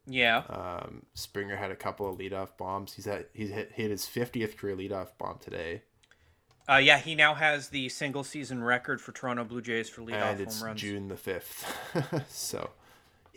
Yeah, 0.07 0.43
Um, 0.49 1.05
Springer 1.13 1.55
had 1.55 1.71
a 1.71 1.75
couple 1.75 2.09
of 2.09 2.17
leadoff 2.17 2.57
bombs. 2.57 2.93
He's 2.93 3.05
had 3.05 3.27
he's 3.33 3.49
hit, 3.49 3.71
hit 3.73 3.91
his 3.91 4.05
fiftieth 4.05 4.57
career 4.57 4.75
leadoff 4.75 5.09
bomb 5.17 5.37
today, 5.39 5.83
uh, 6.69 6.77
yeah. 6.77 6.99
He 6.99 7.15
now 7.15 7.33
has 7.33 7.69
the 7.69 7.89
single 7.89 8.23
season 8.23 8.63
record 8.63 8.99
for 8.99 9.11
Toronto 9.11 9.43
Blue 9.45 9.61
Jays 9.61 9.89
for 9.89 10.01
leadoff 10.01 10.31
and 10.31 10.41
it's 10.41 10.59
home 10.59 10.67
runs. 10.67 10.81
June 10.81 11.07
the 11.07 11.15
fifth. 11.15 11.65
so 12.29 12.69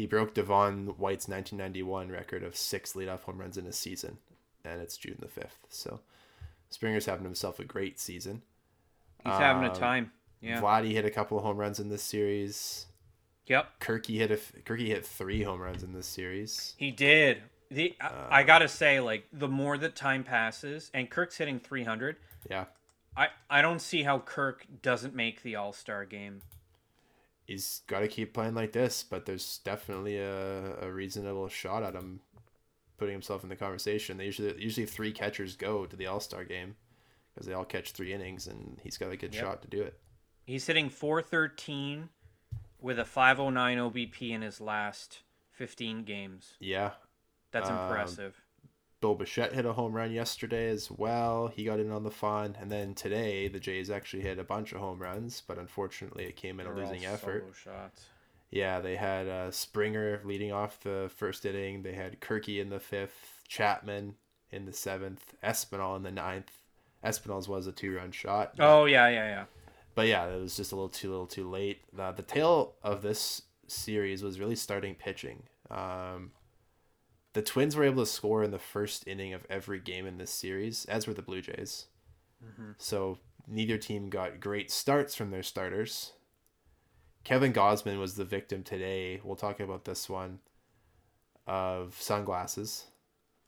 he 0.01 0.07
broke 0.07 0.33
Devon 0.33 0.95
White's 0.97 1.29
nineteen 1.29 1.59
ninety 1.59 1.83
one 1.83 2.09
record 2.11 2.43
of 2.43 2.57
six 2.57 2.95
leadoff 2.95 3.21
home 3.21 3.39
runs 3.39 3.59
in 3.59 3.67
a 3.67 3.73
season, 3.73 4.17
and 4.65 4.81
it's 4.81 4.97
June 4.97 5.19
the 5.21 5.29
fifth. 5.29 5.59
So 5.69 6.01
Springer's 6.71 7.05
having 7.05 7.25
himself 7.25 7.61
a 7.61 7.65
great 7.65 8.01
season. 8.01 8.41
He's 9.23 9.35
having 9.35 9.65
a 9.65 9.71
um, 9.71 9.77
time. 9.77 10.13
Yeah. 10.41 10.59
Vladdy 10.59 10.93
hit 10.93 11.05
a 11.05 11.11
couple 11.11 11.37
of 11.37 11.45
home 11.45 11.59
runs 11.59 11.79
in 11.79 11.91
this 11.91 12.03
series. 12.03 12.87
Yep. 13.47 13.81
Kirky 13.81 14.17
hit 14.17 14.31
a 14.31 14.37
Kirky 14.63 14.87
hit 14.87 15.05
three 15.05 15.43
home 15.43 15.61
runs 15.61 15.83
in 15.83 15.93
this 15.93 16.07
series. 16.07 16.75
He 16.79 16.91
did. 16.91 17.43
The 17.71 17.95
Uh, 18.01 18.09
I, 18.31 18.41
I 18.41 18.43
gotta 18.43 18.69
say, 18.69 19.01
like 19.01 19.27
the 19.35 19.49
more 19.49 19.77
that 19.77 19.95
time 19.97 20.25
passes, 20.25 20.91
and 20.95 21.11
Kirk's 21.11 21.37
hitting 21.37 21.61
300. 21.61 22.17
Yeah, 22.49 22.65
I 23.15 23.29
I 23.51 23.61
don't 23.61 23.83
see 23.83 24.03
how 24.03 24.21
Kirk 24.21 24.67
doesn't 24.81 25.15
make 25.15 25.43
the 25.43 25.57
All 25.57 25.75
Star 25.75 26.07
game. 26.07 26.41
He's 27.51 27.83
got 27.89 28.01
to 28.01 28.09
keep 28.09 28.33
playing 28.33 28.55
like 28.55 28.71
this, 28.73 29.03
but 29.03 29.27
there's 29.27 29.59
definitely 29.65 30.19
a, 30.19 30.77
a 30.83 30.93
reasonable 30.93 31.49
shot 31.49 31.83
at 31.83 31.95
him 31.95 32.21
putting 32.97 33.13
himself 33.13 33.43
in 33.43 33.49
the 33.49 33.57
conversation. 33.57 34.17
They 34.19 34.27
usually 34.27 34.55
usually 34.63 34.87
three 34.87 35.13
catchers 35.13 35.57
go 35.57 35.85
to 35.85 35.97
the 35.97 36.07
All 36.07 36.21
Star 36.21 36.45
game 36.45 36.77
because 37.35 37.47
they 37.47 37.53
all 37.55 37.65
catch 37.65 37.93
three 37.93 38.13
innings, 38.13 38.47
and 38.47 38.79
he's 38.83 38.97
got 38.99 39.11
a 39.11 39.17
good 39.17 39.35
Yep. 39.35 39.43
shot 39.43 39.63
to 39.63 39.69
do 39.69 39.83
it. 39.83 39.99
He's 40.47 40.67
hitting 40.67 40.89
413 40.91 42.09
with 42.81 42.99
a 42.99 43.05
509 43.05 43.79
OBP 43.79 44.31
in 44.31 44.43
his 44.43 44.61
last 44.61 45.21
15 45.53 46.05
games. 46.05 46.55
Yeah, 46.61 46.93
That's 47.53 47.69
Um, 47.69 47.81
impressive. 47.81 48.41
Bo 49.01 49.15
Bichette 49.15 49.55
hit 49.55 49.65
a 49.65 49.73
home 49.73 49.93
run 49.93 50.13
yesterday 50.13 50.69
as 50.69 50.91
well. 50.91 51.49
He 51.49 51.65
got 51.65 51.81
in 51.81 51.91
on 51.91 52.03
the 52.03 52.11
fun, 52.11 52.57
and 52.61 52.71
then 52.71 52.95
today 52.95 53.49
the 53.49 53.59
Jays 53.59 53.91
actually 53.91 54.23
hit 54.23 54.39
a 54.39 54.45
bunch 54.45 54.73
of 54.73 54.81
home 54.81 54.99
runs, 54.99 55.43
but 55.47 55.59
unfortunately 55.59 56.25
it 56.25 56.37
came 56.37 56.61
in 56.61 56.67
a 56.67 56.75
They're 56.75 56.85
all 56.85 56.91
losing 56.91 57.07
effort. 57.07 57.45
Yeah, 58.51 58.81
they 58.81 58.97
had 58.97 59.29
uh, 59.29 59.51
Springer 59.53 60.21
leading 60.25 60.53
off 60.53 60.81
the 60.81 61.11
first 61.17 61.47
inning. 61.47 61.83
They 61.83 61.95
had 61.95 62.21
Kirky 62.21 62.61
in 62.61 62.69
the 62.69 62.81
fifth, 62.81 63.43
Chapman 63.49 64.17
in 64.51 64.67
the 64.67 64.73
seventh, 64.73 65.35
Espinal 65.43 65.97
in 65.97 66.03
the 66.03 66.11
ninth. 66.11 66.51
Espinal's 67.05 67.49
was 67.49 67.67
a 67.67 67.73
two 67.73 67.95
run 67.95 68.13
shot. 68.13 68.55
but... 68.57 68.65
Oh 68.65 68.85
yeah, 68.85 69.09
yeah, 69.09 69.29
yeah. 69.29 69.45
But 69.95 70.09
yeah, 70.09 70.27
it 70.27 70.41
was 70.41 70.57
just 70.57 70.73
a 70.73 70.75
little 70.75 70.89
too 70.89 71.11
little 71.11 71.27
too 71.27 71.49
late. 71.49 71.83
Uh, 71.99 72.13
the 72.13 72.23
tail 72.23 72.75
of 72.83 73.03
this 73.03 73.43
series 73.67 74.23
was 74.23 74.39
really 74.39 74.57
starting 74.57 74.95
pitching. 74.95 75.45
Um, 75.71 76.33
the 77.33 77.43
Twins 77.43 77.77
were 77.77 77.85
able 77.85 78.03
to 78.03 78.11
score 78.11 78.43
in 78.43 78.51
the 78.51 78.59
first 78.59 79.07
inning 79.07 79.33
of 79.33 79.47
every 79.49 79.79
game 79.79 80.07
in 80.07 80.19
this 80.19 80.31
series, 80.31 80.85
as 80.87 81.07
were 81.07 81.15
the 81.15 81.23
Blue 81.23 81.41
Jays. 81.41 81.87
Mm-hmm. 82.45 82.73
So 82.79 83.19
neither 83.47 83.79
team 83.79 84.11
got 84.11 84.41
great 84.41 84.71
starts 84.71 85.15
from 85.15 85.31
their 85.31 85.43
starters. 85.43 86.13
Kevin 87.23 87.53
Gausman 87.53 87.99
was 87.99 88.15
the 88.15 88.25
victim 88.25 88.63
today. 88.63 89.21
We'll 89.23 89.37
talk 89.37 89.61
about 89.61 89.85
this 89.85 90.09
one 90.09 90.41
of 91.47 91.97
sunglasses. 92.01 92.87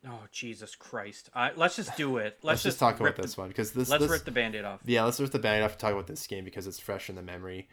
Oh 0.07 0.25
Jesus 0.33 0.75
Christ! 0.75 1.31
Uh, 1.33 1.51
let's 1.55 1.77
just 1.77 1.97
do 1.97 2.17
it. 2.17 2.39
Let's, 2.43 2.45
let's 2.45 2.63
just, 2.65 2.81
talk 2.81 2.99
about 2.99 3.15
this 3.15 3.37
one 3.37 3.49
because 3.49 3.71
this. 3.71 3.89
Let's 3.89 4.03
this, 4.03 4.11
rip 4.11 4.25
the 4.25 4.33
band-aid 4.33 4.65
off. 4.65 4.81
Yeah, 4.85 5.05
let's 5.05 5.21
rip 5.21 5.31
the 5.31 5.39
band-aid 5.39 5.63
off 5.63 5.73
and 5.73 5.81
talk 5.81 5.93
about 5.93 6.09
this 6.09 6.27
game 6.27 6.45
because 6.45 6.67
it's 6.67 6.81
fresh 6.81 7.09
in 7.09 7.15
the 7.15 7.23
memory. 7.23 7.69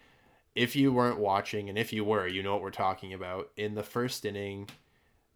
If 0.54 0.76
you 0.76 0.93
weren't 0.93 1.17
watching, 1.17 1.69
and 1.69 1.78
if 1.78 1.91
you 1.91 2.04
were, 2.04 2.28
you 2.28 2.43
know 2.43 2.54
what 2.54 2.62
we're 2.62 2.69
talking 2.69 3.13
about. 3.13 3.50
In 3.58 3.74
the 3.74 3.82
first 3.82 4.26
inning, 4.26 4.69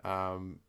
um, 0.03 0.59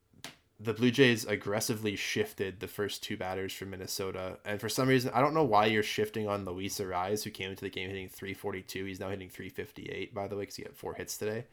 the 0.61 0.73
Blue 0.73 0.91
Jays 0.91 1.25
aggressively 1.25 1.97
shifted 1.97 2.61
the 2.61 2.69
first 2.69 3.03
two 3.03 3.17
batters 3.17 3.53
for 3.53 3.67
Minnesota, 3.67 4.39
and 4.45 4.61
for 4.61 4.69
some 4.69 4.89
reason, 4.89 5.11
I 5.15 5.21
don't 5.21 5.35
know 5.35 5.45
why 5.45 5.67
you're 5.67 5.83
shifting 5.83 6.29
on 6.29 6.45
Luis 6.45 6.79
Arraez, 6.79 7.25
who 7.25 7.31
came 7.31 7.51
into 7.51 7.65
the 7.65 7.71
game 7.71 7.89
hitting 7.89 8.09
342. 8.09 8.85
He's 8.85 9.01
now 9.01 9.11
hitting 9.11 9.29
358, 9.29 10.15
by 10.15 10.29
the 10.29 10.37
way, 10.37 10.43
because 10.43 10.57
he 10.57 10.63
got 10.63 10.77
four 10.77 10.95
hits 10.95 11.19
today. 11.19 11.47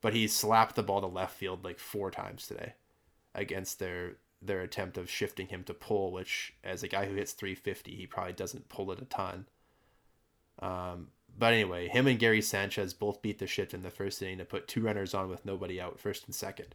But 0.00 0.14
he 0.14 0.28
slapped 0.28 0.76
the 0.76 0.82
ball 0.82 1.00
to 1.00 1.06
left 1.06 1.36
field 1.36 1.64
like 1.64 1.78
four 1.78 2.10
times 2.10 2.46
today 2.46 2.74
against 3.34 3.78
their 3.78 4.16
their 4.40 4.60
attempt 4.60 4.98
of 4.98 5.10
shifting 5.10 5.48
him 5.48 5.64
to 5.64 5.72
pull, 5.72 6.12
which 6.12 6.52
as 6.62 6.82
a 6.82 6.88
guy 6.88 7.06
who 7.06 7.14
hits 7.14 7.32
350, 7.32 7.94
he 7.94 8.06
probably 8.06 8.34
doesn't 8.34 8.68
pull 8.68 8.92
it 8.92 9.00
a 9.00 9.06
ton. 9.06 9.46
Um, 10.60 11.08
but 11.36 11.52
anyway, 11.54 11.88
him 11.88 12.06
and 12.06 12.18
Gary 12.18 12.42
Sanchez 12.42 12.92
both 12.92 13.22
beat 13.22 13.38
the 13.38 13.46
shift 13.46 13.72
in 13.72 13.82
the 13.82 13.90
first 13.90 14.20
inning 14.22 14.38
to 14.38 14.44
put 14.44 14.68
two 14.68 14.82
runners 14.82 15.14
on 15.14 15.28
with 15.28 15.44
nobody 15.44 15.80
out, 15.80 15.98
first 15.98 16.26
and 16.26 16.34
second. 16.34 16.74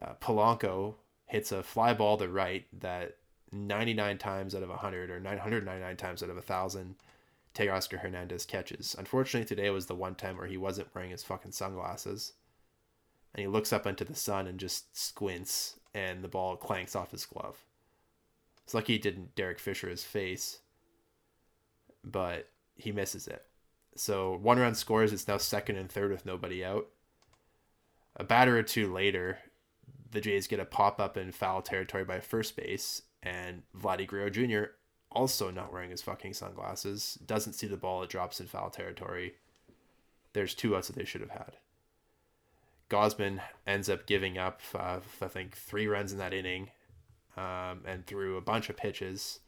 Uh, 0.00 0.14
Polanco 0.20 0.94
hits 1.26 1.52
a 1.52 1.62
fly 1.62 1.94
ball 1.94 2.16
to 2.18 2.28
right 2.28 2.66
that 2.80 3.16
99 3.52 4.18
times 4.18 4.54
out 4.54 4.62
of 4.62 4.68
100 4.68 5.10
or 5.10 5.20
999 5.20 5.96
times 5.96 6.22
out 6.22 6.28
of 6.28 6.36
1,000 6.36 6.96
Teoscar 7.54 8.00
Hernandez 8.00 8.44
catches. 8.44 8.96
Unfortunately, 8.98 9.46
today 9.46 9.70
was 9.70 9.86
the 9.86 9.94
one 9.94 10.16
time 10.16 10.36
where 10.36 10.48
he 10.48 10.56
wasn't 10.56 10.92
wearing 10.94 11.10
his 11.10 11.22
fucking 11.22 11.52
sunglasses. 11.52 12.32
And 13.32 13.40
he 13.40 13.46
looks 13.46 13.72
up 13.72 13.86
into 13.86 14.04
the 14.04 14.14
sun 14.14 14.46
and 14.46 14.58
just 14.58 14.96
squints 14.96 15.78
and 15.94 16.22
the 16.22 16.28
ball 16.28 16.56
clanks 16.56 16.96
off 16.96 17.12
his 17.12 17.26
glove. 17.26 17.64
It's 18.64 18.74
lucky 18.74 18.94
he 18.94 18.98
didn't 18.98 19.34
Derek 19.34 19.58
Fisher 19.58 19.88
his 19.88 20.02
face, 20.02 20.60
but 22.02 22.48
he 22.76 22.90
misses 22.90 23.28
it. 23.28 23.44
So 23.94 24.36
one 24.36 24.58
run 24.58 24.74
scores. 24.74 25.12
It's 25.12 25.28
now 25.28 25.36
second 25.36 25.76
and 25.76 25.90
third 25.90 26.10
with 26.10 26.26
nobody 26.26 26.64
out. 26.64 26.88
A 28.16 28.24
batter 28.24 28.58
or 28.58 28.62
two 28.62 28.92
later, 28.92 29.38
the 30.14 30.20
Jays 30.20 30.46
get 30.46 30.60
a 30.60 30.64
pop 30.64 31.00
up 31.00 31.16
in 31.16 31.32
foul 31.32 31.60
territory 31.60 32.04
by 32.04 32.20
first 32.20 32.56
base, 32.56 33.02
and 33.22 33.62
Vladdy 33.76 34.06
Guerrero 34.06 34.30
Jr., 34.30 34.72
also 35.10 35.50
not 35.50 35.72
wearing 35.72 35.90
his 35.90 36.02
fucking 36.02 36.34
sunglasses, 36.34 37.18
doesn't 37.26 37.52
see 37.52 37.66
the 37.66 37.76
ball. 37.76 38.02
It 38.02 38.10
drops 38.10 38.40
in 38.40 38.46
foul 38.46 38.70
territory. 38.70 39.34
There's 40.32 40.54
two 40.54 40.74
outs 40.74 40.88
that 40.88 40.96
they 40.96 41.04
should 41.04 41.20
have 41.20 41.30
had. 41.30 41.56
Gausman 42.90 43.40
ends 43.66 43.88
up 43.88 44.06
giving 44.06 44.38
up, 44.38 44.60
uh, 44.74 45.00
I 45.20 45.28
think, 45.28 45.56
three 45.56 45.86
runs 45.86 46.12
in 46.12 46.18
that 46.18 46.34
inning 46.34 46.70
um, 47.36 47.82
and 47.86 48.06
threw 48.06 48.36
a 48.36 48.42
bunch 48.42 48.68
of 48.68 48.76
pitches. 48.76 49.40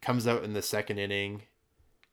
Comes 0.00 0.26
out 0.26 0.44
in 0.44 0.52
the 0.52 0.62
second 0.62 0.98
inning. 0.98 1.42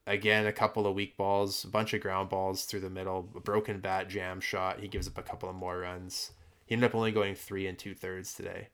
Again, 0.08 0.46
a 0.46 0.52
couple 0.52 0.88
of 0.88 0.96
weak 0.96 1.18
balls, 1.18 1.64
a 1.64 1.68
bunch 1.68 1.94
of 1.94 2.02
ground 2.02 2.30
balls 2.30 2.66
through 2.66 2.82
the 2.82 2.90
middle, 2.90 3.30
a 3.36 3.40
broken 3.40 3.80
bat 3.80 4.10
jam 4.10 4.40
shot. 4.40 4.80
He 4.80 4.88
gives 4.88 5.08
up 5.08 5.18
a 5.18 5.24
couple 5.24 5.50
of 5.50 5.56
more 5.56 5.80
runs. 5.80 6.32
He 6.66 6.74
ended 6.74 6.90
up 6.90 6.96
only 6.96 7.12
going 7.12 7.36
three 7.36 7.68
and 7.68 7.78
two 7.78 7.94
thirds 7.94 8.34
today. 8.34 8.70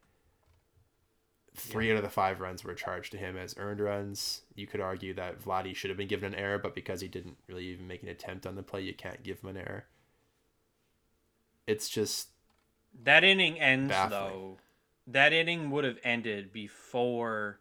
Three 1.53 1.87
yeah. 1.87 1.93
out 1.93 1.97
of 1.97 2.03
the 2.03 2.09
five 2.09 2.39
runs 2.39 2.63
were 2.63 2.73
charged 2.73 3.11
to 3.11 3.17
him 3.17 3.35
as 3.35 3.55
earned 3.57 3.81
runs. 3.81 4.43
You 4.55 4.67
could 4.67 4.79
argue 4.79 5.13
that 5.15 5.41
Vladdy 5.41 5.75
should 5.75 5.89
have 5.89 5.97
been 5.97 6.07
given 6.07 6.33
an 6.33 6.39
error, 6.39 6.57
but 6.57 6.73
because 6.73 7.01
he 7.01 7.09
didn't 7.09 7.37
really 7.47 7.65
even 7.65 7.87
make 7.87 8.03
an 8.03 8.09
attempt 8.09 8.47
on 8.47 8.55
the 8.55 8.63
play, 8.63 8.81
you 8.81 8.93
can't 8.93 9.21
give 9.21 9.41
him 9.41 9.49
an 9.49 9.57
error 9.57 9.85
it's 11.71 11.89
just 11.89 12.29
that 13.03 13.23
inning 13.23 13.59
ends 13.59 13.89
baffling. 13.89 14.19
though. 14.19 14.57
That 15.07 15.33
inning 15.33 15.71
would 15.71 15.83
have 15.83 15.97
ended 16.03 16.53
before 16.53 17.59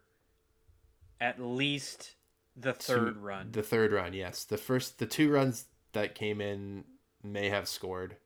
at 1.20 1.40
least 1.40 2.14
the 2.56 2.72
third 2.72 3.14
two, 3.14 3.20
run. 3.20 3.52
The 3.52 3.62
third 3.62 3.92
run, 3.92 4.12
yes. 4.12 4.44
The 4.44 4.58
first, 4.58 4.98
the 4.98 5.06
two 5.06 5.30
runs 5.30 5.66
that 5.92 6.14
came 6.14 6.40
in 6.40 6.84
may 7.22 7.48
have 7.48 7.68
scored, 7.68 8.16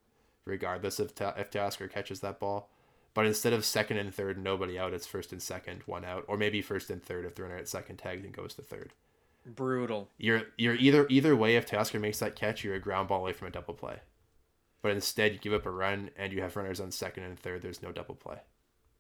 regardless 0.47 0.99
of 0.99 1.15
ta- 1.15 1.35
if 1.37 1.51
Teoscar 1.51 1.91
catches 1.91 2.21
that 2.21 2.41
ball. 2.41 2.71
But 3.15 3.27
instead 3.27 3.53
of 3.53 3.65
second 3.65 3.99
and 3.99 4.13
third, 4.13 4.43
nobody 4.43 4.79
out, 4.79 4.93
it's 4.93 5.07
first 5.07 5.33
and 5.33 5.41
second, 5.41 5.83
one 5.87 6.05
out, 6.05 6.25
or 6.27 6.37
maybe 6.37 6.63
first 6.63 6.91
and 6.91 7.03
third 7.03 7.25
if 7.25 7.35
the 7.35 7.43
runner 7.43 7.57
at 7.57 7.69
second 7.69 7.99
tags 7.99 8.25
and 8.25 8.35
goes 8.35 8.55
to 8.55 8.63
third. 8.63 8.93
Brutal. 9.47 10.09
You're 10.19 10.43
you're 10.57 10.75
either 10.75 11.07
either 11.09 11.37
way. 11.37 11.57
If 11.57 11.67
Teoscar 11.67 12.01
makes 12.01 12.19
that 12.19 12.35
catch, 12.35 12.65
you're 12.65 12.75
a 12.75 12.81
ground 12.81 13.09
ball 13.09 13.21
away 13.21 13.33
from 13.33 13.49
a 13.49 13.53
double 13.53 13.75
play 13.75 14.01
but 14.85 14.93
instead 14.93 15.33
you 15.33 15.39
give 15.39 15.55
up 15.55 15.65
a 15.65 15.71
run 15.71 16.11
and 16.15 16.31
you 16.31 16.43
have 16.43 16.57
runners 16.57 16.79
on 16.79 16.91
second 16.91 17.23
and 17.23 17.41
third. 17.41 17.63
There's 17.63 17.83
no 17.83 17.91
double 17.91 18.15
play. 18.15 18.37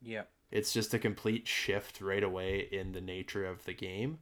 Yeah. 0.00 0.22
It's 0.50 0.72
just 0.72 0.94
a 0.94 0.98
complete 0.98 1.46
shift 1.46 2.00
right 2.00 2.22
away 2.22 2.66
in 2.72 2.92
the 2.92 3.02
nature 3.02 3.44
of 3.44 3.66
the 3.66 3.74
game. 3.74 4.20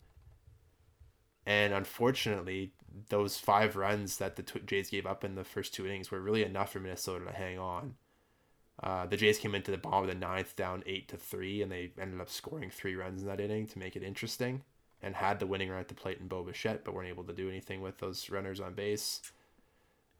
And 1.47 1.73
unfortunately, 1.73 2.73
those 3.09 3.39
five 3.39 3.77
runs 3.77 4.19
that 4.19 4.37
the 4.37 4.43
Jays 4.43 4.91
gave 4.91 5.07
up 5.07 5.25
in 5.25 5.35
the 5.35 5.45
first 5.45 5.75
two 5.75 5.87
innings 5.87 6.11
were 6.11 6.21
really 6.21 6.45
enough 6.45 6.73
for 6.73 6.81
Minnesota 6.81 7.25
to 7.25 7.33
hang 7.33 7.59
on. 7.59 7.95
Uh, 8.83 9.07
the 9.07 9.17
Jays 9.17 9.39
came 9.39 9.55
into 9.55 9.71
the 9.71 9.79
bottom 9.79 10.03
of 10.03 10.09
the 10.09 10.15
ninth 10.15 10.57
down 10.57 10.83
eight 10.87 11.09
to 11.09 11.17
three, 11.17 11.63
and 11.63 11.71
they 11.71 11.93
ended 12.01 12.21
up 12.21 12.31
scoring 12.31 12.71
three 12.71 12.95
runs 12.95 13.23
in 13.23 13.29
that 13.29 13.41
inning 13.41 13.67
to 13.67 13.79
make 13.79 13.97
it 13.97 14.03
interesting, 14.03 14.63
and 15.03 15.15
had 15.15 15.39
the 15.39 15.47
winning 15.47 15.71
run 15.71 15.81
at 15.81 15.89
the 15.89 15.95
plate 15.95 16.19
in 16.21 16.29
Bo 16.29 16.43
Bichette, 16.43 16.85
but 16.85 16.95
weren't 16.95 17.09
able 17.09 17.25
to 17.25 17.33
do 17.33 17.49
anything 17.49 17.81
with 17.81 17.99
those 17.99 18.31
runners 18.31 18.61
on 18.61 18.75
base. 18.75 19.21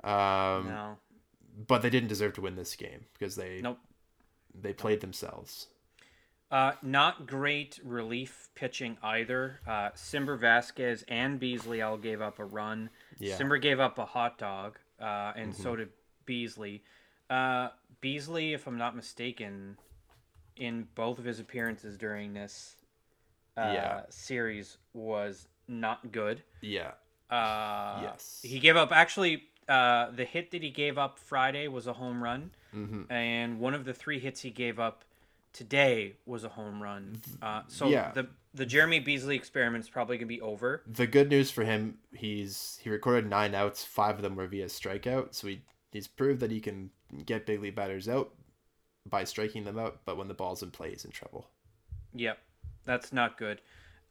Um, 0.05 0.69
no 0.69 0.97
but 1.67 1.83
they 1.83 1.91
didn't 1.91 2.09
deserve 2.09 2.35
to 2.35 2.41
win 2.41 2.57
this 2.57 2.75
game 2.77 3.07
because 3.13 3.37
they 3.37 3.61
nope. 3.63 3.79
they 4.55 4.73
played 4.73 5.01
themselves. 5.01 5.69
Uh, 6.53 6.73
not 6.83 7.27
great 7.27 7.81
relief 7.83 8.51
pitching 8.55 8.99
either. 9.03 9.59
Uh, 9.67 9.89
Cimber 9.97 10.39
Vasquez 10.39 11.03
and 11.09 11.41
Beasley 11.41 11.81
all 11.81 11.97
gave 11.97 12.21
up 12.21 12.39
a 12.39 12.45
run. 12.45 12.91
Yeah. 13.19 13.39
Cimber 13.39 13.61
gave 13.61 13.81
up 13.81 13.99
a 13.99 14.05
hot 14.05 14.37
dog, 14.37 14.79
uh, 15.01 15.33
and 15.35 15.55
mm-hmm. 15.55 15.63
so 15.63 15.77
did 15.77 15.89
Beasley. 16.27 16.85
Uh, 17.31 17.69
Beasley, 18.03 18.53
if 18.53 18.67
I'm 18.67 18.77
not 18.77 18.95
mistaken, 18.95 19.79
in 20.57 20.87
both 20.95 21.19
of 21.19 21.25
his 21.25 21.41
appearances 21.41 21.97
during 21.97 22.35
this 22.35 22.77
uh, 23.57 23.73
yeah. 23.73 24.01
series 24.11 24.77
was 24.93 25.49
not 25.69 26.13
good. 26.13 26.43
Yeah. 26.61 26.91
Uh, 27.31 28.01
yes. 28.03 28.41
He 28.43 28.59
gave 28.59 28.77
up 28.77 28.93
actually 28.93 29.45
uh, 29.69 30.11
the 30.11 30.27
hit 30.27 30.51
that 30.51 30.63
he 30.63 30.69
gave 30.69 30.99
up 30.99 31.19
Friday 31.19 31.69
was 31.69 31.87
a 31.87 31.95
home 31.95 32.23
run, 32.23 32.51
mm-hmm. 32.75 33.11
and 33.11 33.59
one 33.59 33.73
of 33.73 33.87
the 33.87 33.95
three 33.95 34.19
hits 34.19 34.43
he 34.43 34.51
gave 34.51 34.79
up 34.79 35.05
today 35.53 36.17
was 36.27 36.45
a 36.45 36.49
home 36.49 36.83
run. 36.83 37.21
Uh, 37.41 37.63
so 37.69 37.89
yeah. 37.89 38.13
the 38.13 38.29
the 38.55 38.67
Jeremy 38.67 39.01
Beasley 39.01 39.37
experiment 39.37 39.85
is 39.85 39.91
probably 39.91 40.17
gonna 40.17 40.27
be 40.27 40.41
over. 40.41 40.83
The 40.87 41.07
good 41.07 41.29
news 41.29 41.51
for 41.51 41.65
him, 41.65 41.99
he's 42.15 42.79
he 42.83 42.91
recorded 42.91 43.29
nine 43.29 43.55
outs, 43.55 43.85
five 43.85 44.17
of 44.17 44.23
them 44.23 44.37
were 44.37 44.47
via 44.47 44.67
strikeout, 44.67 45.35
so 45.35 45.49
he 45.49 45.63
he's 45.91 46.09
proved 46.09 46.41
that 46.41 46.51
he 46.51 46.61
can 46.61 46.91
get 47.25 47.47
big 47.47 47.61
league 47.61 47.75
batters 47.75 48.09
out 48.09 48.33
by 49.07 49.25
striking 49.25 49.65
them 49.65 49.79
out, 49.79 50.01
but 50.05 50.17
when 50.17 50.29
the 50.29 50.35
ball's 50.35 50.63
in 50.63 50.71
play, 50.71 50.91
he's 50.91 51.05
in 51.05 51.11
trouble. 51.11 51.49
Yep, 52.15 52.39
that's 52.85 53.13
not 53.13 53.39
good. 53.39 53.61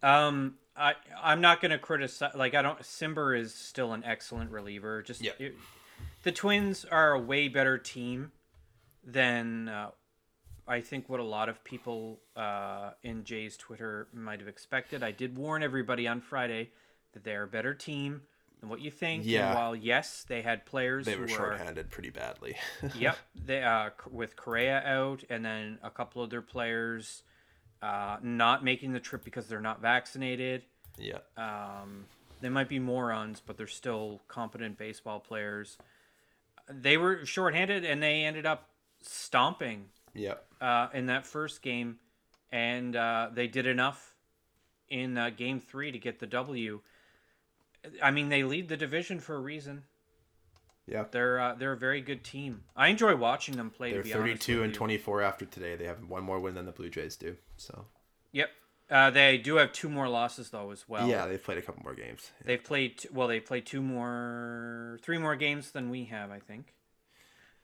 Um, 0.03 0.55
I 0.75 0.95
I'm 1.21 1.41
not 1.41 1.61
gonna 1.61 1.79
criticize. 1.79 2.33
Like 2.35 2.55
I 2.55 2.61
don't. 2.61 2.79
Cimber 2.79 3.37
is 3.37 3.53
still 3.53 3.93
an 3.93 4.03
excellent 4.03 4.51
reliever. 4.51 5.01
Just. 5.01 5.23
It, 5.23 5.55
the 6.23 6.31
Twins 6.31 6.85
are 6.85 7.13
a 7.13 7.19
way 7.19 7.47
better 7.47 7.77
team 7.77 8.31
than 9.03 9.69
uh, 9.69 9.91
I 10.71 10.79
think 10.79 11.09
what 11.09 11.19
a 11.19 11.23
lot 11.23 11.49
of 11.49 11.61
people 11.65 12.21
uh, 12.35 12.91
in 13.03 13.25
Jay's 13.25 13.57
Twitter 13.57 14.07
might 14.13 14.39
have 14.39 14.47
expected. 14.47 15.03
I 15.03 15.11
did 15.11 15.37
warn 15.37 15.63
everybody 15.63 16.07
on 16.07 16.21
Friday 16.21 16.69
that 17.11 17.25
they're 17.25 17.43
a 17.43 17.47
better 17.47 17.73
team 17.73 18.21
than 18.61 18.69
what 18.69 18.79
you 18.79 18.89
think. 18.89 19.25
Yeah. 19.25 19.47
And 19.47 19.55
while 19.55 19.75
yes, 19.75 20.25
they 20.25 20.41
had 20.41 20.65
players 20.65 21.05
they 21.05 21.17
were 21.17 21.27
shorthanded 21.27 21.89
pretty 21.89 22.09
badly. 22.09 22.55
yep. 22.95 23.17
They 23.35 23.61
uh, 23.61 23.89
with 24.09 24.37
Correa 24.37 24.81
out, 24.85 25.25
and 25.29 25.43
then 25.43 25.77
a 25.83 25.89
couple 25.89 26.23
of 26.23 26.29
their 26.29 26.41
players 26.41 27.23
uh, 27.81 28.17
not 28.23 28.63
making 28.63 28.93
the 28.93 29.01
trip 29.01 29.25
because 29.25 29.47
they're 29.47 29.59
not 29.59 29.81
vaccinated. 29.81 30.63
Yeah. 30.97 31.19
Um, 31.35 32.05
they 32.39 32.49
might 32.49 32.69
be 32.69 32.79
morons, 32.79 33.41
but 33.45 33.57
they're 33.57 33.67
still 33.67 34.21
competent 34.29 34.77
baseball 34.77 35.19
players. 35.19 35.77
they 36.69 36.95
were 36.95 37.25
shorthanded 37.25 37.83
and 37.83 38.01
they 38.01 38.23
ended 38.23 38.45
up 38.45 38.69
stomping 39.01 39.87
Yep. 40.13 40.45
uh, 40.61 40.87
in 40.93 41.05
that 41.07 41.25
first 41.25 41.61
game, 41.61 41.97
and 42.51 42.95
uh, 42.95 43.29
they 43.33 43.47
did 43.47 43.65
enough 43.65 44.13
in 44.89 45.17
uh, 45.17 45.29
game 45.29 45.59
three 45.59 45.91
to 45.91 45.97
get 45.99 46.19
the 46.19 46.27
W. 46.27 46.81
I 48.03 48.11
mean, 48.11 48.29
they 48.29 48.43
lead 48.43 48.69
the 48.69 48.77
division 48.77 49.19
for 49.19 49.35
a 49.35 49.39
reason. 49.39 49.83
Yeah. 50.85 51.05
They're 51.09 51.39
uh, 51.39 51.55
they're 51.55 51.71
a 51.73 51.77
very 51.77 52.01
good 52.01 52.23
team. 52.23 52.63
I 52.75 52.87
enjoy 52.89 53.15
watching 53.15 53.55
them 53.55 53.69
play. 53.69 53.91
They're 53.91 54.01
to 54.03 54.07
be 54.09 54.13
honest 54.13 54.43
32 54.43 54.55
with 54.57 54.65
and. 54.65 54.73
24 54.73 55.21
after 55.21 55.45
today. 55.45 55.75
They 55.75 55.85
have 55.85 56.03
one 56.07 56.23
more 56.23 56.39
win 56.39 56.55
than 56.55 56.65
the 56.65 56.71
Blue 56.71 56.89
Jays 56.89 57.15
do. 57.15 57.37
So 57.57 57.85
Yep. 58.33 58.49
Uh, 58.89 59.09
they 59.09 59.37
do 59.37 59.55
have 59.55 59.71
two 59.71 59.87
more 59.87 60.09
losses 60.09 60.49
though 60.49 60.71
as 60.71 60.89
well. 60.89 61.07
yeah, 61.07 61.25
they've 61.25 61.41
played 61.41 61.57
a 61.57 61.61
couple 61.61 61.81
more 61.83 61.93
games. 61.95 62.31
They've 62.43 62.61
played 62.61 62.97
t- 62.97 63.09
well. 63.13 63.29
They 63.29 63.39
played 63.39 63.65
two 63.65 63.81
more, 63.81 64.99
three 65.01 65.17
more 65.17 65.37
games 65.37 65.71
than 65.71 65.89
we 65.89 66.05
have, 66.05 66.29
I 66.29 66.39
think. 66.39 66.73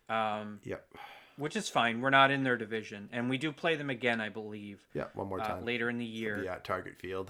Um, 0.08 0.62
Yep. 0.64 0.88
Which 1.38 1.56
is 1.56 1.70
fine. 1.70 2.02
We're 2.02 2.10
not 2.10 2.32
in 2.32 2.44
their 2.44 2.58
division, 2.58 3.10
and 3.12 3.30
we 3.30 3.38
do 3.38 3.52
play 3.52 3.76
them 3.76 3.90
again, 3.92 4.20
I 4.20 4.30
believe, 4.30 4.82
Yeah, 4.94 5.06
one 5.14 5.28
more 5.30 5.40
uh, 5.40 5.48
time. 5.48 5.66
later 5.66 5.88
in 5.90 5.98
the 6.00 6.06
year. 6.06 6.44
Yeah, 6.44 6.56
Target 6.64 6.98
Field. 7.00 7.30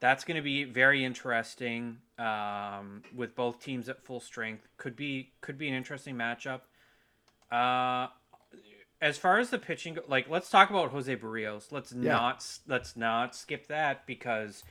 That's 0.00 0.24
going 0.24 0.34
to 0.36 0.42
be 0.42 0.64
very 0.64 1.04
interesting. 1.04 1.98
Um, 2.18 3.02
with 3.14 3.36
both 3.36 3.60
teams 3.60 3.88
at 3.88 4.04
full 4.04 4.18
strength, 4.20 4.66
could 4.76 4.96
be 4.96 5.32
could 5.40 5.56
be 5.56 5.68
an 5.68 5.74
interesting 5.74 6.16
matchup. 6.16 6.62
Uh, 7.50 8.08
as 9.00 9.18
far 9.18 9.38
as 9.38 9.50
the 9.50 9.58
pitching, 9.58 9.98
like 10.08 10.28
let's 10.28 10.50
talk 10.50 10.70
about 10.70 10.90
Jose 10.90 11.14
Berrios. 11.16 11.70
Let's 11.70 11.92
Yeah. 11.92 12.12
not 12.12 12.44
let's 12.66 12.96
not 12.96 13.36
skip 13.36 13.68
that 13.68 14.04
because 14.06 14.64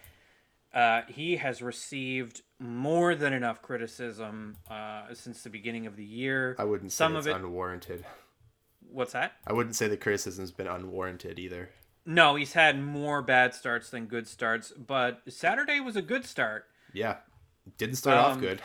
uh, 0.73 1.01
he 1.07 1.37
has 1.37 1.61
received 1.61 2.41
more 2.59 3.15
than 3.15 3.31
enough 3.33 3.61
criticism 3.61 4.57
uh, 4.69 5.13
since 5.13 5.43
the 5.43 5.49
beginning 5.49 5.85
of 5.87 5.95
the 5.95 6.05
year. 6.05 6.55
I 6.59 6.63
wouldn't 6.65 6.91
say 6.91 6.97
Some 6.97 7.15
it's 7.15 7.25
of 7.27 7.33
it. 7.33 7.35
unwarranted. 7.37 8.05
What's 8.91 9.13
that? 9.13 9.33
I 9.47 9.53
wouldn't 9.53 9.75
say 9.75 9.87
the 9.87 9.97
criticism's 9.97 10.51
been 10.51 10.67
unwarranted 10.67 11.39
either. 11.39 11.69
No, 12.05 12.35
he's 12.35 12.53
had 12.53 12.81
more 12.81 13.21
bad 13.21 13.53
starts 13.53 13.89
than 13.89 14.05
good 14.07 14.27
starts, 14.27 14.71
but 14.71 15.21
Saturday 15.29 15.79
was 15.79 15.95
a 15.95 16.01
good 16.01 16.25
start. 16.25 16.65
Yeah. 16.93 17.17
Didn't 17.77 17.95
start 17.95 18.17
off 18.17 18.33
Um, 18.33 18.39
good. 18.41 18.61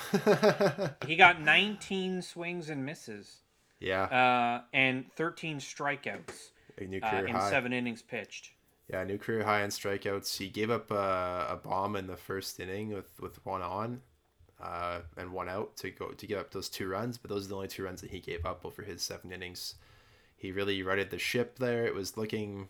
He 1.07 1.17
got 1.17 1.41
19 1.43 2.23
swings 2.23 2.71
and 2.71 2.85
misses. 2.87 3.43
yeah. 3.79 4.05
uh, 4.05 4.63
and 4.73 5.05
13 5.17 5.59
strikeouts 5.59 6.51
a 6.79 6.85
new 6.85 6.99
uh, 7.03 7.11
career 7.11 7.27
in 7.27 7.35
high. 7.35 7.51
seven 7.51 7.73
innings 7.73 8.03
pitched. 8.03 8.51
Yeah, 8.91 9.05
new 9.05 9.19
career 9.19 9.45
high 9.45 9.63
in 9.65 9.71
strikeouts. 9.71 10.39
He 10.39 10.49
gave 10.49 10.71
up 10.71 10.91
a, 10.91 11.47
a 11.51 11.61
bomb 11.63 11.95
in 11.97 12.07
the 12.07 12.17
first 12.17 12.59
inning 12.61 12.91
with, 12.95 13.21
with 13.21 13.45
one 13.45 13.61
on 13.63 14.01
uh, 14.63 15.01
and 15.19 15.33
one 15.33 15.49
out 15.51 15.77
to 15.79 15.91
go 15.91 16.09
to 16.09 16.27
give 16.27 16.39
up 16.39 16.53
those 16.53 16.69
two 16.71 16.89
runs, 16.89 17.19
but 17.19 17.29
those 17.29 17.45
are 17.47 17.49
the 17.49 17.55
only 17.57 17.69
two 17.69 17.83
runs 17.85 18.01
that 18.01 18.11
he 18.11 18.21
gave 18.21 18.47
up 18.47 18.65
over 18.65 18.83
his 18.83 19.03
seven 19.03 19.31
innings. 19.33 19.75
He 20.37 20.53
really 20.53 20.83
righted 20.83 21.11
the 21.11 21.19
ship 21.19 21.59
there. 21.59 21.87
It 21.87 21.95
was 21.95 22.17
looking 22.17 22.69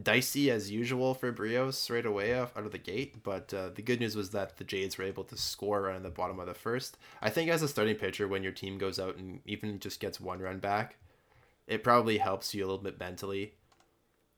dicey 0.00 0.50
as 0.50 0.70
usual 0.70 1.14
for 1.14 1.32
Brios 1.32 1.88
right 1.92 2.04
away 2.04 2.36
off, 2.38 2.56
out 2.56 2.66
of 2.66 2.72
the 2.72 2.78
gate, 2.78 3.22
but 3.22 3.54
uh, 3.54 3.70
the 3.74 3.82
good 3.82 4.00
news 4.00 4.16
was 4.16 4.30
that 4.30 4.56
the 4.56 4.64
Jays 4.64 4.98
were 4.98 5.04
able 5.04 5.24
to 5.24 5.36
score 5.36 5.82
right 5.82 5.96
in 5.96 6.02
the 6.02 6.10
bottom 6.10 6.40
of 6.40 6.46
the 6.46 6.54
first. 6.54 6.98
I 7.22 7.30
think 7.30 7.48
as 7.48 7.62
a 7.62 7.68
starting 7.68 7.94
pitcher, 7.94 8.26
when 8.26 8.42
your 8.42 8.52
team 8.52 8.76
goes 8.76 8.98
out 8.98 9.16
and 9.16 9.40
even 9.46 9.78
just 9.78 10.00
gets 10.00 10.20
one 10.20 10.40
run 10.40 10.58
back, 10.58 10.96
it 11.66 11.84
probably 11.84 12.18
helps 12.18 12.54
you 12.54 12.64
a 12.64 12.66
little 12.66 12.82
bit 12.82 12.98
mentally 12.98 13.54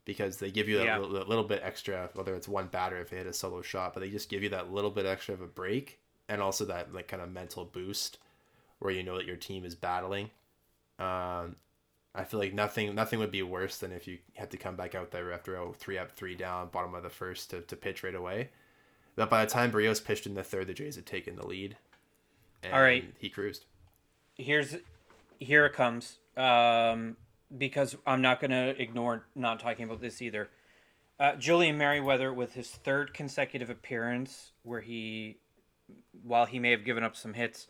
because 0.04 0.36
they 0.36 0.50
give 0.50 0.68
you 0.68 0.76
that 0.76 0.84
Yeah. 0.84 0.98
little, 0.98 1.14
that 1.14 1.28
little 1.28 1.44
bit 1.44 1.62
extra, 1.64 2.10
whether 2.14 2.34
it's 2.34 2.46
one 2.46 2.68
batter 2.68 2.98
if 3.00 3.10
they 3.10 3.16
hit 3.16 3.26
a 3.26 3.32
solo 3.32 3.62
shot, 3.62 3.94
but 3.94 4.00
they 4.00 4.10
just 4.10 4.28
give 4.28 4.42
you 4.42 4.50
that 4.50 4.70
little 4.70 4.90
bit 4.90 5.06
extra 5.06 5.34
of 5.34 5.40
a 5.40 5.46
break 5.46 5.98
and 6.28 6.40
also 6.42 6.64
that 6.66 6.92
like 6.92 7.08
kind 7.08 7.22
of 7.22 7.32
mental 7.32 7.64
boost 7.64 8.18
where 8.78 8.92
you 8.92 9.02
know 9.02 9.16
that 9.16 9.26
your 9.26 9.36
team 9.36 9.64
is 9.64 9.74
battling. 9.74 10.30
Um, 10.98 11.56
I 12.16 12.24
feel 12.24 12.40
like 12.40 12.54
nothing 12.54 12.94
nothing 12.94 13.18
would 13.18 13.30
be 13.30 13.42
worse 13.42 13.76
than 13.78 13.92
if 13.92 14.08
you 14.08 14.18
had 14.34 14.50
to 14.50 14.56
come 14.56 14.74
back 14.74 14.94
out 14.94 15.10
there 15.10 15.32
after 15.32 15.54
a 15.54 15.72
three 15.72 15.98
up, 15.98 16.12
three 16.12 16.34
down, 16.34 16.68
bottom 16.68 16.94
of 16.94 17.02
the 17.02 17.10
first 17.10 17.50
to, 17.50 17.60
to 17.60 17.76
pitch 17.76 18.02
right 18.02 18.14
away. 18.14 18.50
But 19.16 19.30
by 19.30 19.44
the 19.44 19.50
time 19.50 19.70
Brios 19.70 20.02
pitched 20.02 20.26
in 20.26 20.34
the 20.34 20.42
third, 20.42 20.66
the 20.66 20.74
Jays 20.74 20.96
had 20.96 21.06
taken 21.06 21.36
the 21.36 21.46
lead. 21.46 21.76
And 22.62 22.72
All 22.72 22.80
right. 22.80 23.04
he 23.18 23.28
cruised. 23.28 23.66
Here's 24.34 24.76
here 25.38 25.66
it 25.66 25.74
comes. 25.74 26.18
Um, 26.36 27.16
because 27.56 27.96
I'm 28.06 28.22
not 28.22 28.40
going 28.40 28.50
to 28.50 28.80
ignore 28.80 29.24
not 29.34 29.60
talking 29.60 29.84
about 29.84 30.00
this 30.00 30.20
either. 30.20 30.50
Uh, 31.18 31.34
Julian 31.36 31.78
Merryweather 31.78 32.32
with 32.32 32.54
his 32.54 32.68
third 32.68 33.14
consecutive 33.14 33.70
appearance 33.70 34.52
where 34.62 34.80
he 34.80 35.38
while 36.22 36.46
he 36.46 36.58
may 36.58 36.72
have 36.72 36.84
given 36.84 37.04
up 37.04 37.16
some 37.16 37.34
hits, 37.34 37.68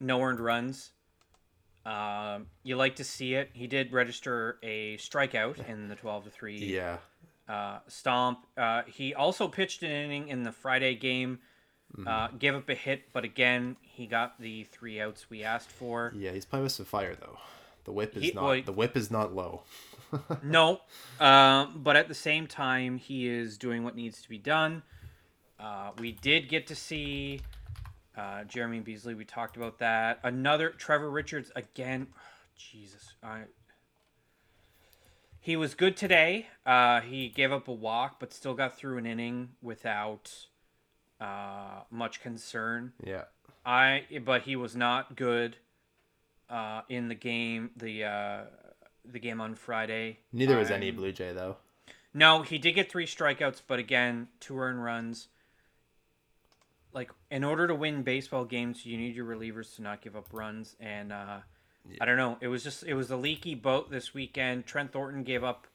no 0.00 0.20
earned 0.20 0.40
runs. 0.40 0.90
Um, 1.88 2.46
you 2.62 2.76
like 2.76 2.96
to 2.96 3.04
see 3.04 3.34
it. 3.34 3.50
He 3.54 3.66
did 3.66 3.92
register 3.92 4.58
a 4.62 4.96
strikeout 4.98 5.66
in 5.68 5.88
the 5.88 5.94
12 5.94 6.24
to 6.24 6.30
3 6.30 6.56
Yeah. 6.58 6.98
uh, 7.48 7.78
stomp. 7.88 8.40
Uh, 8.56 8.82
he 8.86 9.14
also 9.14 9.48
pitched 9.48 9.82
an 9.82 9.90
inning 9.90 10.28
in 10.28 10.42
the 10.42 10.52
Friday 10.52 10.94
game, 10.94 11.38
Mm-hmm. 11.96 12.06
uh, 12.06 12.28
gave 12.38 12.54
up 12.54 12.68
a 12.68 12.74
hit, 12.74 13.04
but 13.14 13.24
again, 13.24 13.76
he 13.80 14.06
got 14.06 14.38
the 14.38 14.64
three 14.64 15.00
outs 15.00 15.30
we 15.30 15.42
asked 15.42 15.70
for. 15.70 16.12
Yeah, 16.14 16.32
he's 16.32 16.44
playing 16.44 16.64
with 16.64 16.72
some 16.72 16.84
fire 16.84 17.14
though. 17.18 17.38
The 17.84 17.92
whip 17.92 18.14
is 18.14 18.24
He- 18.24 18.32
not 18.32 18.44
well, 18.44 18.60
the 18.62 18.72
whip 18.72 18.94
is 18.94 19.10
not 19.10 19.34
low. 19.34 19.62
No, 20.42 20.80
uh, 21.18 21.66
but 21.74 21.96
at 21.96 22.08
the 22.08 22.14
same 22.14 22.46
time, 22.46 22.98
he 22.98 23.26
is 23.26 23.56
doing 23.56 23.84
what 23.84 23.96
needs 23.96 24.20
to 24.20 24.28
be 24.28 24.36
done. 24.36 24.82
Uh, 25.58 25.92
we 25.98 26.12
did 26.12 26.50
get 26.50 26.66
to 26.66 26.74
see 26.74 27.40
uh, 28.18 28.44
Jeremy 28.44 28.80
Beasley. 28.80 29.14
We 29.14 29.24
talked 29.24 29.56
about 29.56 29.78
that. 29.78 30.18
Another 30.24 30.70
Trevor 30.70 31.10
Richards 31.10 31.52
again. 31.54 32.08
Jesus, 32.56 33.14
I. 33.22 33.42
He 35.40 35.56
was 35.56 35.74
good 35.74 35.96
today. 35.96 36.48
Uh, 36.66 37.00
he 37.00 37.28
gave 37.28 37.52
up 37.52 37.68
a 37.68 37.72
walk, 37.72 38.18
but 38.18 38.32
still 38.32 38.54
got 38.54 38.76
through 38.76 38.98
an 38.98 39.06
inning 39.06 39.50
without 39.62 40.46
uh, 41.20 41.82
much 41.90 42.20
concern. 42.20 42.92
Yeah. 43.02 43.24
I 43.64 44.04
but 44.24 44.42
he 44.42 44.56
was 44.56 44.74
not 44.74 45.14
good 45.14 45.56
uh, 46.50 46.82
in 46.88 47.08
the 47.08 47.14
game 47.14 47.70
the 47.76 48.04
uh, 48.04 48.40
the 49.04 49.20
game 49.20 49.40
on 49.40 49.54
Friday. 49.54 50.18
Neither 50.32 50.58
was 50.58 50.70
any 50.70 50.90
Blue 50.90 51.12
Jay 51.12 51.32
though. 51.32 51.56
No, 52.14 52.42
he 52.42 52.58
did 52.58 52.72
get 52.72 52.90
three 52.90 53.06
strikeouts, 53.06 53.62
but 53.66 53.78
again, 53.78 54.28
two 54.40 54.58
earned 54.58 54.82
runs. 54.82 55.28
Like 56.92 57.10
in 57.30 57.44
order 57.44 57.66
to 57.66 57.74
win 57.74 58.02
baseball 58.02 58.44
games, 58.44 58.84
you 58.86 58.96
need 58.96 59.14
your 59.14 59.26
relievers 59.26 59.76
to 59.76 59.82
not 59.82 60.00
give 60.00 60.16
up 60.16 60.26
runs, 60.32 60.74
and 60.80 61.12
uh, 61.12 61.38
I 62.00 62.04
don't 62.04 62.16
know. 62.16 62.38
It 62.40 62.48
was 62.48 62.62
just 62.64 62.82
it 62.84 62.94
was 62.94 63.10
a 63.10 63.16
leaky 63.16 63.54
boat 63.54 63.90
this 63.90 64.14
weekend. 64.14 64.66
Trent 64.66 64.92
Thornton 64.92 65.22
gave 65.22 65.44
up 65.44 65.66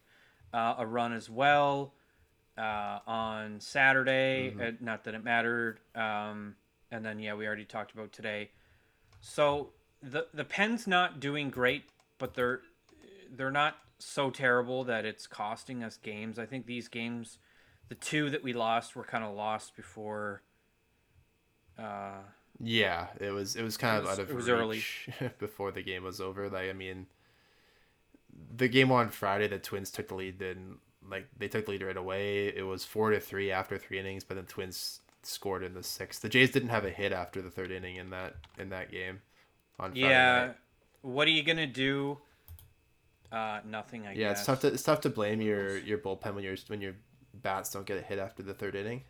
uh, 0.53 0.75
a 0.77 0.85
run 0.85 1.13
as 1.13 1.29
well 1.29 1.93
uh, 2.57 2.99
on 3.07 3.59
Saturday. 3.59 4.53
Uh, 4.59 4.71
not 4.79 5.03
that 5.05 5.13
it 5.13 5.23
mattered. 5.23 5.79
Um, 5.95 6.55
and 6.91 7.03
then 7.05 7.19
yeah, 7.19 7.33
we 7.33 7.47
already 7.47 7.65
talked 7.65 7.93
about 7.93 8.11
today. 8.11 8.51
So 9.21 9.69
the 10.01 10.27
the 10.33 10.45
Pens 10.45 10.87
not 10.87 11.19
doing 11.19 11.49
great, 11.49 11.85
but 12.17 12.33
they're 12.33 12.61
they're 13.35 13.51
not 13.51 13.77
so 13.99 14.29
terrible 14.29 14.83
that 14.83 15.05
it's 15.05 15.27
costing 15.27 15.83
us 15.83 15.97
games. 15.97 16.37
I 16.37 16.45
think 16.45 16.65
these 16.65 16.87
games, 16.87 17.39
the 17.89 17.95
two 17.95 18.29
that 18.29 18.43
we 18.43 18.53
lost, 18.53 18.95
were 18.95 19.03
kind 19.03 19.23
of 19.23 19.33
lost 19.33 19.75
before. 19.75 20.43
Uh, 21.77 22.21
Yeah, 22.59 23.07
it 23.19 23.31
was 23.31 23.55
it 23.55 23.63
was 23.63 23.77
kind 23.77 23.97
It 23.97 23.99
of 23.99 24.05
was- 24.09 24.19
out 24.19 24.23
of 24.23 24.29
it 24.29 24.35
was 24.35 24.49
early. 24.49 24.77
reach 24.77 25.09
before 25.39 25.71
the 25.71 25.81
game 25.81 26.03
was 26.03 26.21
over. 26.21 26.49
Like 26.49 26.69
I 26.69 26.73
mean, 26.73 27.07
the 28.55 28.67
game 28.67 28.91
on 28.91 29.09
Friday, 29.09 29.47
the 29.47 29.59
Twins 29.59 29.91
took 29.91 30.07
the 30.07 30.15
lead. 30.15 30.39
Then 30.39 30.77
like 31.09 31.27
they 31.37 31.47
took 31.47 31.65
the 31.65 31.71
lead 31.71 31.83
right 31.83 31.97
away. 31.97 32.47
It 32.47 32.63
was 32.63 32.85
four 32.85 33.11
to 33.11 33.19
three 33.19 33.51
after 33.51 33.77
three 33.77 33.99
innings, 33.99 34.23
but 34.23 34.35
the 34.35 34.43
Twins 34.43 35.01
scored 35.23 35.63
in 35.63 35.73
the 35.73 35.83
sixth. 35.83 36.21
The 36.21 36.29
Jays 36.29 36.51
didn't 36.51 36.69
have 36.69 36.85
a 36.85 36.89
hit 36.89 37.11
after 37.11 37.41
the 37.41 37.49
third 37.49 37.71
inning 37.71 37.95
in 37.97 38.09
that 38.11 38.35
in 38.57 38.69
that 38.69 38.91
game. 38.91 39.21
On 39.79 39.89
Friday 39.91 40.01
yeah, 40.07 40.45
night. 40.47 40.55
what 41.01 41.27
are 41.27 41.31
you 41.31 41.43
gonna 41.43 41.65
do? 41.67 42.19
Uh, 43.31 43.61
nothing. 43.65 44.05
I 44.05 44.13
guess. 44.13 44.17
yeah, 44.17 44.29
guess. 44.29 44.37
it's 44.39 44.45
tough 44.45 44.59
to 44.61 44.67
it's 44.67 44.83
tough 44.83 45.01
to 45.01 45.09
blame 45.09 45.41
your 45.41 45.77
your 45.79 45.97
bullpen 45.97 46.35
when 46.35 46.43
your 46.43 46.55
when 46.67 46.81
your 46.81 46.93
bats 47.33 47.71
don't 47.71 47.85
get 47.85 47.97
a 47.97 48.01
hit 48.01 48.19
after 48.19 48.43
the 48.43 48.53
third 48.53 48.75
inning. 48.75 49.03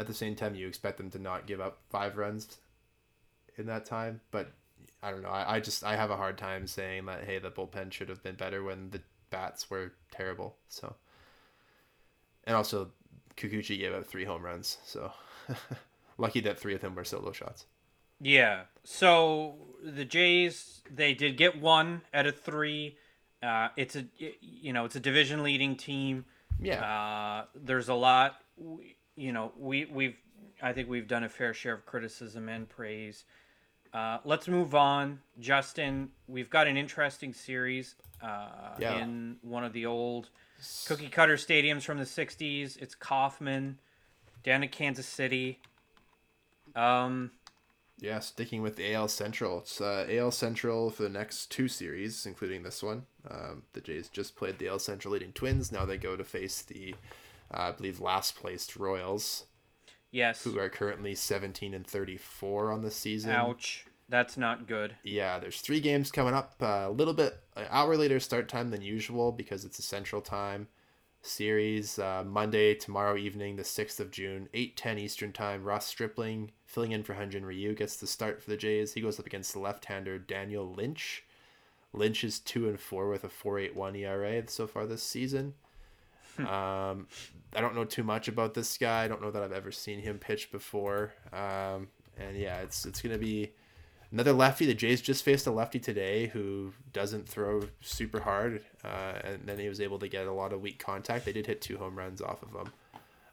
At 0.00 0.06
the 0.06 0.14
same 0.14 0.34
time, 0.34 0.54
you 0.54 0.66
expect 0.66 0.96
them 0.96 1.10
to 1.10 1.18
not 1.18 1.46
give 1.46 1.60
up 1.60 1.78
five 1.90 2.16
runs 2.16 2.56
in 3.58 3.66
that 3.66 3.84
time, 3.84 4.22
but 4.30 4.50
I 5.02 5.10
don't 5.10 5.22
know. 5.22 5.28
I, 5.28 5.56
I 5.56 5.60
just 5.60 5.84
I 5.84 5.94
have 5.94 6.10
a 6.10 6.16
hard 6.16 6.38
time 6.38 6.66
saying 6.66 7.04
that 7.04 7.24
hey, 7.24 7.38
the 7.38 7.50
bullpen 7.50 7.92
should 7.92 8.08
have 8.08 8.22
been 8.22 8.34
better 8.34 8.64
when 8.64 8.88
the 8.90 9.02
bats 9.28 9.68
were 9.68 9.92
terrible. 10.10 10.56
So, 10.68 10.94
and 12.44 12.56
also 12.56 12.90
Kikuchi 13.36 13.78
gave 13.78 13.92
up 13.92 14.06
three 14.06 14.24
home 14.24 14.42
runs, 14.42 14.78
so 14.86 15.12
lucky 16.18 16.40
that 16.40 16.58
three 16.58 16.74
of 16.74 16.80
them 16.80 16.94
were 16.94 17.04
solo 17.04 17.32
shots. 17.32 17.66
Yeah. 18.22 18.62
So 18.84 19.56
the 19.84 20.06
Jays, 20.06 20.80
they 20.90 21.12
did 21.14 21.36
get 21.36 21.60
one 21.60 22.02
out 22.14 22.26
of 22.26 22.40
three. 22.40 22.96
Uh, 23.42 23.68
it's 23.76 23.96
a 23.96 24.06
you 24.40 24.72
know 24.72 24.86
it's 24.86 24.96
a 24.96 25.00
division 25.00 25.42
leading 25.42 25.76
team. 25.76 26.24
Yeah, 26.58 26.82
Uh, 26.84 27.44
there's 27.54 27.88
a 27.90 27.94
lot. 27.94 28.40
we- 28.56 28.96
You 29.20 29.32
know 29.32 29.52
we 29.58 29.84
we've 29.84 30.16
I 30.62 30.72
think 30.72 30.88
we've 30.88 31.06
done 31.06 31.24
a 31.24 31.28
fair 31.28 31.52
share 31.52 31.74
of 31.74 31.84
criticism 31.84 32.48
and 32.48 32.66
praise. 32.66 33.24
Uh, 33.92 34.18
let's 34.24 34.48
move 34.48 34.74
on, 34.74 35.20
Justin. 35.38 36.08
We've 36.26 36.48
got 36.48 36.66
an 36.66 36.76
interesting 36.78 37.34
series 37.34 37.96
uh, 38.22 38.76
Yeah. 38.78 39.02
in 39.02 39.36
one 39.42 39.62
of 39.64 39.72
the 39.74 39.84
old 39.84 40.30
cookie 40.86 41.08
cutter 41.08 41.36
stadiums 41.36 41.82
from 41.82 41.98
the 41.98 42.04
'60s. 42.04 42.78
It's 42.80 42.94
Kauffman 42.94 43.78
down 44.42 44.62
in 44.62 44.70
Kansas 44.70 45.06
City. 45.06 45.60
Um, 46.74 47.30
Yeah, 47.98 48.20
sticking 48.20 48.62
with 48.62 48.76
the 48.76 48.94
AL 48.94 49.08
Central. 49.08 49.58
It's 49.58 49.82
uh, 49.82 50.06
AL 50.08 50.30
Central 50.30 50.88
for 50.90 51.02
the 51.02 51.10
next 51.10 51.50
two 51.50 51.68
series, 51.68 52.24
including 52.24 52.62
this 52.62 52.82
one. 52.82 53.04
Um, 53.30 53.64
the 53.74 53.82
Jays 53.82 54.08
just 54.08 54.34
played 54.34 54.58
the 54.58 54.68
AL 54.68 54.78
Central 54.78 55.12
leading 55.12 55.32
Twins. 55.32 55.70
Now 55.70 55.84
they 55.84 55.98
go 55.98 56.16
to 56.16 56.24
face 56.24 56.62
the, 56.62 56.94
uh, 57.52 57.58
I 57.60 57.72
believe, 57.72 58.00
last 58.00 58.36
placed 58.36 58.76
Royals, 58.76 59.46
yes. 60.10 60.42
who 60.42 60.58
are 60.58 60.68
currently 60.68 61.14
17 61.14 61.74
and 61.74 61.86
34 61.86 62.72
on 62.72 62.82
the 62.82 62.90
season. 62.90 63.32
Ouch. 63.32 63.86
That's 64.08 64.36
not 64.36 64.66
good. 64.66 64.96
Yeah, 65.04 65.38
there's 65.38 65.60
three 65.60 65.80
games 65.80 66.10
coming 66.10 66.34
up. 66.34 66.54
uh, 66.60 66.86
a 66.88 66.90
little 66.90 67.14
bit 67.14 67.38
an 67.56 67.66
hour 67.70 67.96
later 67.96 68.18
start 68.18 68.48
time 68.48 68.70
than 68.70 68.82
usual 68.82 69.30
because 69.30 69.64
it's 69.64 69.78
a 69.78 69.82
Central 69.82 70.20
Time 70.20 70.66
series. 71.22 71.96
Uh, 71.96 72.24
Monday, 72.26 72.74
tomorrow 72.74 73.16
evening, 73.16 73.54
the 73.54 73.62
6th 73.62 74.00
of 74.00 74.10
June, 74.10 74.48
8:10 74.52 74.98
Eastern 74.98 75.32
Time. 75.32 75.62
Ross 75.62 75.86
Stripling 75.86 76.50
filling 76.64 76.90
in 76.90 77.04
for 77.04 77.14
Hyun-Jin 77.14 77.44
Ryu 77.44 77.74
gets 77.74 77.96
the 77.96 78.08
start 78.08 78.42
for 78.42 78.50
the 78.50 78.56
Jays. 78.56 78.94
He 78.94 79.00
goes 79.00 79.20
up 79.20 79.26
against 79.26 79.52
the 79.52 79.60
left-hander 79.60 80.18
Daniel 80.18 80.68
Lynch. 80.68 81.24
Lynch 81.92 82.24
is 82.24 82.40
two 82.40 82.68
and 82.68 82.80
four 82.80 83.08
with 83.08 83.24
a 83.24 83.28
4.81 83.28 83.96
ERA 83.98 84.48
so 84.48 84.66
far 84.66 84.86
this 84.86 85.02
season. 85.02 85.54
Um, 86.38 87.06
I 87.54 87.60
don't 87.60 87.74
know 87.74 87.84
too 87.84 88.02
much 88.02 88.28
about 88.28 88.54
this 88.54 88.78
guy. 88.78 89.04
I 89.04 89.08
don't 89.08 89.22
know 89.22 89.30
that 89.30 89.42
I've 89.42 89.52
ever 89.52 89.72
seen 89.72 90.00
him 90.00 90.18
pitch 90.18 90.52
before. 90.52 91.12
Um, 91.32 91.88
and 92.16 92.36
yeah, 92.36 92.60
it's 92.60 92.86
it's 92.86 93.00
gonna 93.00 93.18
be 93.18 93.52
another 94.12 94.32
lefty. 94.32 94.66
The 94.66 94.74
Jays 94.74 95.00
just 95.00 95.24
faced 95.24 95.46
a 95.46 95.50
lefty 95.50 95.78
today 95.78 96.28
who 96.28 96.72
doesn't 96.92 97.28
throw 97.28 97.62
super 97.80 98.20
hard, 98.20 98.64
uh, 98.84 99.18
and 99.24 99.46
then 99.46 99.58
he 99.58 99.68
was 99.68 99.80
able 99.80 99.98
to 99.98 100.08
get 100.08 100.26
a 100.26 100.32
lot 100.32 100.52
of 100.52 100.60
weak 100.60 100.78
contact. 100.78 101.24
They 101.24 101.32
did 101.32 101.46
hit 101.46 101.60
two 101.60 101.78
home 101.78 101.96
runs 101.96 102.20
off 102.20 102.42
of 102.42 102.50
him. 102.50 102.72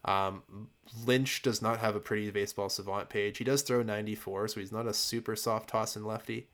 Um, 0.04 0.68
Lynch 1.04 1.42
does 1.42 1.60
not 1.60 1.80
have 1.80 1.94
a 1.94 2.00
pretty 2.00 2.30
baseball 2.30 2.68
savant 2.68 3.08
page. 3.10 3.38
He 3.38 3.44
does 3.44 3.62
throw 3.62 3.82
94, 3.82 4.48
so 4.48 4.60
he's 4.60 4.72
not 4.72 4.86
a 4.86 4.94
super 4.94 5.36
soft 5.36 5.68
tossing 5.68 6.04
lefty. 6.04 6.48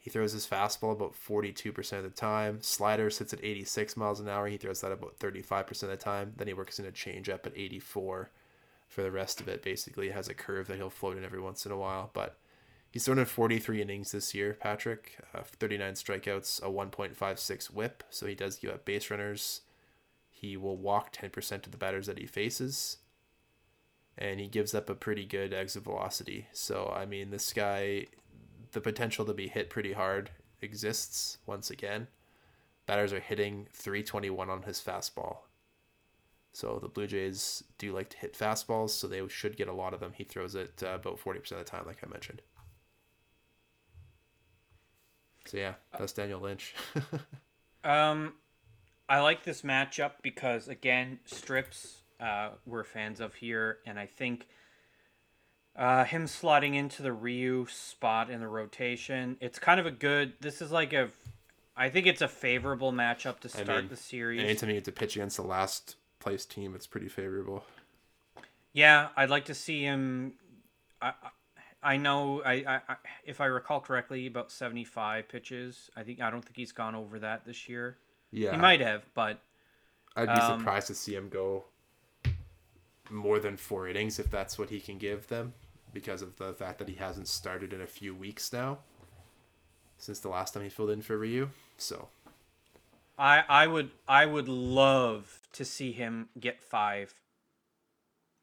He 0.00 0.08
throws 0.08 0.32
his 0.32 0.46
fastball 0.46 0.92
about 0.92 1.12
42% 1.14 1.92
of 1.92 2.04
the 2.04 2.08
time. 2.08 2.62
Slider 2.62 3.10
sits 3.10 3.34
at 3.34 3.44
86 3.44 3.98
miles 3.98 4.18
an 4.18 4.30
hour. 4.30 4.46
He 4.46 4.56
throws 4.56 4.80
that 4.80 4.92
about 4.92 5.18
35% 5.18 5.82
of 5.82 5.90
the 5.90 5.96
time. 5.98 6.32
Then 6.38 6.46
he 6.46 6.54
works 6.54 6.78
in 6.78 6.86
a 6.86 6.90
changeup 6.90 7.46
at 7.46 7.52
84 7.54 8.30
for 8.88 9.02
the 9.02 9.10
rest 9.10 9.42
of 9.42 9.48
it. 9.48 9.62
Basically, 9.62 10.08
has 10.08 10.26
a 10.26 10.34
curve 10.34 10.68
that 10.68 10.78
he'll 10.78 10.88
float 10.88 11.18
in 11.18 11.24
every 11.24 11.40
once 11.40 11.66
in 11.66 11.72
a 11.72 11.76
while. 11.76 12.08
But 12.14 12.38
he's 12.90 13.04
thrown 13.04 13.18
in 13.18 13.26
43 13.26 13.82
innings 13.82 14.12
this 14.12 14.34
year, 14.34 14.56
Patrick. 14.58 15.18
Uh, 15.34 15.42
39 15.42 15.92
strikeouts, 15.92 16.62
a 16.62 16.70
1.56 16.70 17.66
whip. 17.70 18.02
So 18.08 18.26
he 18.26 18.34
does 18.34 18.56
give 18.56 18.70
up 18.70 18.86
base 18.86 19.10
runners. 19.10 19.60
He 20.30 20.56
will 20.56 20.78
walk 20.78 21.12
10% 21.12 21.66
of 21.66 21.72
the 21.72 21.76
batters 21.76 22.06
that 22.06 22.18
he 22.18 22.24
faces. 22.24 22.96
And 24.16 24.40
he 24.40 24.48
gives 24.48 24.74
up 24.74 24.88
a 24.88 24.94
pretty 24.94 25.26
good 25.26 25.52
exit 25.52 25.84
velocity. 25.84 26.46
So, 26.54 26.90
I 26.96 27.04
mean, 27.04 27.28
this 27.30 27.52
guy, 27.52 28.06
the 28.72 28.80
potential 28.80 29.24
to 29.24 29.34
be 29.34 29.48
hit 29.48 29.70
pretty 29.70 29.92
hard 29.92 30.30
exists 30.62 31.38
once 31.46 31.70
again. 31.70 32.08
Batters 32.86 33.12
are 33.12 33.20
hitting 33.20 33.68
321 33.72 34.50
on 34.50 34.62
his 34.62 34.80
fastball. 34.80 35.38
So 36.52 36.78
the 36.82 36.88
Blue 36.88 37.06
Jays 37.06 37.62
do 37.78 37.92
like 37.92 38.10
to 38.10 38.16
hit 38.16 38.36
fastballs, 38.36 38.90
so 38.90 39.06
they 39.06 39.26
should 39.28 39.56
get 39.56 39.68
a 39.68 39.72
lot 39.72 39.94
of 39.94 40.00
them. 40.00 40.12
He 40.14 40.24
throws 40.24 40.54
it 40.54 40.82
uh, 40.82 40.94
about 40.94 41.20
40% 41.20 41.52
of 41.52 41.58
the 41.58 41.64
time, 41.64 41.84
like 41.86 41.98
I 42.04 42.08
mentioned. 42.08 42.42
So 45.46 45.56
yeah, 45.56 45.74
that's 45.96 46.12
Daniel 46.12 46.40
Lynch. 46.40 46.74
Um, 47.84 48.34
I 49.08 49.20
like 49.20 49.42
this 49.42 49.62
matchup 49.62 50.12
because 50.22 50.68
again, 50.68 51.18
strips 51.24 52.02
uh, 52.20 52.50
we're 52.66 52.84
fans 52.84 53.20
of 53.20 53.34
here, 53.34 53.78
and 53.86 53.98
I 53.98 54.06
think 54.06 54.46
uh, 55.80 56.04
him 56.04 56.26
slotting 56.26 56.76
into 56.76 57.02
the 57.02 57.12
Ryu 57.12 57.66
spot 57.68 58.30
in 58.30 58.38
the 58.40 58.46
rotation, 58.46 59.36
it's 59.40 59.58
kind 59.58 59.80
of 59.80 59.86
a 59.86 59.90
good. 59.90 60.34
This 60.40 60.60
is 60.62 60.70
like 60.70 60.92
a, 60.92 61.08
I 61.76 61.88
think 61.88 62.06
it's 62.06 62.20
a 62.22 62.28
favorable 62.28 62.92
matchup 62.92 63.40
to 63.40 63.48
I 63.58 63.62
start 63.62 63.80
mean, 63.84 63.88
the 63.88 63.96
series. 63.96 64.42
Anytime 64.44 64.68
you 64.68 64.74
get 64.76 64.84
to 64.84 64.92
pitch 64.92 65.16
against 65.16 65.36
the 65.38 65.42
last 65.42 65.96
place 66.20 66.44
team, 66.44 66.74
it's 66.74 66.86
pretty 66.86 67.08
favorable. 67.08 67.64
Yeah, 68.72 69.08
I'd 69.16 69.30
like 69.30 69.46
to 69.46 69.54
see 69.54 69.82
him. 69.82 70.34
I 71.02 71.08
I- 71.08 71.12
I 71.82 71.96
know 71.96 72.42
I, 72.42 72.52
I, 72.52 72.80
I 72.90 72.96
if 73.24 73.40
I 73.40 73.46
recall 73.46 73.80
correctly, 73.80 74.26
about 74.26 74.50
seventy 74.52 74.84
five 74.84 75.28
pitches. 75.30 75.88
I 75.96 76.02
think 76.02 76.20
I 76.20 76.30
don't 76.30 76.42
think 76.44 76.56
he's 76.56 76.72
gone 76.72 76.94
over 76.94 77.18
that 77.20 77.46
this 77.46 77.70
year. 77.70 77.96
Yeah, 78.30 78.50
He 78.50 78.58
might 78.58 78.82
have, 78.82 79.06
but 79.14 79.40
I'd 80.14 80.26
be 80.26 80.32
um, 80.32 80.60
surprised 80.60 80.88
to 80.88 80.94
see 80.94 81.14
him 81.14 81.30
go 81.30 81.64
more 83.08 83.38
than 83.38 83.56
four 83.56 83.88
innings 83.88 84.18
if 84.18 84.30
that's 84.30 84.58
what 84.58 84.68
he 84.68 84.78
can 84.78 84.98
give 84.98 85.28
them, 85.28 85.54
because 85.92 86.22
of 86.22 86.36
the 86.36 86.52
fact 86.52 86.78
that 86.78 86.88
he 86.88 86.96
hasn't 86.96 87.28
started 87.28 87.72
in 87.72 87.80
a 87.80 87.86
few 87.86 88.14
weeks 88.14 88.52
now, 88.52 88.78
since 89.98 90.20
the 90.20 90.28
last 90.28 90.54
time 90.54 90.62
he 90.62 90.68
filled 90.68 90.90
in 90.90 91.02
for 91.02 91.18
Ryu. 91.18 91.50
So 91.76 92.08
I 93.18 93.44
I 93.48 93.66
would 93.66 93.90
I 94.08 94.26
would 94.26 94.48
love 94.48 95.40
to 95.52 95.64
see 95.64 95.92
him 95.92 96.28
get 96.38 96.62
five. 96.62 97.14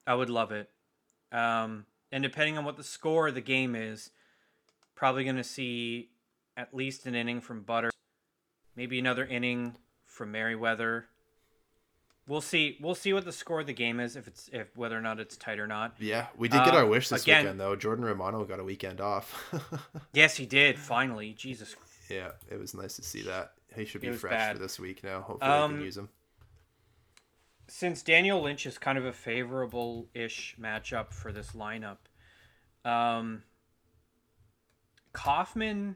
I 0.06 0.16
would 0.16 0.30
love 0.30 0.52
it. 0.52 0.70
Um, 1.32 1.86
and 2.12 2.24
depending 2.24 2.58
on 2.58 2.64
what 2.64 2.78
the 2.78 2.84
score 2.84 3.28
of 3.28 3.36
the 3.36 3.42
game 3.42 3.76
is, 3.76 4.12
probably 4.96 5.24
going 5.24 5.36
to 5.36 5.44
see 5.44 6.10
at 6.56 6.74
least 6.74 7.06
an 7.06 7.16
inning 7.16 7.42
from 7.42 7.62
Butter, 7.62 7.92
maybe 8.76 8.98
another 8.98 9.26
inning 9.26 9.76
from 10.06 10.32
Merryweather. 10.32 11.08
We'll 12.28 12.42
see. 12.42 12.78
We'll 12.82 12.94
see 12.96 13.14
what 13.14 13.24
the 13.24 13.32
score 13.32 13.62
of 13.62 13.68
the 13.68 13.74
game 13.74 14.00
is 14.02 14.16
if 14.18 14.28
it's 14.28 14.50
if 14.52 14.76
whether 14.76 14.98
or 14.98 15.02
not 15.02 15.20
it's 15.20 15.38
tight 15.38 15.60
or 15.60 15.68
not. 15.68 15.96
yeah, 16.00 16.28
we 16.38 16.50
did 16.50 16.64
get 16.66 16.74
Uh, 16.74 16.80
our 16.80 16.86
wish 16.86 17.08
this 17.10 17.24
again- 17.24 17.44
weekend 17.46 17.60
though. 17.60 17.76
Jordan 17.76 18.04
Romano 18.04 18.44
got 18.44 18.60
a 18.60 18.64
weekend 18.64 19.00
off. 19.02 19.54
Yes, 20.14 20.36
he 20.36 20.46
did. 20.46 20.78
Finally, 20.78 21.34
Jesus. 21.34 21.76
yeah, 22.10 22.32
it 22.50 22.60
was 22.60 22.74
nice 22.74 22.96
to 22.98 23.04
see 23.04 23.22
that. 23.24 23.54
He 23.76 23.86
should 23.86 24.02
be 24.02 24.12
fresh 24.12 24.32
bad. 24.32 24.56
for 24.58 24.62
this 24.62 24.80
week 24.80 25.04
now. 25.04 25.22
Hopefully, 25.22 25.50
we 25.52 25.58
Um, 25.58 25.72
can 25.76 25.82
use 25.84 25.98
him. 25.98 26.10
since 27.68 28.02
Daniel 28.02 28.42
Lynch 28.42 28.66
is 28.66 28.78
kind 28.78 28.98
of 28.98 29.06
a 29.06 29.14
favorable-ish 29.14 30.56
matchup 30.60 31.14
for 31.14 31.32
this 31.32 31.52
lineup, 31.52 31.98
um, 32.84 33.44
Kauffman 35.14 35.96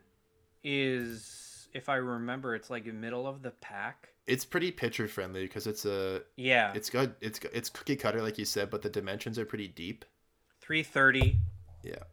is, 0.64 1.68
if 1.74 1.90
I 1.90 1.96
remember, 1.96 2.56
it's 2.56 2.70
like 2.70 2.86
middle 2.86 3.28
of 3.28 3.42
the 3.42 3.52
pack. 3.52 4.10
It's 4.28 4.46
pretty 4.46 4.72
pitcher 4.72 5.08
friendly 5.08 5.44
because 5.44 5.68
it's 5.68 5.86
a 5.86 6.22
Yeah, 6.38 6.74
it's 6.76 6.90
good 6.90 7.16
it's 7.22 7.40
it's 7.54 7.70
cookie 7.70 7.96
cutter 7.96 8.22
like 8.22 8.38
you 8.38 8.46
said, 8.46 8.70
but 8.70 8.82
the 8.82 8.90
dimensions 8.90 9.38
are 9.40 9.46
pretty 9.46 9.68
deep. 9.68 10.06
three 10.60 10.84
thirty 10.84 11.38
Yeah. 11.84 12.04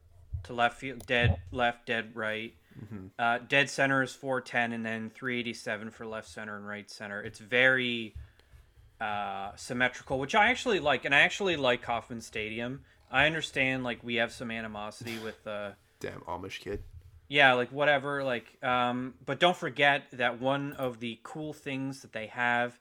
to 0.44 0.52
left 0.54 0.78
field, 0.78 1.06
dead 1.06 1.38
left, 1.52 1.86
dead 1.86 2.12
right. 2.14 2.54
Uh, 3.18 3.38
dead 3.48 3.68
center 3.68 4.02
is 4.04 4.12
four 4.14 4.40
ten, 4.40 4.72
and 4.72 4.86
then 4.86 5.10
three 5.10 5.38
eighty 5.40 5.52
seven 5.52 5.90
for 5.90 6.06
left 6.06 6.28
center 6.28 6.56
and 6.56 6.66
right 6.66 6.88
center. 6.88 7.20
It's 7.20 7.40
very 7.40 8.14
uh, 9.00 9.50
symmetrical, 9.56 10.18
which 10.18 10.34
I 10.34 10.50
actually 10.50 10.78
like, 10.80 11.04
and 11.04 11.14
I 11.14 11.20
actually 11.20 11.56
like 11.56 11.82
Kauffman 11.82 12.20
Stadium. 12.20 12.84
I 13.10 13.26
understand 13.26 13.82
like 13.84 14.02
we 14.04 14.16
have 14.16 14.32
some 14.32 14.50
animosity 14.50 15.18
with 15.18 15.44
uh, 15.46 15.70
Damn 16.00 16.20
Amish 16.22 16.60
kid. 16.60 16.82
Yeah, 17.28 17.52
like 17.52 17.70
whatever, 17.70 18.24
like 18.24 18.62
um, 18.62 19.14
but 19.24 19.38
don't 19.38 19.56
forget 19.56 20.04
that 20.12 20.40
one 20.40 20.72
of 20.72 20.98
the 21.00 21.20
cool 21.22 21.52
things 21.52 22.00
that 22.00 22.12
they 22.12 22.28
have 22.28 22.78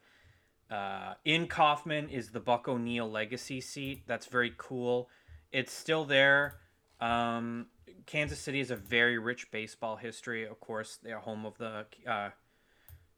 uh, 0.71 1.13
in 1.25 1.47
Kauffman 1.47 2.09
is 2.09 2.29
the 2.29 2.39
Buck 2.39 2.67
O'Neil 2.67 3.09
legacy 3.09 3.59
seat. 3.61 4.03
That's 4.07 4.25
very 4.25 4.53
cool. 4.57 5.09
It's 5.51 5.73
still 5.73 6.05
there. 6.05 6.55
Um, 6.99 7.67
Kansas 8.05 8.39
City 8.39 8.59
has 8.59 8.71
a 8.71 8.75
very 8.77 9.17
rich 9.17 9.51
baseball 9.51 9.97
history. 9.97 10.45
Of 10.45 10.59
course, 10.61 10.97
they're 11.03 11.19
home 11.19 11.45
of 11.45 11.57
the 11.57 11.85
uh, 12.05 12.29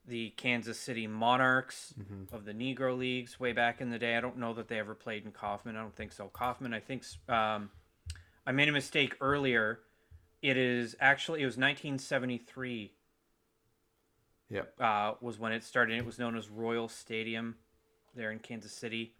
the 0.06 0.30
Kansas 0.30 0.80
City 0.80 1.06
Monarchs 1.06 1.94
of 2.32 2.44
the 2.44 2.52
Negro 2.52 2.98
Leagues 2.98 3.38
way 3.38 3.52
back 3.52 3.80
in 3.80 3.90
the 3.90 3.98
day. 3.98 4.16
I 4.16 4.20
don't 4.20 4.38
know 4.38 4.52
that 4.54 4.66
they 4.66 4.78
ever 4.78 4.94
played 4.94 5.24
in 5.24 5.30
Kauffman. 5.30 5.76
I 5.76 5.82
don't 5.82 5.94
think 5.94 6.12
so. 6.12 6.28
Kauffman, 6.28 6.74
I 6.74 6.80
think 6.80 7.04
um, 7.28 7.70
I 8.46 8.52
made 8.52 8.68
a 8.68 8.72
mistake 8.72 9.16
earlier. 9.20 9.80
It 10.42 10.56
is 10.56 10.96
actually 11.00 11.42
it 11.42 11.46
was 11.46 11.56
1973 11.56 12.92
Yep. 14.50 14.74
uh, 14.80 15.12
was 15.20 15.38
when 15.38 15.52
it 15.52 15.62
started. 15.62 15.96
It 15.96 16.04
was 16.04 16.18
known 16.18 16.36
as 16.36 16.48
Royal 16.48 16.88
Stadium 16.88 17.56
there 18.16 18.32
in 18.32 18.40
Kansas 18.40 18.72
City. 18.72 19.14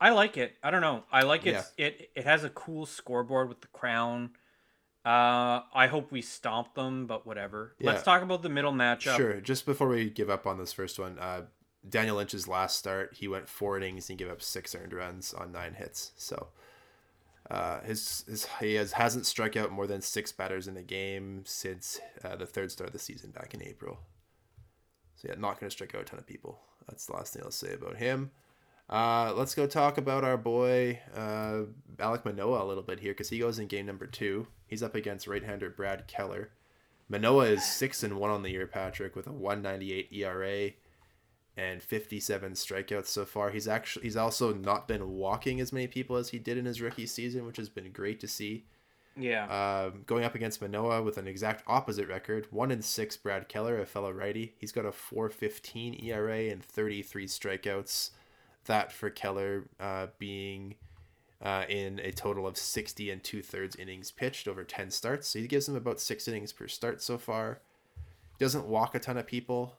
I 0.00 0.10
like 0.10 0.36
it. 0.36 0.54
I 0.62 0.70
don't 0.70 0.80
know. 0.80 1.02
I 1.10 1.22
like 1.22 1.44
it. 1.46 1.60
It 1.76 2.10
it 2.14 2.24
has 2.24 2.44
a 2.44 2.50
cool 2.50 2.86
scoreboard 2.86 3.48
with 3.48 3.60
the 3.62 3.66
crown. 3.68 4.30
Uh, 5.04 5.62
I 5.74 5.86
hope 5.88 6.12
we 6.12 6.22
stomp 6.22 6.74
them, 6.74 7.06
but 7.06 7.26
whatever. 7.26 7.74
Let's 7.80 8.02
talk 8.02 8.22
about 8.22 8.42
the 8.42 8.48
middle 8.48 8.72
matchup. 8.72 9.16
Sure. 9.16 9.40
Just 9.40 9.66
before 9.66 9.88
we 9.88 10.10
give 10.10 10.28
up 10.30 10.46
on 10.46 10.58
this 10.58 10.72
first 10.72 10.98
one, 10.98 11.18
uh, 11.18 11.42
Daniel 11.88 12.16
Lynch's 12.16 12.46
last 12.46 12.76
start, 12.76 13.14
he 13.14 13.26
went 13.26 13.48
four 13.48 13.76
innings 13.78 14.10
and 14.10 14.18
gave 14.18 14.28
up 14.28 14.42
six 14.42 14.74
earned 14.74 14.92
runs 14.92 15.32
on 15.32 15.50
nine 15.50 15.74
hits. 15.74 16.12
So 16.16 16.48
Uh, 17.50 17.80
his, 17.80 18.24
his 18.28 18.46
he 18.60 18.74
has 18.74 18.92
hasn't 18.92 19.24
struck 19.24 19.56
out 19.56 19.72
more 19.72 19.86
than 19.86 20.02
six 20.02 20.32
batters 20.32 20.68
in 20.68 20.76
a 20.76 20.82
game 20.82 21.42
since 21.46 21.98
uh, 22.24 22.36
the 22.36 22.46
third 22.46 22.70
start 22.70 22.88
of 22.88 22.92
the 22.92 22.98
season 22.98 23.30
back 23.30 23.54
in 23.54 23.62
April. 23.62 23.98
So 25.16 25.28
yeah, 25.28 25.34
not 25.38 25.58
going 25.58 25.68
to 25.68 25.74
strike 25.74 25.94
out 25.94 26.02
a 26.02 26.04
ton 26.04 26.18
of 26.18 26.26
people. 26.26 26.60
That's 26.86 27.06
the 27.06 27.14
last 27.14 27.32
thing 27.32 27.42
I'll 27.42 27.50
say 27.50 27.72
about 27.72 27.96
him. 27.96 28.30
Uh, 28.88 29.32
let's 29.36 29.54
go 29.54 29.66
talk 29.66 29.98
about 29.98 30.24
our 30.24 30.36
boy 30.36 31.00
uh, 31.14 31.62
Alek 31.98 32.24
Manoah 32.24 32.64
a 32.64 32.66
little 32.66 32.82
bit 32.82 33.00
here 33.00 33.12
because 33.12 33.28
he 33.28 33.38
goes 33.38 33.58
in 33.58 33.66
game 33.66 33.86
number 33.86 34.06
two. 34.06 34.46
He's 34.66 34.82
up 34.82 34.94
against 34.94 35.26
right-hander 35.26 35.70
Brad 35.70 36.06
Keller. 36.06 36.50
Manoah 37.08 37.46
is 37.46 37.64
six 37.64 38.02
and 38.02 38.18
one 38.18 38.30
on 38.30 38.42
the 38.42 38.50
year, 38.50 38.66
Patrick, 38.66 39.16
with 39.16 39.26
a 39.26 39.32
198 39.32 40.08
ERA 40.12 40.70
and 41.58 41.82
57 41.82 42.52
strikeouts 42.52 43.06
so 43.06 43.24
far. 43.24 43.50
He's 43.50 43.66
actually 43.66 44.04
he's 44.04 44.16
also 44.16 44.54
not 44.54 44.86
been 44.86 45.10
walking 45.10 45.60
as 45.60 45.72
many 45.72 45.88
people 45.88 46.14
as 46.16 46.28
he 46.28 46.38
did 46.38 46.56
in 46.56 46.64
his 46.64 46.80
rookie 46.80 47.06
season, 47.06 47.44
which 47.44 47.56
has 47.56 47.68
been 47.68 47.90
great 47.90 48.20
to 48.20 48.28
see. 48.28 48.64
Yeah. 49.16 49.46
Um, 49.88 50.04
going 50.06 50.22
up 50.22 50.36
against 50.36 50.62
Manoah 50.62 51.02
with 51.02 51.18
an 51.18 51.26
exact 51.26 51.64
opposite 51.66 52.08
record, 52.08 52.46
one 52.52 52.70
in 52.70 52.80
six. 52.80 53.16
Brad 53.16 53.48
Keller, 53.48 53.80
a 53.80 53.86
fellow 53.86 54.12
righty, 54.12 54.54
he's 54.58 54.70
got 54.70 54.86
a 54.86 54.90
4.15 54.90 56.04
ERA 56.04 56.52
and 56.52 56.62
33 56.62 57.26
strikeouts. 57.26 58.10
That 58.66 58.92
for 58.92 59.10
Keller 59.10 59.68
uh, 59.80 60.06
being 60.20 60.76
uh, 61.42 61.64
in 61.68 61.98
a 61.98 62.12
total 62.12 62.46
of 62.46 62.56
60 62.56 63.10
and 63.10 63.24
two 63.24 63.42
thirds 63.42 63.74
innings 63.74 64.12
pitched 64.12 64.46
over 64.46 64.62
10 64.62 64.92
starts. 64.92 65.26
So 65.26 65.40
he 65.40 65.48
gives 65.48 65.68
him 65.68 65.74
about 65.74 66.00
six 66.00 66.28
innings 66.28 66.52
per 66.52 66.68
start 66.68 67.02
so 67.02 67.18
far. 67.18 67.60
He 67.96 68.44
doesn't 68.44 68.66
walk 68.66 68.94
a 68.94 69.00
ton 69.00 69.16
of 69.16 69.26
people. 69.26 69.74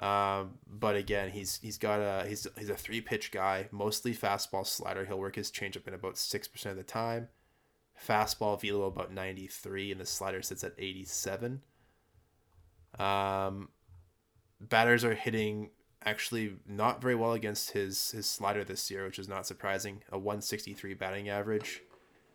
Um, 0.00 0.52
but 0.66 0.96
again, 0.96 1.30
he's 1.30 1.60
he's 1.62 1.76
got 1.76 2.00
a 2.00 2.26
he's 2.26 2.46
he's 2.58 2.70
a 2.70 2.74
three 2.74 3.02
pitch 3.02 3.30
guy, 3.30 3.68
mostly 3.70 4.14
fastball 4.14 4.66
slider. 4.66 5.04
He'll 5.04 5.18
work 5.18 5.36
his 5.36 5.50
changeup 5.50 5.86
in 5.86 5.92
about 5.92 6.16
six 6.16 6.48
percent 6.48 6.72
of 6.72 6.78
the 6.78 6.90
time. 6.90 7.28
Fastball 8.02 8.58
velo 8.58 8.86
about 8.86 9.12
ninety 9.12 9.46
three, 9.46 9.92
and 9.92 10.00
the 10.00 10.06
slider 10.06 10.40
sits 10.40 10.64
at 10.64 10.72
eighty 10.78 11.04
seven. 11.04 11.60
Um, 12.98 13.68
batters 14.58 15.04
are 15.04 15.14
hitting 15.14 15.70
actually 16.02 16.56
not 16.66 17.02
very 17.02 17.14
well 17.14 17.34
against 17.34 17.72
his 17.72 18.12
his 18.12 18.24
slider 18.24 18.64
this 18.64 18.90
year, 18.90 19.04
which 19.04 19.18
is 19.18 19.28
not 19.28 19.46
surprising. 19.46 20.02
A 20.10 20.18
one 20.18 20.40
sixty 20.40 20.72
three 20.72 20.94
batting 20.94 21.28
average. 21.28 21.82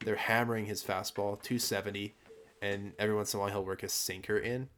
They're 0.03 0.17
hammering 0.17 0.65
his 0.67 0.83
fastball 0.83 1.41
two 1.41 1.57
seventy, 1.57 2.13
and 2.61 2.93
every 2.99 3.15
once 3.15 3.33
in 3.33 3.39
a 3.39 3.41
while 3.41 3.49
he'll 3.49 3.65
work 3.65 3.81
a 3.81 3.89
sinker 3.89 4.37
in 4.37 4.69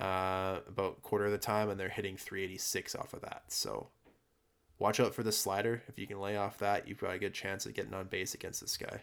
uh, 0.00 0.60
about 0.66 1.02
quarter 1.02 1.26
of 1.26 1.32
the 1.32 1.38
time, 1.38 1.68
and 1.68 1.78
they're 1.78 1.88
hitting 1.88 2.16
386 2.16 2.94
off 2.94 3.12
of 3.12 3.20
that. 3.22 3.44
So 3.48 3.88
watch 4.78 4.98
out 4.98 5.14
for 5.14 5.22
the 5.22 5.32
slider. 5.32 5.82
If 5.88 5.98
you 5.98 6.06
can 6.06 6.20
lay 6.20 6.36
off 6.36 6.58
that, 6.58 6.88
you've 6.88 6.98
got 6.98 7.14
a 7.14 7.18
good 7.18 7.34
chance 7.34 7.66
of 7.66 7.74
getting 7.74 7.94
on 7.94 8.06
base 8.06 8.34
against 8.34 8.60
this 8.60 8.76
guy. 8.76 9.02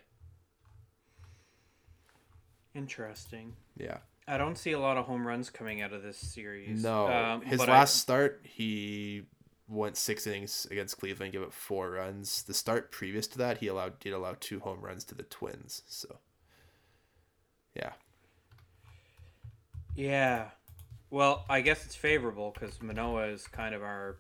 Interesting. 2.75 3.53
Yeah. 3.77 3.97
I 4.27 4.37
don't 4.37 4.57
see 4.57 4.73
a 4.73 4.79
lot 4.79 4.97
of 4.97 5.05
home 5.05 5.25
runs 5.25 5.49
coming 5.49 5.81
out 5.81 5.93
of 5.93 6.03
this 6.03 6.17
series. 6.17 6.83
No. 6.83 7.07
Um, 7.07 7.41
His 7.41 7.65
last 7.65 7.95
start, 7.95 8.41
he 8.43 9.23
went 9.69 9.95
six 9.95 10.27
innings 10.27 10.67
against 10.69 10.99
Cleveland, 10.99 11.31
gave 11.31 11.43
up 11.43 11.53
four 11.53 11.91
runs. 11.91 12.43
The 12.43 12.53
start 12.53 12.91
previous 12.91 13.27
to 13.27 13.37
that, 13.37 13.59
he 13.59 13.67
allowed 13.67 13.99
did 13.99 14.13
allow 14.13 14.35
two 14.39 14.59
home 14.59 14.81
runs 14.81 15.05
to 15.05 15.15
the 15.15 15.23
Twins. 15.23 15.83
So, 15.87 16.17
yeah. 17.75 17.93
Yeah. 19.95 20.49
Well, 21.09 21.45
I 21.49 21.61
guess 21.61 21.85
it's 21.85 21.95
favorable 21.95 22.51
because 22.53 22.81
Manoah 22.81 23.27
is 23.27 23.47
kind 23.47 23.73
of 23.73 23.81
our 23.81 24.17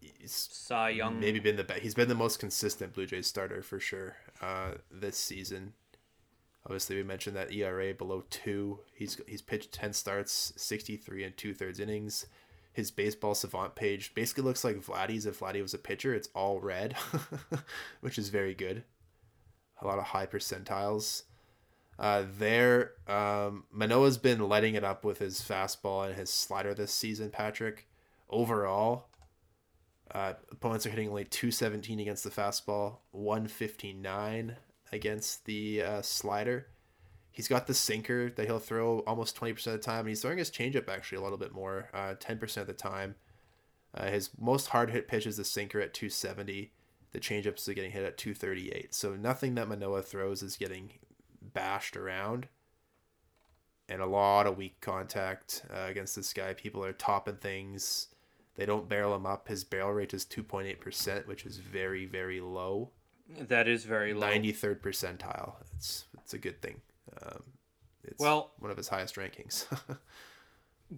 He's 0.00 0.48
Cy 0.52 0.90
Young. 0.90 1.20
maybe 1.20 1.38
been 1.40 1.56
the 1.56 1.64
best. 1.64 1.80
He's 1.80 1.94
been 1.94 2.08
the 2.08 2.14
most 2.14 2.38
consistent 2.38 2.92
Blue 2.92 3.06
Jays 3.06 3.26
starter 3.26 3.62
for 3.62 3.80
sure 3.80 4.16
uh, 4.40 4.72
this 4.90 5.16
season. 5.16 5.72
Obviously, 6.64 6.96
we 6.96 7.02
mentioned 7.02 7.36
that 7.36 7.52
ERA 7.52 7.94
below 7.94 8.24
two. 8.30 8.80
He's 8.94 9.20
he's 9.26 9.42
pitched 9.42 9.72
ten 9.72 9.92
starts, 9.92 10.52
sixty 10.56 10.96
three 10.96 11.24
and 11.24 11.36
two 11.36 11.54
thirds 11.54 11.80
innings. 11.80 12.26
His 12.72 12.90
baseball 12.90 13.34
savant 13.34 13.74
page 13.74 14.14
basically 14.14 14.44
looks 14.44 14.62
like 14.62 14.76
Vladdy's 14.76 15.26
if 15.26 15.40
Vladdy 15.40 15.62
was 15.62 15.74
a 15.74 15.78
pitcher. 15.78 16.14
It's 16.14 16.28
all 16.34 16.60
red, 16.60 16.94
which 18.00 18.18
is 18.18 18.28
very 18.28 18.54
good. 18.54 18.84
A 19.80 19.86
lot 19.86 19.98
of 19.98 20.04
high 20.04 20.26
percentiles. 20.26 21.22
Uh, 21.98 22.24
there, 22.38 22.92
um, 23.08 23.64
Manoah's 23.72 24.18
been 24.18 24.48
letting 24.48 24.74
it 24.74 24.84
up 24.84 25.04
with 25.04 25.18
his 25.18 25.40
fastball 25.40 26.06
and 26.06 26.14
his 26.14 26.30
slider 26.30 26.72
this 26.72 26.92
season. 26.92 27.30
Patrick, 27.30 27.88
overall, 28.30 29.08
uh, 30.12 30.34
opponents 30.52 30.86
are 30.86 30.90
hitting 30.90 31.08
only 31.08 31.24
217 31.24 31.98
against 31.98 32.22
the 32.22 32.30
fastball, 32.30 32.98
159 33.10 34.56
against 34.92 35.44
the 35.44 35.82
uh, 35.82 36.02
slider. 36.02 36.68
He's 37.32 37.48
got 37.48 37.66
the 37.66 37.74
sinker 37.74 38.30
that 38.30 38.46
he'll 38.46 38.58
throw 38.58 39.00
almost 39.00 39.36
20% 39.36 39.66
of 39.66 39.72
the 39.72 39.78
time, 39.78 40.00
and 40.00 40.08
he's 40.08 40.22
throwing 40.22 40.38
his 40.38 40.50
changeup 40.50 40.88
actually 40.88 41.18
a 41.18 41.22
little 41.22 41.38
bit 41.38 41.52
more, 41.52 41.88
uh, 41.92 42.14
10% 42.14 42.56
of 42.58 42.66
the 42.66 42.72
time. 42.72 43.16
Uh, 43.94 44.06
his 44.06 44.30
most 44.38 44.68
hard 44.68 44.90
hit 44.90 45.08
pitch 45.08 45.26
is 45.26 45.36
the 45.36 45.44
sinker 45.44 45.80
at 45.80 45.94
270. 45.94 46.72
The 47.12 47.20
changeups 47.20 47.68
are 47.68 47.74
getting 47.74 47.90
hit 47.90 48.04
at 48.04 48.18
238. 48.18 48.94
So 48.94 49.14
nothing 49.14 49.54
that 49.56 49.68
Manoah 49.68 50.02
throws 50.02 50.42
is 50.42 50.56
getting 50.56 50.92
bashed 51.58 51.96
around. 51.96 52.48
And 53.88 54.02
a 54.02 54.06
lot 54.06 54.46
of 54.46 54.58
weak 54.58 54.80
contact 54.80 55.62
uh, 55.74 55.86
against 55.88 56.14
this 56.14 56.32
guy. 56.34 56.52
People 56.52 56.84
are 56.84 56.92
topping 56.92 57.36
things. 57.36 58.08
They 58.56 58.66
don't 58.66 58.88
barrel 58.88 59.14
him 59.14 59.24
up. 59.24 59.48
His 59.48 59.64
barrel 59.64 59.92
rate 59.92 60.12
is 60.12 60.24
2.8%, 60.26 61.26
which 61.26 61.46
is 61.46 61.56
very, 61.58 62.04
very 62.04 62.40
low. 62.40 62.90
That 63.38 63.66
is 63.68 63.84
very 63.84 64.12
low. 64.14 64.26
93rd 64.26 64.80
percentile. 64.80 65.54
It's 65.76 66.04
it's 66.22 66.34
a 66.34 66.38
good 66.38 66.60
thing. 66.60 66.80
Um, 67.22 67.42
it's 68.04 68.18
Well- 68.20 68.52
one 68.58 68.70
of 68.70 68.76
his 68.76 68.88
highest 68.88 69.16
rankings. 69.16 69.64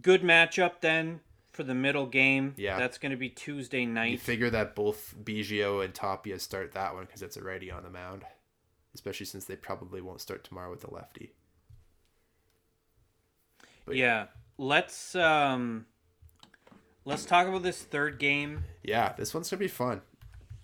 Good 0.03 0.23
matchup 0.23 0.75
then 0.81 1.21
for 1.53 1.65
the 1.65 1.75
middle 1.75 2.07
game. 2.07 2.55
Yeah. 2.57 2.79
That's 2.79 2.99
going 2.99 3.11
to 3.11 3.17
be 3.19 3.29
Tuesday 3.29 3.85
night. 3.85 4.13
you 4.13 4.19
figure 4.19 4.51
that 4.51 4.77
both 4.77 5.15
Biggio 5.25 5.85
and 5.85 5.93
Tapia 5.93 6.39
start 6.39 6.73
that 6.73 6.95
one 6.95 7.05
because 7.07 7.23
it's 7.23 7.37
a 7.37 7.43
righty 7.43 7.71
on 7.73 7.83
the 7.83 7.91
mound, 7.91 8.25
especially 8.95 9.27
since 9.27 9.45
they 9.45 9.57
probably 9.57 10.01
won't 10.01 10.21
start 10.21 10.45
tomorrow 10.45 10.71
with 10.71 10.81
the 10.81 10.91
lefty. 10.93 11.33
But 13.87 13.97
yeah. 13.97 14.27
Let's 14.59 15.15
um 15.15 15.87
let's 17.05 17.25
talk 17.25 17.47
about 17.49 17.63
this 17.63 17.83
third 17.83 18.19
game. 18.19 18.65
Yeah, 18.83 19.15
this 19.17 19.33
one's 19.33 19.49
gonna 19.49 19.59
be 19.61 19.69
fun. 19.69 20.03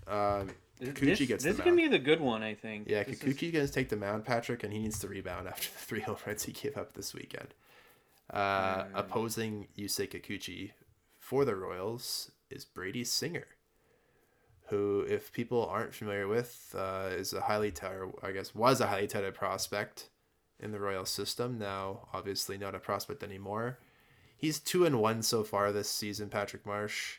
Um, 0.07 0.51
Kikuchi 0.81 1.01
this 1.01 1.18
gets 1.29 1.45
this 1.45 1.55
is 1.55 1.61
gonna 1.61 1.77
be 1.77 1.89
the 1.89 1.99
good 1.99 2.20
one, 2.20 2.43
I 2.43 2.55
think. 2.55 2.89
Yeah, 2.91 3.05
This 3.05 3.22
is- 3.22 3.35
Kikuchi 3.35 3.53
gonna 3.53 3.68
take 3.68 3.89
the 3.89 3.97
mound, 3.97 4.27
Patrick, 4.27 4.62
and 4.64 4.72
he 4.72 4.79
needs 4.81 4.99
to 4.99 5.09
rebound 5.09 5.49
after 5.49 5.62
the 5.72 5.79
three 5.79 6.01
home 6.01 6.18
runs 6.27 6.43
he 6.45 6.53
gave 6.53 6.77
up 6.77 6.93
this 6.93 7.14
weekend. 7.14 7.55
Uh, 8.29 8.85
Hmm. 8.85 8.97
Opposing 8.97 9.68
Yusei 9.79 10.09
Kikuchi 10.11 10.72
for 11.18 11.45
the 11.47 11.55
Royals 11.57 12.33
is 12.51 12.64
Brady 12.66 13.03
Singer, 13.05 13.47
who, 14.69 15.07
if 15.09 15.33
people 15.33 15.67
aren't 15.67 15.95
familiar 15.95 16.27
with, 16.27 16.75
uh, 16.77 17.09
is 17.11 17.33
a 17.33 17.43
highly 17.43 17.71
touted, 17.71 18.12
I 18.23 18.33
guess, 18.33 18.55
was 18.55 18.81
a 18.81 18.87
highly 18.87 19.07
touted 19.07 19.35
prospect 19.35 20.09
in 20.59 20.73
the 20.73 20.81
Royal 20.81 21.05
system. 21.05 21.59
Now, 21.59 22.09
obviously, 22.12 22.59
not 22.59 22.75
a 22.75 22.81
prospect 22.81 23.23
anymore. 23.23 23.79
He's 24.37 24.59
two 24.59 24.85
and 24.85 25.01
one 25.01 25.23
so 25.23 25.45
far 25.45 25.73
this 25.73 25.89
season. 25.89 26.29
Patrick 26.29 26.67
Marsh, 26.67 27.19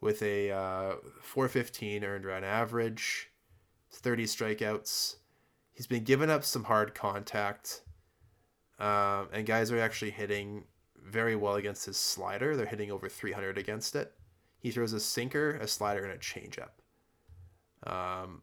with 0.00 0.22
a 0.22 0.50
uh, 0.50 0.94
415 1.20 2.04
earned 2.04 2.24
run 2.24 2.44
average. 2.44 3.30
30 3.92 4.24
strikeouts. 4.24 5.16
He's 5.72 5.86
been 5.86 6.04
giving 6.04 6.30
up 6.30 6.44
some 6.44 6.64
hard 6.64 6.94
contact. 6.94 7.82
Um, 8.78 9.28
and 9.32 9.46
guys 9.46 9.70
are 9.70 9.80
actually 9.80 10.12
hitting 10.12 10.64
very 10.96 11.36
well 11.36 11.56
against 11.56 11.86
his 11.86 11.96
slider. 11.96 12.56
They're 12.56 12.66
hitting 12.66 12.90
over 12.90 13.08
300 13.08 13.58
against 13.58 13.96
it. 13.96 14.12
He 14.60 14.70
throws 14.70 14.92
a 14.92 15.00
sinker, 15.00 15.52
a 15.52 15.66
slider, 15.66 16.04
and 16.04 16.12
a 16.12 16.18
changeup. 16.18 16.70
Um, 17.86 18.42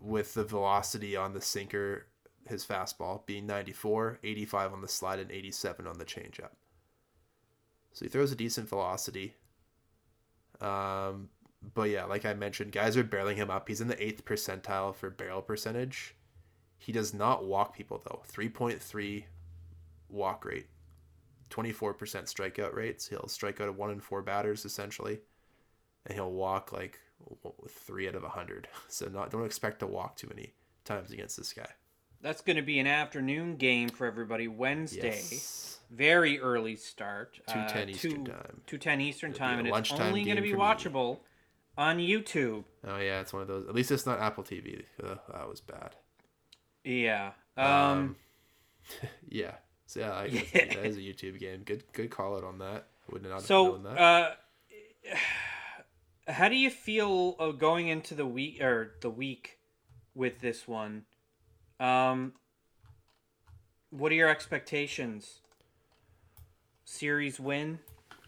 with 0.00 0.34
the 0.34 0.44
velocity 0.44 1.16
on 1.16 1.32
the 1.32 1.40
sinker, 1.40 2.06
his 2.46 2.64
fastball 2.64 3.24
being 3.26 3.46
94, 3.46 4.20
85 4.22 4.72
on 4.74 4.82
the 4.82 4.88
slide, 4.88 5.18
and 5.18 5.30
87 5.30 5.86
on 5.86 5.98
the 5.98 6.04
changeup. 6.04 6.52
So 7.92 8.04
he 8.04 8.08
throws 8.08 8.32
a 8.32 8.36
decent 8.36 8.68
velocity. 8.68 9.34
Um, 10.60 11.30
but 11.72 11.88
yeah, 11.90 12.04
like 12.04 12.26
I 12.26 12.34
mentioned, 12.34 12.72
guys 12.72 12.96
are 12.96 13.04
barreling 13.04 13.36
him 13.36 13.50
up. 13.50 13.68
He's 13.68 13.80
in 13.80 13.88
the 13.88 14.04
eighth 14.04 14.24
percentile 14.24 14.94
for 14.94 15.08
barrel 15.08 15.40
percentage. 15.40 16.14
He 16.76 16.92
does 16.92 17.14
not 17.14 17.46
walk 17.46 17.74
people 17.74 18.02
though. 18.04 18.22
Three 18.26 18.48
point 18.48 18.82
three 18.82 19.26
walk 20.10 20.44
rate, 20.44 20.66
twenty 21.54 21.70
four 21.70 21.94
percent 21.94 22.26
strikeout 22.26 22.74
rates. 22.74 23.06
He'll 23.06 23.28
strike 23.28 23.60
out 23.60 23.72
one 23.76 23.92
in 23.92 24.00
four 24.00 24.22
batters 24.22 24.64
essentially, 24.64 25.20
and 26.04 26.16
he'll 26.16 26.32
walk 26.32 26.72
like 26.72 26.98
three 27.68 28.08
out 28.08 28.16
of 28.16 28.24
a 28.24 28.28
hundred. 28.28 28.66
So 28.88 29.06
not 29.06 29.30
don't 29.30 29.46
expect 29.46 29.78
to 29.78 29.86
walk 29.86 30.16
too 30.16 30.26
many 30.26 30.52
times 30.84 31.12
against 31.12 31.36
this 31.36 31.52
guy. 31.52 31.68
That's 32.22 32.40
going 32.40 32.56
to 32.56 32.62
be 32.62 32.80
an 32.80 32.88
afternoon 32.88 33.54
game 33.54 33.88
for 33.88 34.04
everybody 34.04 34.48
Wednesday. 34.48 35.20
Yes. 35.20 35.78
Very 35.92 36.40
early 36.40 36.74
start. 36.74 37.38
2:10 37.48 37.76
uh, 37.76 37.90
Eastern 37.90 38.24
2 38.24 38.32
time. 38.32 38.60
2:10 38.66 39.00
Eastern 39.02 39.30
It'll 39.30 39.38
time 39.38 39.58
and 39.60 39.68
it's 39.68 39.92
only 39.92 40.24
going 40.24 40.36
to 40.36 40.42
be 40.42 40.50
for 40.50 40.56
me. 40.56 40.62
watchable 40.62 41.18
on 41.78 41.98
YouTube. 41.98 42.64
Oh 42.84 42.98
yeah, 42.98 43.20
it's 43.20 43.32
one 43.32 43.42
of 43.42 43.48
those. 43.48 43.68
At 43.68 43.76
least 43.76 43.92
it's 43.92 44.06
not 44.06 44.18
Apple 44.18 44.42
TV. 44.42 44.82
Ugh, 45.04 45.20
that 45.32 45.48
was 45.48 45.60
bad. 45.60 45.94
Yeah. 46.82 47.30
Um, 47.56 48.16
yeah. 49.28 49.52
So 49.86 50.00
yeah, 50.00 50.12
I 50.12 50.24
Yeah. 50.26 50.42
that 50.52 50.84
is 50.86 50.96
a 50.96 51.00
YouTube 51.00 51.38
game. 51.38 51.62
Good 51.64 51.84
good 51.92 52.10
call 52.10 52.36
out 52.36 52.44
on 52.44 52.58
that. 52.58 52.86
Would 53.10 53.22
not 53.22 53.32
have 53.32 53.42
so 53.42 53.64
known 53.64 53.82
that. 53.84 53.98
uh 53.98 54.30
how 56.32 56.48
do 56.48 56.56
you 56.56 56.70
feel 56.70 57.36
uh, 57.38 57.50
going 57.50 57.88
into 57.88 58.14
the 58.14 58.26
week 58.26 58.62
or 58.62 58.94
the 59.02 59.10
week 59.10 59.58
with 60.14 60.40
this 60.40 60.66
one? 60.66 61.04
Um 61.78 62.32
what 63.90 64.10
are 64.10 64.16
your 64.16 64.28
expectations? 64.28 65.40
Series 66.84 67.38
win? 67.38 67.78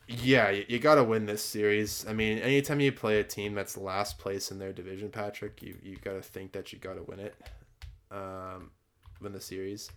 Yeah, 0.09 0.51
you, 0.51 0.65
you 0.69 0.79
got 0.79 0.95
to 0.95 1.05
win 1.05 1.27
this 1.27 1.43
series. 1.43 2.07
I 2.09 2.13
mean, 2.13 2.39
anytime 2.39 2.79
you 2.79 2.93
play 2.93 3.19
a 3.19 3.25
team 3.25 3.55
that's 3.55 3.77
last 3.77 4.19
place 4.19 4.53
in 4.53 4.59
their 4.59 4.73
division, 4.73 5.11
Patrick, 5.11 5.61
you 5.63 5.77
you 5.83 5.97
got 5.97 6.13
to 6.13 6.23
think 6.23 6.53
that 6.53 6.73
you 6.73 6.79
got 6.79 6.95
to 6.95 7.03
win 7.03 7.19
it, 7.19 7.35
um, 8.13 8.71
win 9.21 9.33
the 9.33 9.41
series, 9.41 9.91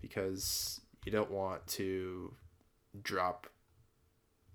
because 0.00 0.80
you 1.04 1.12
don't 1.12 1.30
want 1.30 1.66
to 1.68 2.34
drop 3.02 3.46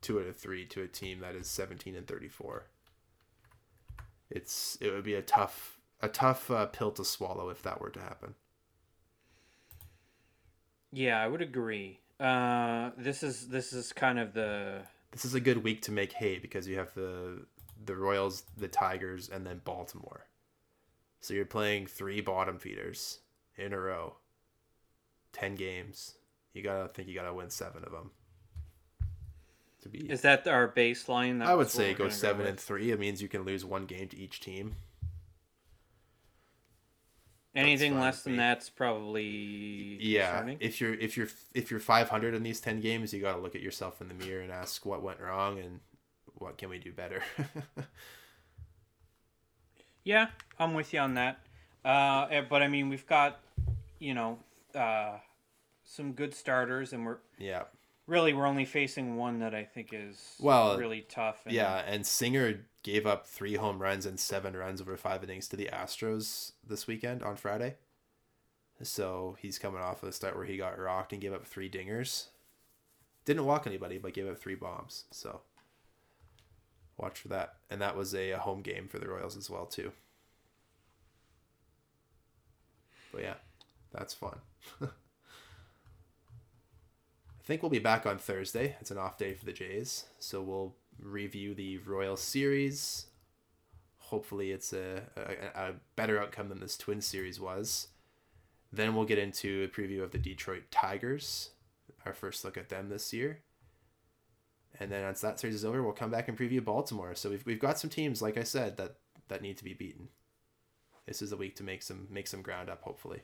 two 0.01 0.19
out 0.19 0.27
of 0.27 0.35
three 0.35 0.65
to 0.65 0.81
a 0.81 0.87
team 0.87 1.19
that 1.19 1.35
is 1.35 1.47
seventeen 1.47 1.95
and 1.95 2.07
thirty 2.07 2.27
four. 2.29 2.67
It's 4.29 4.77
it 4.81 4.91
would 4.91 5.03
be 5.03 5.15
a 5.15 5.21
tough 5.21 5.79
a 6.01 6.07
tough 6.07 6.51
uh, 6.51 6.65
pill 6.67 6.91
to 6.91 7.05
swallow 7.05 7.49
if 7.49 7.61
that 7.63 7.81
were 7.81 7.89
to 7.89 7.99
happen. 7.99 8.35
Yeah, 10.91 11.21
I 11.21 11.27
would 11.27 11.41
agree. 11.41 11.99
Uh 12.19 12.91
this 12.97 13.23
is 13.23 13.47
this 13.49 13.73
is 13.73 13.91
kind 13.91 14.19
of 14.19 14.33
the 14.33 14.81
This 15.11 15.25
is 15.25 15.33
a 15.33 15.39
good 15.39 15.63
week 15.63 15.81
to 15.83 15.91
make 15.91 16.13
hay 16.13 16.39
because 16.39 16.67
you 16.67 16.77
have 16.77 16.93
the 16.93 17.45
the 17.83 17.95
Royals, 17.95 18.43
the 18.57 18.67
Tigers, 18.67 19.29
and 19.29 19.45
then 19.45 19.61
Baltimore. 19.63 20.27
So 21.19 21.33
you're 21.33 21.45
playing 21.45 21.87
three 21.87 22.21
bottom 22.21 22.57
feeders 22.57 23.19
in 23.57 23.73
a 23.73 23.79
row. 23.79 24.15
Ten 25.33 25.55
games. 25.55 26.15
You 26.55 26.63
gotta 26.63 26.87
think 26.87 27.07
you 27.07 27.13
gotta 27.13 27.33
win 27.33 27.49
seven 27.51 27.83
of 27.83 27.91
them. 27.91 28.09
To 29.83 29.89
be, 29.89 30.09
is 30.09 30.21
that 30.21 30.47
our 30.47 30.67
baseline? 30.67 31.45
I 31.45 31.53
would 31.53 31.69
say 31.69 31.93
go 31.93 32.09
seven 32.09 32.39
with? 32.39 32.47
and 32.47 32.59
three. 32.59 32.89
It 32.91 32.99
means 32.99 33.21
you 33.21 33.27
can 33.27 33.43
lose 33.43 33.63
one 33.63 33.85
game 33.85 34.07
to 34.07 34.17
each 34.17 34.39
team. 34.39 34.75
Anything 37.53 37.99
less 37.99 38.23
than 38.23 38.35
that's 38.35 38.69
probably 38.69 39.97
Yeah, 40.01 40.31
concerning. 40.31 40.57
if 40.59 40.81
you're 40.81 40.93
if 40.95 41.15
you're 41.15 41.27
if 41.53 41.71
you're 41.71 41.79
500 41.79 42.33
in 42.33 42.43
these 42.43 42.59
10 42.59 42.81
games, 42.81 43.13
you 43.13 43.21
gotta 43.21 43.41
look 43.41 43.55
at 43.55 43.61
yourself 43.61 44.01
in 44.01 44.07
the 44.07 44.13
mirror 44.13 44.41
and 44.41 44.51
ask 44.51 44.85
what 44.85 45.01
went 45.03 45.19
wrong 45.21 45.59
and 45.59 45.79
what 46.37 46.57
can 46.57 46.69
we 46.69 46.79
do 46.79 46.91
better. 46.91 47.21
Yeah, 50.03 50.27
I'm 50.59 50.75
with 50.75 50.93
you 50.93 50.99
on 50.99 51.15
that. 51.15 51.39
Uh, 51.83 52.27
eh, 52.29 52.41
but 52.47 52.61
I 52.61 52.67
mean, 52.67 52.89
we've 52.89 53.07
got, 53.07 53.39
you 53.97 54.13
know, 54.13 54.37
uh, 54.75 55.17
some 55.85 56.13
good 56.13 56.33
starters, 56.33 56.91
and 56.91 57.05
we're 57.05 57.17
yeah. 57.37 57.63
really 58.07 58.33
we're 58.33 58.47
only 58.47 58.65
facing 58.65 59.15
one 59.15 59.39
that 59.39 59.55
I 59.55 59.63
think 59.63 59.89
is 59.93 60.35
Well, 60.39 60.77
really 60.77 61.01
tough. 61.01 61.41
And, 61.45 61.53
Yeah, 61.53 61.83
and 61.85 62.05
Singer 62.05 62.65
gave 62.83 63.05
up 63.05 63.27
three 63.27 63.55
home 63.55 63.81
runs 63.81 64.05
and 64.05 64.19
seven 64.19 64.55
runs 64.55 64.81
over 64.81 64.97
five 64.97 65.23
innings 65.23 65.47
to 65.49 65.55
the 65.55 65.69
Astros 65.71 66.51
this 66.67 66.87
weekend 66.87 67.23
on 67.23 67.35
Friday. 67.35 67.75
So 68.83 69.37
he's 69.39 69.57
coming 69.57 69.81
off 69.81 70.03
of 70.03 70.09
a 70.09 70.11
start 70.11 70.35
where 70.35 70.45
he 70.45 70.57
got 70.57 70.77
rocked 70.77 71.13
and 71.13 71.21
gave 71.21 71.33
up 71.33 71.45
three 71.45 71.69
dingers. 71.69 72.27
Didn't 73.23 73.45
walk 73.45 73.65
anybody, 73.65 73.97
but 73.97 74.13
gave 74.13 74.27
up 74.27 74.37
three 74.37 74.55
bombs. 74.55 75.05
So 75.11 75.41
watch 76.97 77.19
for 77.19 77.29
that. 77.29 77.55
And 77.69 77.81
that 77.81 77.95
was 77.95 78.13
a, 78.13 78.31
a 78.31 78.37
home 78.37 78.61
game 78.61 78.87
for 78.87 78.99
the 78.99 79.07
Royals 79.07 79.37
as 79.37 79.49
well 79.49 79.65
too. 79.65 79.93
But 83.11 83.23
yeah, 83.23 83.35
that's 83.93 84.13
fun. 84.13 84.39
Think 87.45 87.61
we'll 87.61 87.69
be 87.69 87.77
back 87.77 88.07
on 88.07 88.17
Thursday. 88.17 88.75
It's 88.81 88.89
an 88.89 88.97
off 88.97 89.19
day 89.19 89.35
for 89.35 89.45
the 89.45 89.53
Jays, 89.53 90.05
so 90.17 90.41
we'll 90.41 90.73
review 90.99 91.53
the 91.53 91.77
Royal 91.77 92.17
Series. 92.17 93.05
Hopefully, 93.99 94.51
it's 94.51 94.73
a, 94.73 95.03
a, 95.15 95.59
a 95.59 95.73
better 95.95 96.19
outcome 96.19 96.49
than 96.49 96.59
this 96.59 96.75
Twin 96.75 97.01
Series 97.01 97.39
was. 97.39 97.89
Then 98.73 98.95
we'll 98.95 99.05
get 99.05 99.19
into 99.19 99.63
a 99.63 99.67
preview 99.67 100.01
of 100.01 100.09
the 100.09 100.17
Detroit 100.17 100.63
Tigers, 100.71 101.51
our 102.03 102.13
first 102.13 102.43
look 102.43 102.57
at 102.57 102.69
them 102.69 102.89
this 102.89 103.13
year. 103.13 103.41
And 104.79 104.91
then 104.91 105.03
once 105.03 105.21
that 105.21 105.39
series 105.39 105.55
is 105.55 105.63
over, 105.65 105.83
we'll 105.83 105.93
come 105.93 106.11
back 106.11 106.27
and 106.27 106.37
preview 106.37 106.65
Baltimore. 106.65 107.13
So 107.13 107.29
we've, 107.29 107.45
we've 107.45 107.59
got 107.59 107.77
some 107.77 107.91
teams, 107.91 108.23
like 108.23 108.37
I 108.37 108.43
said, 108.43 108.75
that, 108.77 108.95
that 109.27 109.43
need 109.43 109.57
to 109.57 109.63
be 109.63 109.73
beaten. 109.73 110.09
This 111.05 111.21
is 111.21 111.31
a 111.31 111.37
week 111.37 111.55
to 111.57 111.63
make 111.63 111.83
some 111.83 112.07
make 112.09 112.25
some 112.25 112.41
ground 112.41 112.71
up. 112.71 112.81
Hopefully, 112.81 113.21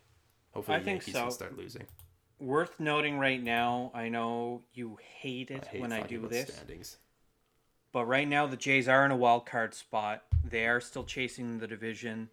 hopefully 0.52 0.76
I 0.76 0.80
the 0.80 0.86
think 0.86 1.08
Yankees 1.08 1.16
can 1.16 1.32
start 1.32 1.58
losing. 1.58 1.88
Worth 2.42 2.80
noting 2.80 3.20
right 3.20 3.42
now. 3.42 3.92
I 3.94 4.10
know 4.10 4.64
you 4.74 4.98
hate 5.20 5.52
it 5.52 5.66
hate 5.68 5.80
when 5.80 5.92
I 5.94 6.02
do 6.02 6.28
this, 6.28 6.52
standings. 6.56 6.98
but 7.92 8.06
right 8.06 8.28
now 8.28 8.48
the 8.48 8.58
Jays 8.58 8.88
are 8.90 9.06
in 9.06 9.12
a 9.12 9.16
wild 9.16 9.46
card 9.46 9.76
spot. 9.76 10.24
They 10.44 10.66
are 10.66 10.82
still 10.82 11.04
chasing 11.04 11.60
the 11.60 11.68
division. 11.68 12.30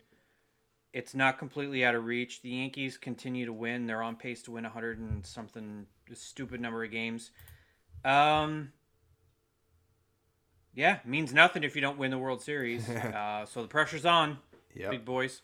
It's 0.95 1.15
not 1.15 1.39
completely 1.39 1.85
out 1.85 1.95
of 1.95 2.07
reach. 2.07 2.41
The 2.41 2.49
Yankees 2.49 2.97
continue 2.97 3.45
to 3.45 3.53
win. 3.53 3.87
They're 3.87 4.03
on 4.03 4.17
pace 4.17 4.43
to 4.45 4.51
win 4.53 4.65
100 4.65 4.99
and 4.99 5.27
something 5.27 5.87
stupid 6.15 6.59
number 6.63 6.83
of 6.83 6.91
games. 6.91 7.31
Um, 8.03 8.73
yeah, 10.75 11.01
means 11.05 11.35
nothing 11.35 11.65
if 11.65 11.75
you 11.75 11.83
don't 11.83 11.99
win 11.99 12.11
the 12.11 12.17
World 12.19 12.41
Series. 12.41 12.89
uh, 12.89 13.45
so 13.45 13.61
the 13.61 13.69
pressure's 13.69 14.07
on, 14.07 14.39
Yep. 14.75 14.91
big 14.91 15.05
boys. 15.05 15.43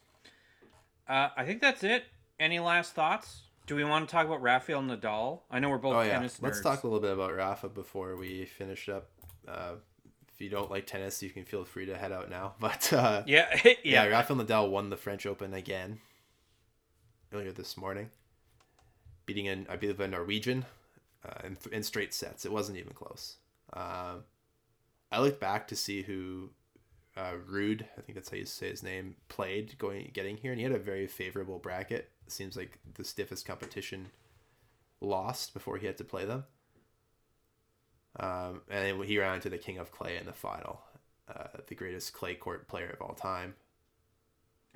Uh, 1.06 1.28
I 1.36 1.44
think 1.44 1.60
that's 1.60 1.84
it. 1.84 2.04
Any 2.40 2.60
last 2.60 2.94
thoughts? 2.94 3.42
Do 3.66 3.76
we 3.76 3.84
want 3.84 4.08
to 4.08 4.12
talk 4.12 4.26
about 4.26 4.42
Rafael 4.42 4.82
Nadal? 4.82 5.40
I 5.50 5.58
know 5.58 5.70
we're 5.70 5.78
both 5.78 5.94
Oh 5.94 6.02
yeah, 6.02 6.14
tennis 6.14 6.40
let's 6.42 6.60
talk 6.60 6.82
a 6.82 6.86
little 6.86 7.00
bit 7.00 7.12
about 7.12 7.34
Rafa 7.34 7.68
before 7.68 8.16
we 8.16 8.44
finish 8.44 8.88
up. 8.88 9.08
Uh, 9.48 9.76
if 10.32 10.40
you 10.40 10.50
don't 10.50 10.70
like 10.70 10.86
tennis, 10.86 11.22
you 11.22 11.30
can 11.30 11.44
feel 11.44 11.64
free 11.64 11.86
to 11.86 11.96
head 11.96 12.12
out 12.12 12.28
now. 12.28 12.54
But 12.60 12.92
uh, 12.92 13.22
Yeah, 13.26 13.48
yeah, 13.64 13.74
yeah. 13.82 14.04
Rafael 14.06 14.38
Nadal 14.38 14.70
won 14.70 14.90
the 14.90 14.96
French 14.96 15.24
Open 15.24 15.54
again 15.54 16.00
earlier 17.32 17.52
this 17.52 17.76
morning, 17.76 18.10
beating 19.24 19.48
an 19.48 19.66
I 19.70 19.76
believe 19.76 19.98
a 20.00 20.08
Norwegian 20.08 20.66
uh, 21.26 21.46
in, 21.46 21.56
in 21.72 21.82
straight 21.82 22.12
sets. 22.12 22.44
It 22.44 22.52
wasn't 22.52 22.78
even 22.78 22.92
close. 22.92 23.36
Um, 23.72 24.24
I 25.10 25.20
looked 25.20 25.40
back 25.40 25.68
to 25.68 25.76
see 25.76 26.02
who 26.02 26.50
uh, 27.16 27.32
Ruud, 27.50 27.82
I 27.96 28.00
think 28.00 28.14
that's 28.14 28.30
how 28.30 28.36
you 28.36 28.44
say 28.44 28.68
his 28.70 28.82
name, 28.82 29.16
played 29.28 29.78
going 29.78 30.10
getting 30.12 30.36
here, 30.36 30.50
and 30.52 30.60
he 30.60 30.64
had 30.64 30.74
a 30.74 30.78
very 30.78 31.06
favorable 31.06 31.58
bracket. 31.58 32.10
Seems 32.26 32.56
like 32.56 32.78
the 32.94 33.04
stiffest 33.04 33.46
competition 33.46 34.10
lost 35.00 35.52
before 35.54 35.76
he 35.76 35.86
had 35.86 35.98
to 35.98 36.04
play 36.04 36.24
them. 36.24 36.44
Um, 38.18 38.62
and 38.70 39.00
then 39.00 39.02
he 39.02 39.18
ran 39.18 39.36
into 39.36 39.48
the 39.48 39.58
King 39.58 39.78
of 39.78 39.90
Clay 39.90 40.16
in 40.16 40.26
the 40.26 40.32
final, 40.32 40.80
uh, 41.28 41.48
the 41.66 41.74
greatest 41.74 42.12
clay 42.12 42.34
court 42.34 42.68
player 42.68 42.90
of 42.90 43.02
all 43.02 43.14
time. 43.14 43.54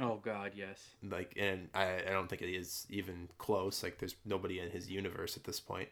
Oh 0.00 0.20
God, 0.22 0.52
yes. 0.54 0.90
Like, 1.02 1.34
and 1.36 1.68
I, 1.74 2.02
I 2.06 2.10
don't 2.10 2.28
think 2.28 2.42
it 2.42 2.54
is 2.54 2.86
even 2.88 3.28
close. 3.38 3.82
Like, 3.82 3.98
there's 3.98 4.14
nobody 4.24 4.60
in 4.60 4.70
his 4.70 4.90
universe 4.90 5.36
at 5.36 5.44
this 5.44 5.60
point. 5.60 5.88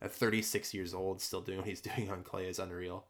At 0.00 0.12
36 0.12 0.74
years 0.74 0.94
old, 0.94 1.20
still 1.20 1.40
doing 1.40 1.58
what 1.58 1.66
he's 1.66 1.80
doing 1.96 2.10
on 2.10 2.22
clay 2.22 2.46
is 2.46 2.58
unreal. 2.58 3.06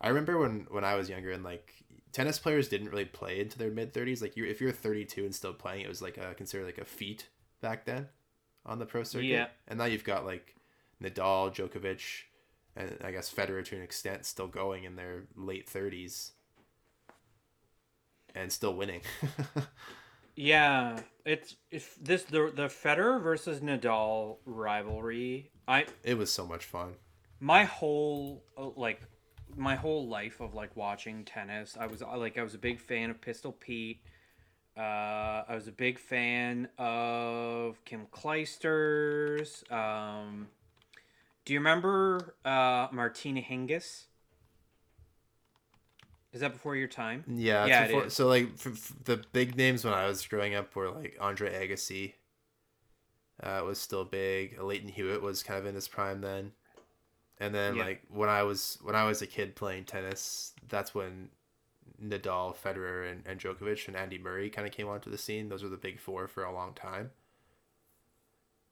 I 0.00 0.08
remember 0.08 0.38
when 0.38 0.66
when 0.70 0.84
I 0.84 0.94
was 0.94 1.08
younger 1.08 1.30
and 1.32 1.42
like 1.44 1.72
tennis 2.12 2.38
players 2.38 2.68
didn't 2.68 2.90
really 2.90 3.04
play 3.04 3.40
into 3.40 3.58
their 3.58 3.70
mid 3.70 3.92
30s. 3.92 4.22
Like, 4.22 4.36
you 4.36 4.44
if 4.44 4.60
you're 4.60 4.72
32 4.72 5.24
and 5.24 5.34
still 5.34 5.52
playing, 5.52 5.82
it 5.82 5.88
was 5.88 6.02
like 6.02 6.18
a 6.18 6.34
considered 6.34 6.66
like 6.66 6.78
a 6.78 6.84
feat 6.84 7.28
back 7.60 7.84
then 7.84 8.08
on 8.64 8.78
the 8.78 8.86
pro 8.86 9.02
circuit. 9.02 9.26
Yeah. 9.26 9.48
And 9.68 9.78
now 9.78 9.84
you've 9.86 10.04
got 10.04 10.26
like 10.26 10.54
Nadal, 11.02 11.54
Djokovic, 11.54 12.22
and 12.74 12.96
I 13.04 13.10
guess 13.10 13.32
Federer 13.32 13.64
to 13.66 13.76
an 13.76 13.82
extent 13.82 14.24
still 14.24 14.48
going 14.48 14.84
in 14.84 14.96
their 14.96 15.24
late 15.34 15.70
30s 15.70 16.32
and 18.34 18.52
still 18.52 18.74
winning. 18.74 19.00
Yeah, 20.36 21.00
it's 21.24 21.56
if 21.70 21.96
this 21.96 22.24
the 22.24 22.52
the 22.54 22.66
Federer 22.66 23.22
versus 23.22 23.60
Nadal 23.60 24.36
rivalry. 24.44 25.50
I 25.66 25.86
it 26.04 26.18
was 26.18 26.30
so 26.30 26.46
much 26.46 26.66
fun. 26.66 26.94
my 27.40 27.64
whole 27.64 28.44
uh, 28.56 28.68
like 28.76 29.00
my 29.56 29.74
whole 29.74 30.06
life 30.06 30.40
of 30.40 30.54
like 30.54 30.76
watching 30.76 31.24
tennis. 31.24 31.76
I 31.78 31.86
was 31.86 32.02
uh, 32.02 32.16
like 32.16 32.38
I 32.38 32.42
was 32.42 32.54
a 32.54 32.58
big 32.58 32.80
fan 32.80 33.10
of 33.10 33.20
Pistol 33.20 33.52
Pete. 33.52 34.00
Uh, 34.76 35.42
I 35.48 35.54
was 35.54 35.68
a 35.68 35.72
big 35.72 35.98
fan 35.98 36.68
of 36.78 37.82
Kim 37.84 38.06
Clijsters. 38.12 39.70
Um, 39.72 40.48
do 41.44 41.54
you 41.54 41.60
remember 41.60 42.34
uh, 42.44 42.88
Martina 42.92 43.40
Hingis? 43.40 44.04
Is 46.32 46.40
that 46.40 46.52
before 46.52 46.76
your 46.76 46.88
time? 46.88 47.24
Yeah, 47.26 47.64
Yeah, 47.66 47.86
before, 47.86 48.10
so 48.10 48.26
like 48.26 48.50
f- 48.54 48.66
f- 48.66 48.92
the 49.04 49.24
big 49.32 49.56
names 49.56 49.84
when 49.84 49.94
I 49.94 50.06
was 50.06 50.26
growing 50.26 50.54
up 50.54 50.76
were 50.76 50.90
like 50.90 51.16
Andre 51.18 51.50
Agassi. 51.50 52.12
Uh, 53.42 53.62
was 53.64 53.78
still 53.78 54.04
big. 54.04 54.60
Lleyton 54.60 54.88
Hewitt 54.88 55.22
was 55.22 55.42
kind 55.42 55.58
of 55.58 55.66
in 55.66 55.74
his 55.74 55.88
prime 55.88 56.20
then, 56.20 56.52
and 57.40 57.54
then 57.54 57.76
Yeah. 57.76 57.84
like 57.84 58.02
when 58.08 58.28
I 58.28 58.42
was 58.42 58.78
when 58.82 58.94
I 58.94 59.04
was 59.04 59.22
a 59.22 59.26
kid 59.26 59.56
playing 59.56 59.84
tennis, 59.84 60.52
that's 60.68 60.94
when 60.94 61.30
Nadal, 62.02 62.56
Federer, 62.56 63.10
and, 63.10 63.24
and 63.26 63.40
Djokovic, 63.40 63.88
and 63.88 63.96
Andy 63.96 64.18
Murray 64.18 64.50
kind 64.50 64.66
of 64.68 64.74
came 64.74 64.88
onto 64.88 65.10
the 65.10 65.18
scene. 65.18 65.48
Those 65.48 65.62
were 65.64 65.68
the 65.70 65.76
big 65.78 66.00
four 66.00 66.28
for 66.28 66.44
a 66.44 66.52
long 66.52 66.74
time. 66.74 67.12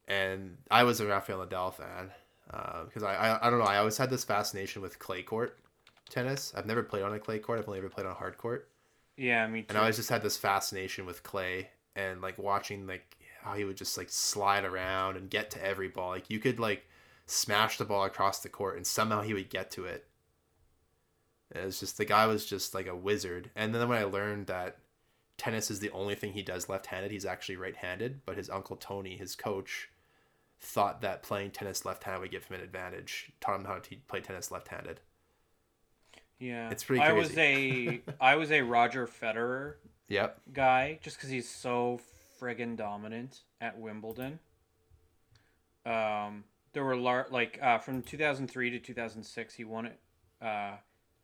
And 0.06 0.58
I 0.70 0.84
was 0.84 1.00
a 1.00 1.06
Rafael 1.06 1.46
Nadal 1.46 1.72
fan 1.74 2.10
because 2.84 3.02
uh, 3.02 3.06
I, 3.06 3.14
I 3.14 3.46
I 3.46 3.50
don't 3.50 3.58
know 3.58 3.64
I 3.64 3.78
always 3.78 3.96
had 3.96 4.10
this 4.10 4.24
fascination 4.24 4.82
with 4.82 4.98
clay 4.98 5.22
court 5.22 5.58
tennis. 6.10 6.52
I've 6.54 6.66
never 6.66 6.82
played 6.82 7.02
on 7.02 7.14
a 7.14 7.18
clay 7.18 7.38
court. 7.38 7.58
I've 7.58 7.68
only 7.68 7.78
ever 7.78 7.88
played 7.88 8.06
on 8.06 8.12
a 8.12 8.16
hard 8.16 8.36
court. 8.36 8.68
Yeah, 9.16 9.46
me 9.48 9.62
too. 9.62 9.68
And 9.68 9.78
I 9.78 9.82
always 9.82 9.96
just 9.96 10.10
had 10.10 10.22
this 10.22 10.36
fascination 10.36 11.06
with 11.06 11.22
clay 11.22 11.70
and 11.96 12.20
like 12.22 12.38
watching 12.38 12.86
like 12.86 13.16
how 13.42 13.54
he 13.54 13.64
would 13.64 13.76
just 13.76 13.96
like 13.98 14.10
slide 14.10 14.64
around 14.64 15.16
and 15.16 15.30
get 15.30 15.50
to 15.52 15.64
every 15.64 15.88
ball. 15.88 16.10
Like 16.10 16.30
you 16.30 16.38
could 16.38 16.60
like 16.60 16.86
smash 17.26 17.78
the 17.78 17.84
ball 17.84 18.04
across 18.04 18.40
the 18.40 18.48
court 18.48 18.76
and 18.76 18.86
somehow 18.86 19.22
he 19.22 19.34
would 19.34 19.50
get 19.50 19.70
to 19.72 19.84
it. 19.84 20.06
It 21.54 21.64
was 21.64 21.80
just 21.80 21.96
the 21.96 22.04
guy 22.04 22.26
was 22.26 22.44
just 22.44 22.74
like 22.74 22.86
a 22.86 22.96
wizard. 22.96 23.50
And 23.54 23.74
then 23.74 23.88
when 23.88 23.98
I 23.98 24.04
learned 24.04 24.46
that 24.48 24.78
tennis 25.38 25.70
is 25.70 25.80
the 25.80 25.90
only 25.90 26.14
thing 26.14 26.32
he 26.32 26.42
does 26.42 26.68
left-handed, 26.68 27.10
he's 27.10 27.24
actually 27.26 27.56
right-handed, 27.56 28.24
but 28.26 28.36
his 28.36 28.50
uncle 28.50 28.76
Tony, 28.76 29.16
his 29.16 29.34
coach, 29.36 29.90
thought 30.60 31.00
that 31.02 31.22
playing 31.22 31.52
tennis 31.52 31.84
left-handed 31.84 32.20
would 32.20 32.30
give 32.30 32.44
him 32.46 32.56
an 32.56 32.62
advantage. 32.64 33.32
Taught 33.40 33.60
him 33.60 33.64
how 33.66 33.78
to 33.78 33.96
play 34.08 34.20
tennis 34.20 34.50
left-handed. 34.50 35.00
Yeah, 36.38 36.70
It's 36.70 36.84
pretty 36.84 37.02
I 37.02 37.12
was 37.12 37.36
a 37.38 38.00
I 38.20 38.36
was 38.36 38.50
a 38.50 38.62
Roger 38.62 39.06
Federer 39.06 39.74
Yep. 40.08 40.40
guy 40.52 40.98
just 41.02 41.16
because 41.16 41.30
he's 41.30 41.48
so 41.48 42.00
friggin' 42.40 42.76
dominant 42.76 43.40
at 43.60 43.78
Wimbledon. 43.78 44.38
Um, 45.86 46.44
there 46.74 46.84
were 46.84 46.96
lar- 46.96 47.26
like 47.30 47.58
uh, 47.62 47.78
from 47.78 48.02
2003 48.02 48.70
to 48.70 48.78
2006, 48.78 49.54
he 49.54 49.64
won 49.64 49.86
it. 49.86 49.98
Uh, 50.42 50.72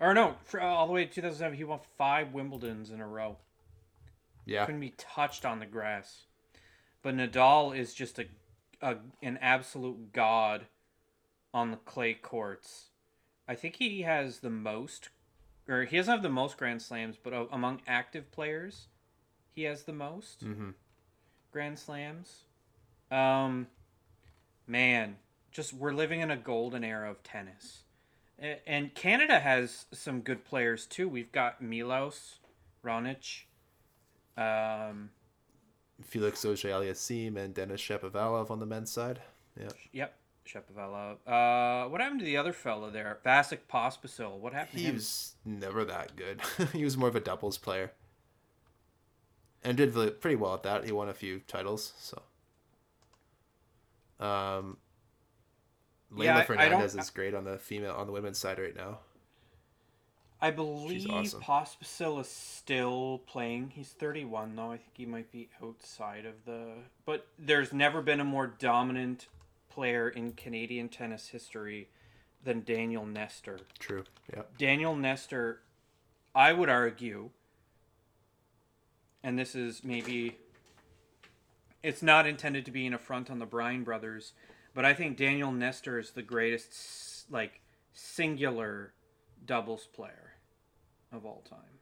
or 0.01 0.15
no, 0.15 0.37
for, 0.45 0.61
all 0.61 0.87
the 0.87 0.93
way 0.93 1.05
to 1.05 1.11
2007, 1.13 1.57
he 1.59 1.65
won 1.65 1.81
five 1.99 2.29
Wimbledons 2.29 2.91
in 2.93 3.01
a 3.01 3.07
row. 3.07 3.37
Yeah. 4.47 4.65
Couldn't 4.65 4.81
be 4.81 4.95
touched 4.97 5.45
on 5.45 5.59
the 5.61 5.67
grass. 5.67 6.23
But 7.03 7.15
Nadal 7.17 7.77
is 7.77 7.93
just 7.95 8.19
a, 8.19 8.27
a 8.81 8.97
an 9.23 9.39
absolute 9.43 10.13
god 10.13 10.67
on 11.53 11.71
the 11.71 11.77
clay 11.77 12.15
courts. 12.15 12.87
I 13.49 13.55
think 13.55 13.77
he 13.77 14.03
has 14.03 14.39
the 14.39 14.51
most, 14.51 15.09
or 15.69 15.85
he 15.85 15.97
doesn't 15.97 16.13
have 16.13 16.23
the 16.23 16.29
most 16.31 16.57
Grand 16.57 16.81
Slams, 16.81 17.17
but 17.23 17.33
a- 17.33 17.49
among 17.53 17.81
active 17.87 18.31
players, 18.33 18.87
he 19.55 19.63
has 19.65 19.83
the 19.83 19.93
most 19.93 20.45
Mm-hmm. 20.45 20.71
Grand 21.53 21.79
Slams. 21.79 22.45
Um, 23.11 23.67
man, 24.67 25.17
just 25.51 25.73
we're 25.73 25.93
living 25.93 26.21
in 26.21 26.31
a 26.31 26.37
golden 26.37 26.85
era 26.85 27.11
of 27.11 27.23
tennis, 27.23 27.85
and 28.67 28.95
Canada 28.95 29.41
has 29.41 29.87
some 29.93 30.21
good 30.21 30.45
players 30.45 30.87
too. 30.87 31.09
We've 31.09 31.33
got 31.33 31.63
Milos, 31.63 32.39
Raonic, 32.85 33.43
um, 34.37 35.11
Felix 36.03 36.45
Auger-Aliassime 36.45 37.37
and 37.37 37.55
Denis 37.55 37.81
Shapovalov 37.81 38.51
on 38.51 38.59
the 38.59 38.67
men's 38.67 38.91
side. 38.91 39.21
Yeah. 39.59 39.69
Yep, 39.93 40.15
Shapovalov. 40.47 41.17
Uh, 41.27 41.89
what 41.89 42.01
happened 42.01 42.21
to 42.21 42.27
the 42.27 42.37
other 42.37 42.53
fella 42.53 42.91
there? 42.91 43.19
Vasek 43.25 43.61
Pospisil. 43.71 44.39
What 44.39 44.53
happened 44.53 44.79
to 44.79 44.87
He 44.87 44.93
was 44.93 45.35
never 45.45 45.85
that 45.85 46.17
good. 46.17 46.41
he 46.73 46.85
was 46.85 46.97
more 46.97 47.09
of 47.09 47.17
a 47.17 47.21
doubles 47.21 47.59
player. 47.59 47.93
And 49.63 49.77
did 49.77 49.93
pretty 50.21 50.37
well 50.37 50.55
at 50.55 50.63
that. 50.63 50.85
He 50.87 50.93
won 50.93 51.09
a 51.09 51.15
few 51.15 51.41
titles, 51.41 51.93
so. 51.99 52.23
Um, 54.25 54.79
Leylah 56.13 56.25
Yeah, 56.25 56.35
I- 56.37 56.41
I 56.41 56.45
don't- 56.45 56.47
Fernandez 56.47 56.97
is 56.97 57.11
great 57.11 57.35
on 57.35 57.45
the 57.45 57.59
female 57.59 57.95
on 57.95 58.07
the 58.07 58.13
women's 58.13 58.39
side 58.39 58.59
right 58.59 58.75
now. 58.75 58.99
I 60.43 60.51
believe 60.51 61.09
awesome. 61.11 61.43
Pospisil 61.43 62.19
is 62.21 62.29
still 62.29 63.19
playing. 63.27 63.71
He's 63.71 63.91
31 63.93 64.57
though. 64.57 64.73
I 64.73 64.79
think 64.79 64.93
he 64.97 65.05
might 65.07 65.31
be 65.31 65.51
outside 65.63 66.25
of 66.25 66.45
the. 66.47 66.77
But 67.05 67.27
there's 67.39 67.73
never 67.75 68.01
been 68.01 68.21
a 68.21 68.25
more 68.25 68.47
dominant 68.47 69.29
player 69.69 70.09
in 70.09 70.33
Canadian 70.33 70.89
tennis 70.89 71.29
history 71.29 71.91
than 72.43 72.63
Daniel 72.65 73.05
Nestor. 73.05 73.59
True. 73.79 74.05
Yeah. 74.35 74.43
Daniel 74.57 74.97
Nestor, 74.97 75.61
I 76.35 76.55
would 76.55 76.71
argue, 76.71 77.31
and 79.23 79.39
this 79.39 79.55
is 79.55 79.85
maybe, 79.85 80.39
it's 81.83 82.03
not 82.03 82.27
intended 82.27 82.65
to 82.65 82.71
be 82.71 82.87
an 82.87 82.95
affront 82.95 83.31
on 83.31 83.39
the 83.41 83.47
Bryan 83.47 83.85
brothers, 83.85 84.33
but 84.75 84.85
I 84.85 84.95
think 84.95 85.17
Daniel 85.17 85.53
Nestor 85.53 85.99
is 85.99 86.11
the 86.11 86.23
greatest, 86.23 87.31
like, 87.31 87.61
singular 87.93 88.93
doubles 89.45 89.87
player 89.87 90.35
of 91.13 91.25
all 91.25 91.43
time. 91.49 91.79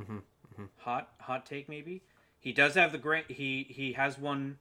Mhm, 0.00 0.22
Hot, 0.78 1.12
hot 1.20 1.46
take 1.46 1.68
maybe. 1.68 2.02
He 2.38 2.52
does 2.52 2.74
have 2.74 2.92
the 2.92 2.98
grand. 2.98 3.26
He 3.28 3.64
he 3.64 3.92
has 3.92 4.18
won 4.18 4.58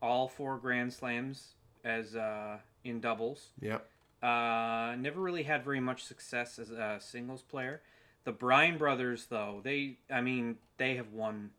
all 0.00 0.28
four 0.28 0.58
Grand 0.58 0.92
Slams 0.92 1.54
as 1.84 2.14
uh, 2.14 2.58
in 2.84 3.00
doubles. 3.00 3.50
Yep. 3.60 3.88
Uh, 4.22 4.94
never 4.98 5.20
really 5.20 5.42
had 5.42 5.64
very 5.64 5.80
much 5.80 6.04
success 6.04 6.58
as 6.58 6.70
a 6.70 6.98
singles 7.00 7.42
player. 7.42 7.82
The 8.24 8.32
Bryan 8.32 8.78
brothers, 8.78 9.26
though, 9.26 9.60
they, 9.62 9.98
I 10.10 10.20
mean, 10.20 10.56
they 10.78 10.96
have 10.96 11.12
won 11.12 11.50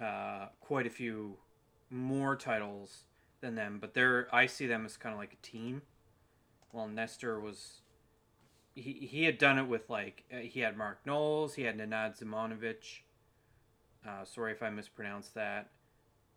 uh, 0.00 0.46
quite 0.60 0.86
a 0.86 0.90
few 0.90 1.36
more 1.90 2.36
titles 2.36 3.04
than 3.40 3.54
them, 3.54 3.78
but 3.80 3.94
they're, 3.94 4.28
I 4.34 4.46
see 4.46 4.66
them 4.66 4.84
as 4.84 4.96
kind 4.96 5.12
of 5.12 5.18
like 5.18 5.32
a 5.32 5.46
team. 5.46 5.82
While 6.70 6.88
Nestor 6.88 7.40
was, 7.40 7.80
he, 8.74 8.92
he 9.10 9.24
had 9.24 9.38
done 9.38 9.58
it 9.58 9.66
with 9.66 9.88
like, 9.88 10.24
uh, 10.32 10.38
he 10.38 10.60
had 10.60 10.76
Mark 10.76 10.98
Knowles, 11.06 11.54
he 11.54 11.62
had 11.62 11.78
Nenad 11.78 12.18
Zimonovic. 12.18 13.00
Uh, 14.06 14.24
sorry 14.24 14.52
if 14.52 14.62
I 14.62 14.70
mispronounced 14.70 15.34
that. 15.34 15.70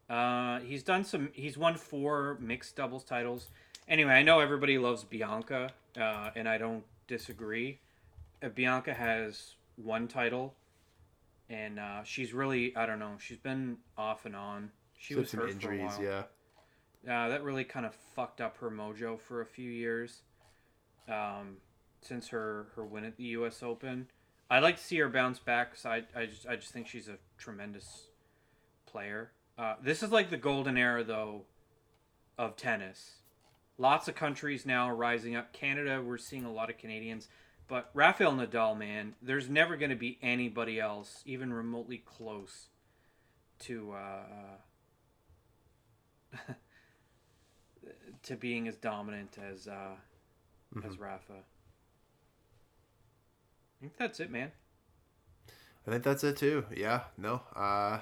Uh, 0.10 0.60
he's 0.62 0.82
done 0.82 1.04
some, 1.04 1.30
he's 1.34 1.58
won 1.58 1.76
four 1.76 2.38
mixed 2.40 2.76
doubles 2.76 3.04
titles. 3.04 3.50
Anyway, 3.88 4.12
I 4.12 4.24
know 4.24 4.40
everybody 4.40 4.78
loves 4.78 5.04
Bianca, 5.04 5.72
uh, 6.00 6.30
and 6.36 6.48
I 6.48 6.58
don't 6.58 6.84
disagree. 7.08 7.80
Uh, 8.42 8.50
Bianca 8.50 8.94
has 8.94 9.56
one 9.76 10.08
title, 10.08 10.54
and 11.50 11.80
uh, 11.80 12.04
she's 12.04 12.34
really 12.34 12.76
I 12.76 12.86
don't 12.86 13.00
know. 13.00 13.14
She's 13.20 13.38
been 13.38 13.78
off 13.98 14.26
and 14.26 14.36
on. 14.36 14.72
She 15.00 15.14
She 15.16 15.20
was 15.20 15.32
some 15.32 15.42
injuries. 15.48 15.96
for 15.96 16.04
a 16.04 16.08
while. 16.08 16.26
Yeah. 17.06 17.24
Uh, 17.26 17.30
that 17.30 17.44
really 17.44 17.64
kind 17.64 17.86
of 17.86 17.96
fucked 18.16 18.42
up 18.42 18.58
her 18.58 18.70
mojo 18.70 19.20
for 19.20 19.42
a 19.42 19.46
few 19.46 19.72
years. 19.72 20.22
Um, 21.08 21.58
since 22.02 22.28
her 22.28 22.68
her 22.76 22.86
win 22.86 23.04
at 23.06 23.18
the 23.18 23.24
U.S. 23.24 23.64
Open, 23.64 24.08
I'd 24.50 24.62
like 24.62 24.78
to 24.78 24.84
see 24.84 24.98
her 24.98 25.10
bounce 25.10 25.40
back. 25.40 25.72
Cause 25.72 25.86
I 25.86 26.04
I 26.16 26.26
just 26.28 26.46
I 26.48 26.56
just 26.58 26.72
think 26.72 26.88
she's 26.88 27.08
a 27.08 27.18
tremendous 27.38 28.10
player. 28.86 29.32
Uh, 29.58 29.76
this 29.82 30.04
is 30.04 30.12
like 30.12 30.30
the 30.30 30.38
golden 30.38 30.78
era 30.78 31.04
though 31.04 31.46
of 32.38 32.56
tennis. 32.56 33.16
Lots 33.78 34.10
of 34.10 34.16
countries 34.16 34.66
now 34.66 34.88
are 34.90 34.96
rising 34.96 35.36
up. 35.36 35.54
Canada, 35.54 36.04
we're 36.06 36.18
seeing 36.18 36.44
a 36.44 36.52
lot 36.52 36.70
of 36.70 36.78
Canadians. 36.78 37.30
But 37.70 37.90
Rafael 37.94 38.34
Nadal, 38.34 38.78
man, 38.78 39.16
there's 39.22 39.48
never 39.50 39.78
going 39.78 39.92
to 39.92 39.96
be 39.96 40.18
anybody 40.22 40.80
else, 40.80 41.22
even 41.26 41.54
remotely 41.54 42.00
close 42.00 42.68
to 43.60 43.94
uh, 43.94 44.58
to 48.24 48.36
being 48.36 48.68
as 48.68 48.76
dominant 48.76 49.38
as 49.52 49.68
uh, 49.68 49.96
as 50.86 51.00
Rafa. 51.00 51.34
I 51.34 51.42
think 53.82 53.94
that's 53.98 54.20
it, 54.20 54.30
man. 54.30 54.52
I 55.88 55.92
think 55.92 56.04
that's 56.04 56.24
it 56.24 56.38
too. 56.38 56.66
Yeah. 56.76 57.02
No. 57.18 57.42
Uh. 57.56 58.00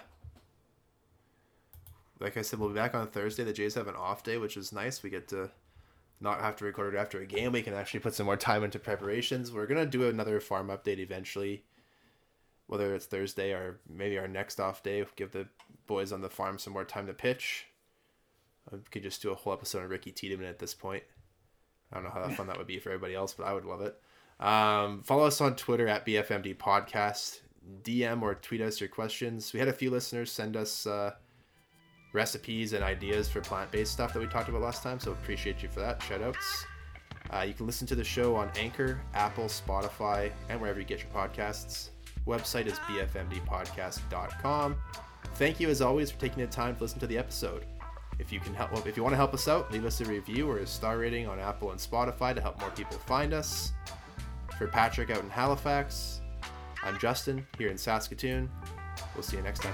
Like 2.20 2.36
I 2.36 2.42
said, 2.42 2.60
we'll 2.60 2.70
be 2.70 2.76
back 2.76 2.96
on 2.96 3.08
Thursday. 3.08 3.44
The 3.44 3.54
Jays 3.54 3.76
have 3.76 3.88
an 3.88 3.96
off 3.96 4.24
day, 4.24 4.38
which 4.38 4.58
is 4.58 4.74
nice. 4.74 5.04
We 5.04 5.12
get 5.12 5.28
to 5.28 5.52
not 6.20 6.42
have 6.42 6.56
to 6.58 6.66
record 6.66 6.96
it 6.96 6.98
after 6.98 7.22
a 7.22 7.28
game. 7.28 7.52
We 7.52 7.62
can 7.62 7.76
actually 7.76 8.00
put 8.00 8.16
some 8.16 8.26
more 8.26 8.38
time 8.38 8.64
into 8.64 8.80
preparations. 8.80 9.52
We're 9.52 9.68
gonna 9.68 9.86
do 9.86 10.08
another 10.08 10.40
farm 10.40 10.70
update 10.70 10.98
eventually, 10.98 11.64
whether 12.66 12.96
it's 12.96 13.06
Thursday 13.06 13.52
or 13.52 13.80
maybe 13.88 14.18
our 14.18 14.28
next 14.28 14.60
off 14.60 14.82
day. 14.82 15.06
Give 15.16 15.32
the 15.32 15.48
boys 15.86 16.12
on 16.12 16.22
the 16.22 16.30
farm 16.30 16.58
some 16.58 16.74
more 16.74 16.86
time 16.86 17.06
to 17.06 17.14
pitch. 17.14 17.68
I 18.72 18.78
could 18.92 19.04
just 19.04 19.22
do 19.22 19.32
a 19.32 19.36
whole 19.36 19.54
episode 19.54 19.84
on 19.84 19.90
Ricky 19.90 20.12
Tiedemann 20.12 20.50
at 20.50 20.60
this 20.60 20.74
point. 20.74 21.04
I 21.92 21.96
don't 21.96 22.04
know 22.04 22.10
how 22.10 22.28
fun 22.30 22.48
that 22.48 22.58
would 22.58 22.68
be 22.68 22.80
for 22.80 22.90
everybody 22.90 23.16
else, 23.16 23.34
but 23.34 23.46
I 23.46 23.54
would 23.54 23.66
love 23.66 23.82
it. 23.82 23.98
Um, 24.40 25.04
follow 25.04 25.26
us 25.26 25.40
on 25.42 25.56
Twitter 25.56 25.88
at 25.88 26.06
BFMD 26.06 26.58
Podcast. 26.58 27.40
DM 27.84 28.22
or 28.22 28.36
tweet 28.36 28.62
us 28.62 28.80
your 28.80 28.90
questions. 28.90 29.52
We 29.54 29.60
had 29.60 29.68
a 29.68 29.74
few 29.74 29.90
listeners 29.90 30.32
send 30.32 30.56
us 30.56 30.88
uh, 30.88 31.12
recipes 32.14 32.74
and 32.74 32.84
ideas 32.84 33.28
for 33.28 33.42
plant 33.42 33.72
based 33.72 33.92
stuff 33.92 34.14
that 34.14 34.20
we 34.20 34.28
talked 34.28 34.50
about 34.50 34.62
last 34.62 34.84
time, 34.84 35.00
so 35.00 35.12
appreciate 35.12 35.62
you 35.62 35.70
for 35.70 35.80
that. 35.82 36.02
Shout 36.04 36.22
outs. 36.22 36.66
Uh, 37.30 37.42
you 37.42 37.54
can 37.54 37.66
listen 37.66 37.86
to 37.88 37.96
the 37.96 38.04
show 38.04 38.36
on 38.36 38.50
Anchor, 38.56 39.02
Apple, 39.14 39.46
Spotify, 39.46 40.32
and 40.50 40.62
wherever 40.62 40.80
you 40.80 40.86
get 40.86 41.02
your 41.02 41.12
podcasts. 41.12 41.90
Website 42.26 42.68
is 42.68 42.80
bfmdpodcast.com. 42.80 44.76
Thank 45.36 45.60
you 45.60 45.70
as 45.70 45.82
always 45.82 46.10
for 46.12 46.20
taking 46.20 46.44
the 46.44 46.48
time 46.48 46.76
to 46.76 46.82
listen 46.82 47.00
to 47.00 47.08
the 47.08 47.18
episode. 47.18 47.66
If 48.20 48.32
you 48.32 48.40
can 48.40 48.54
help, 48.54 48.86
if 48.88 48.98
you 48.98 49.04
want 49.04 49.14
to 49.14 49.18
help 49.18 49.34
us 49.34 49.48
out, 49.48 49.72
leave 49.72 49.86
us 49.86 50.02
a 50.02 50.06
review 50.06 50.50
or 50.50 50.58
a 50.60 50.68
star 50.68 50.98
rating 50.98 51.28
on 51.28 51.40
Apple 51.40 51.72
and 51.72 51.80
Spotify 51.80 52.34
to 52.34 52.42
help 52.42 52.60
more 52.60 52.72
people 52.72 52.98
find 53.00 53.34
us. 53.34 53.74
For 54.58 54.68
Patrick 54.68 55.12
out 55.12 55.24
in 55.24 55.30
Halifax, 55.30 56.22
I'm 56.84 56.98
Justin 56.98 57.46
here 57.58 57.70
in 57.70 57.78
Saskatoon. 57.78 58.50
We'll 59.14 59.24
see 59.24 59.38
you 59.38 59.44
next 59.44 59.62
time. 59.62 59.74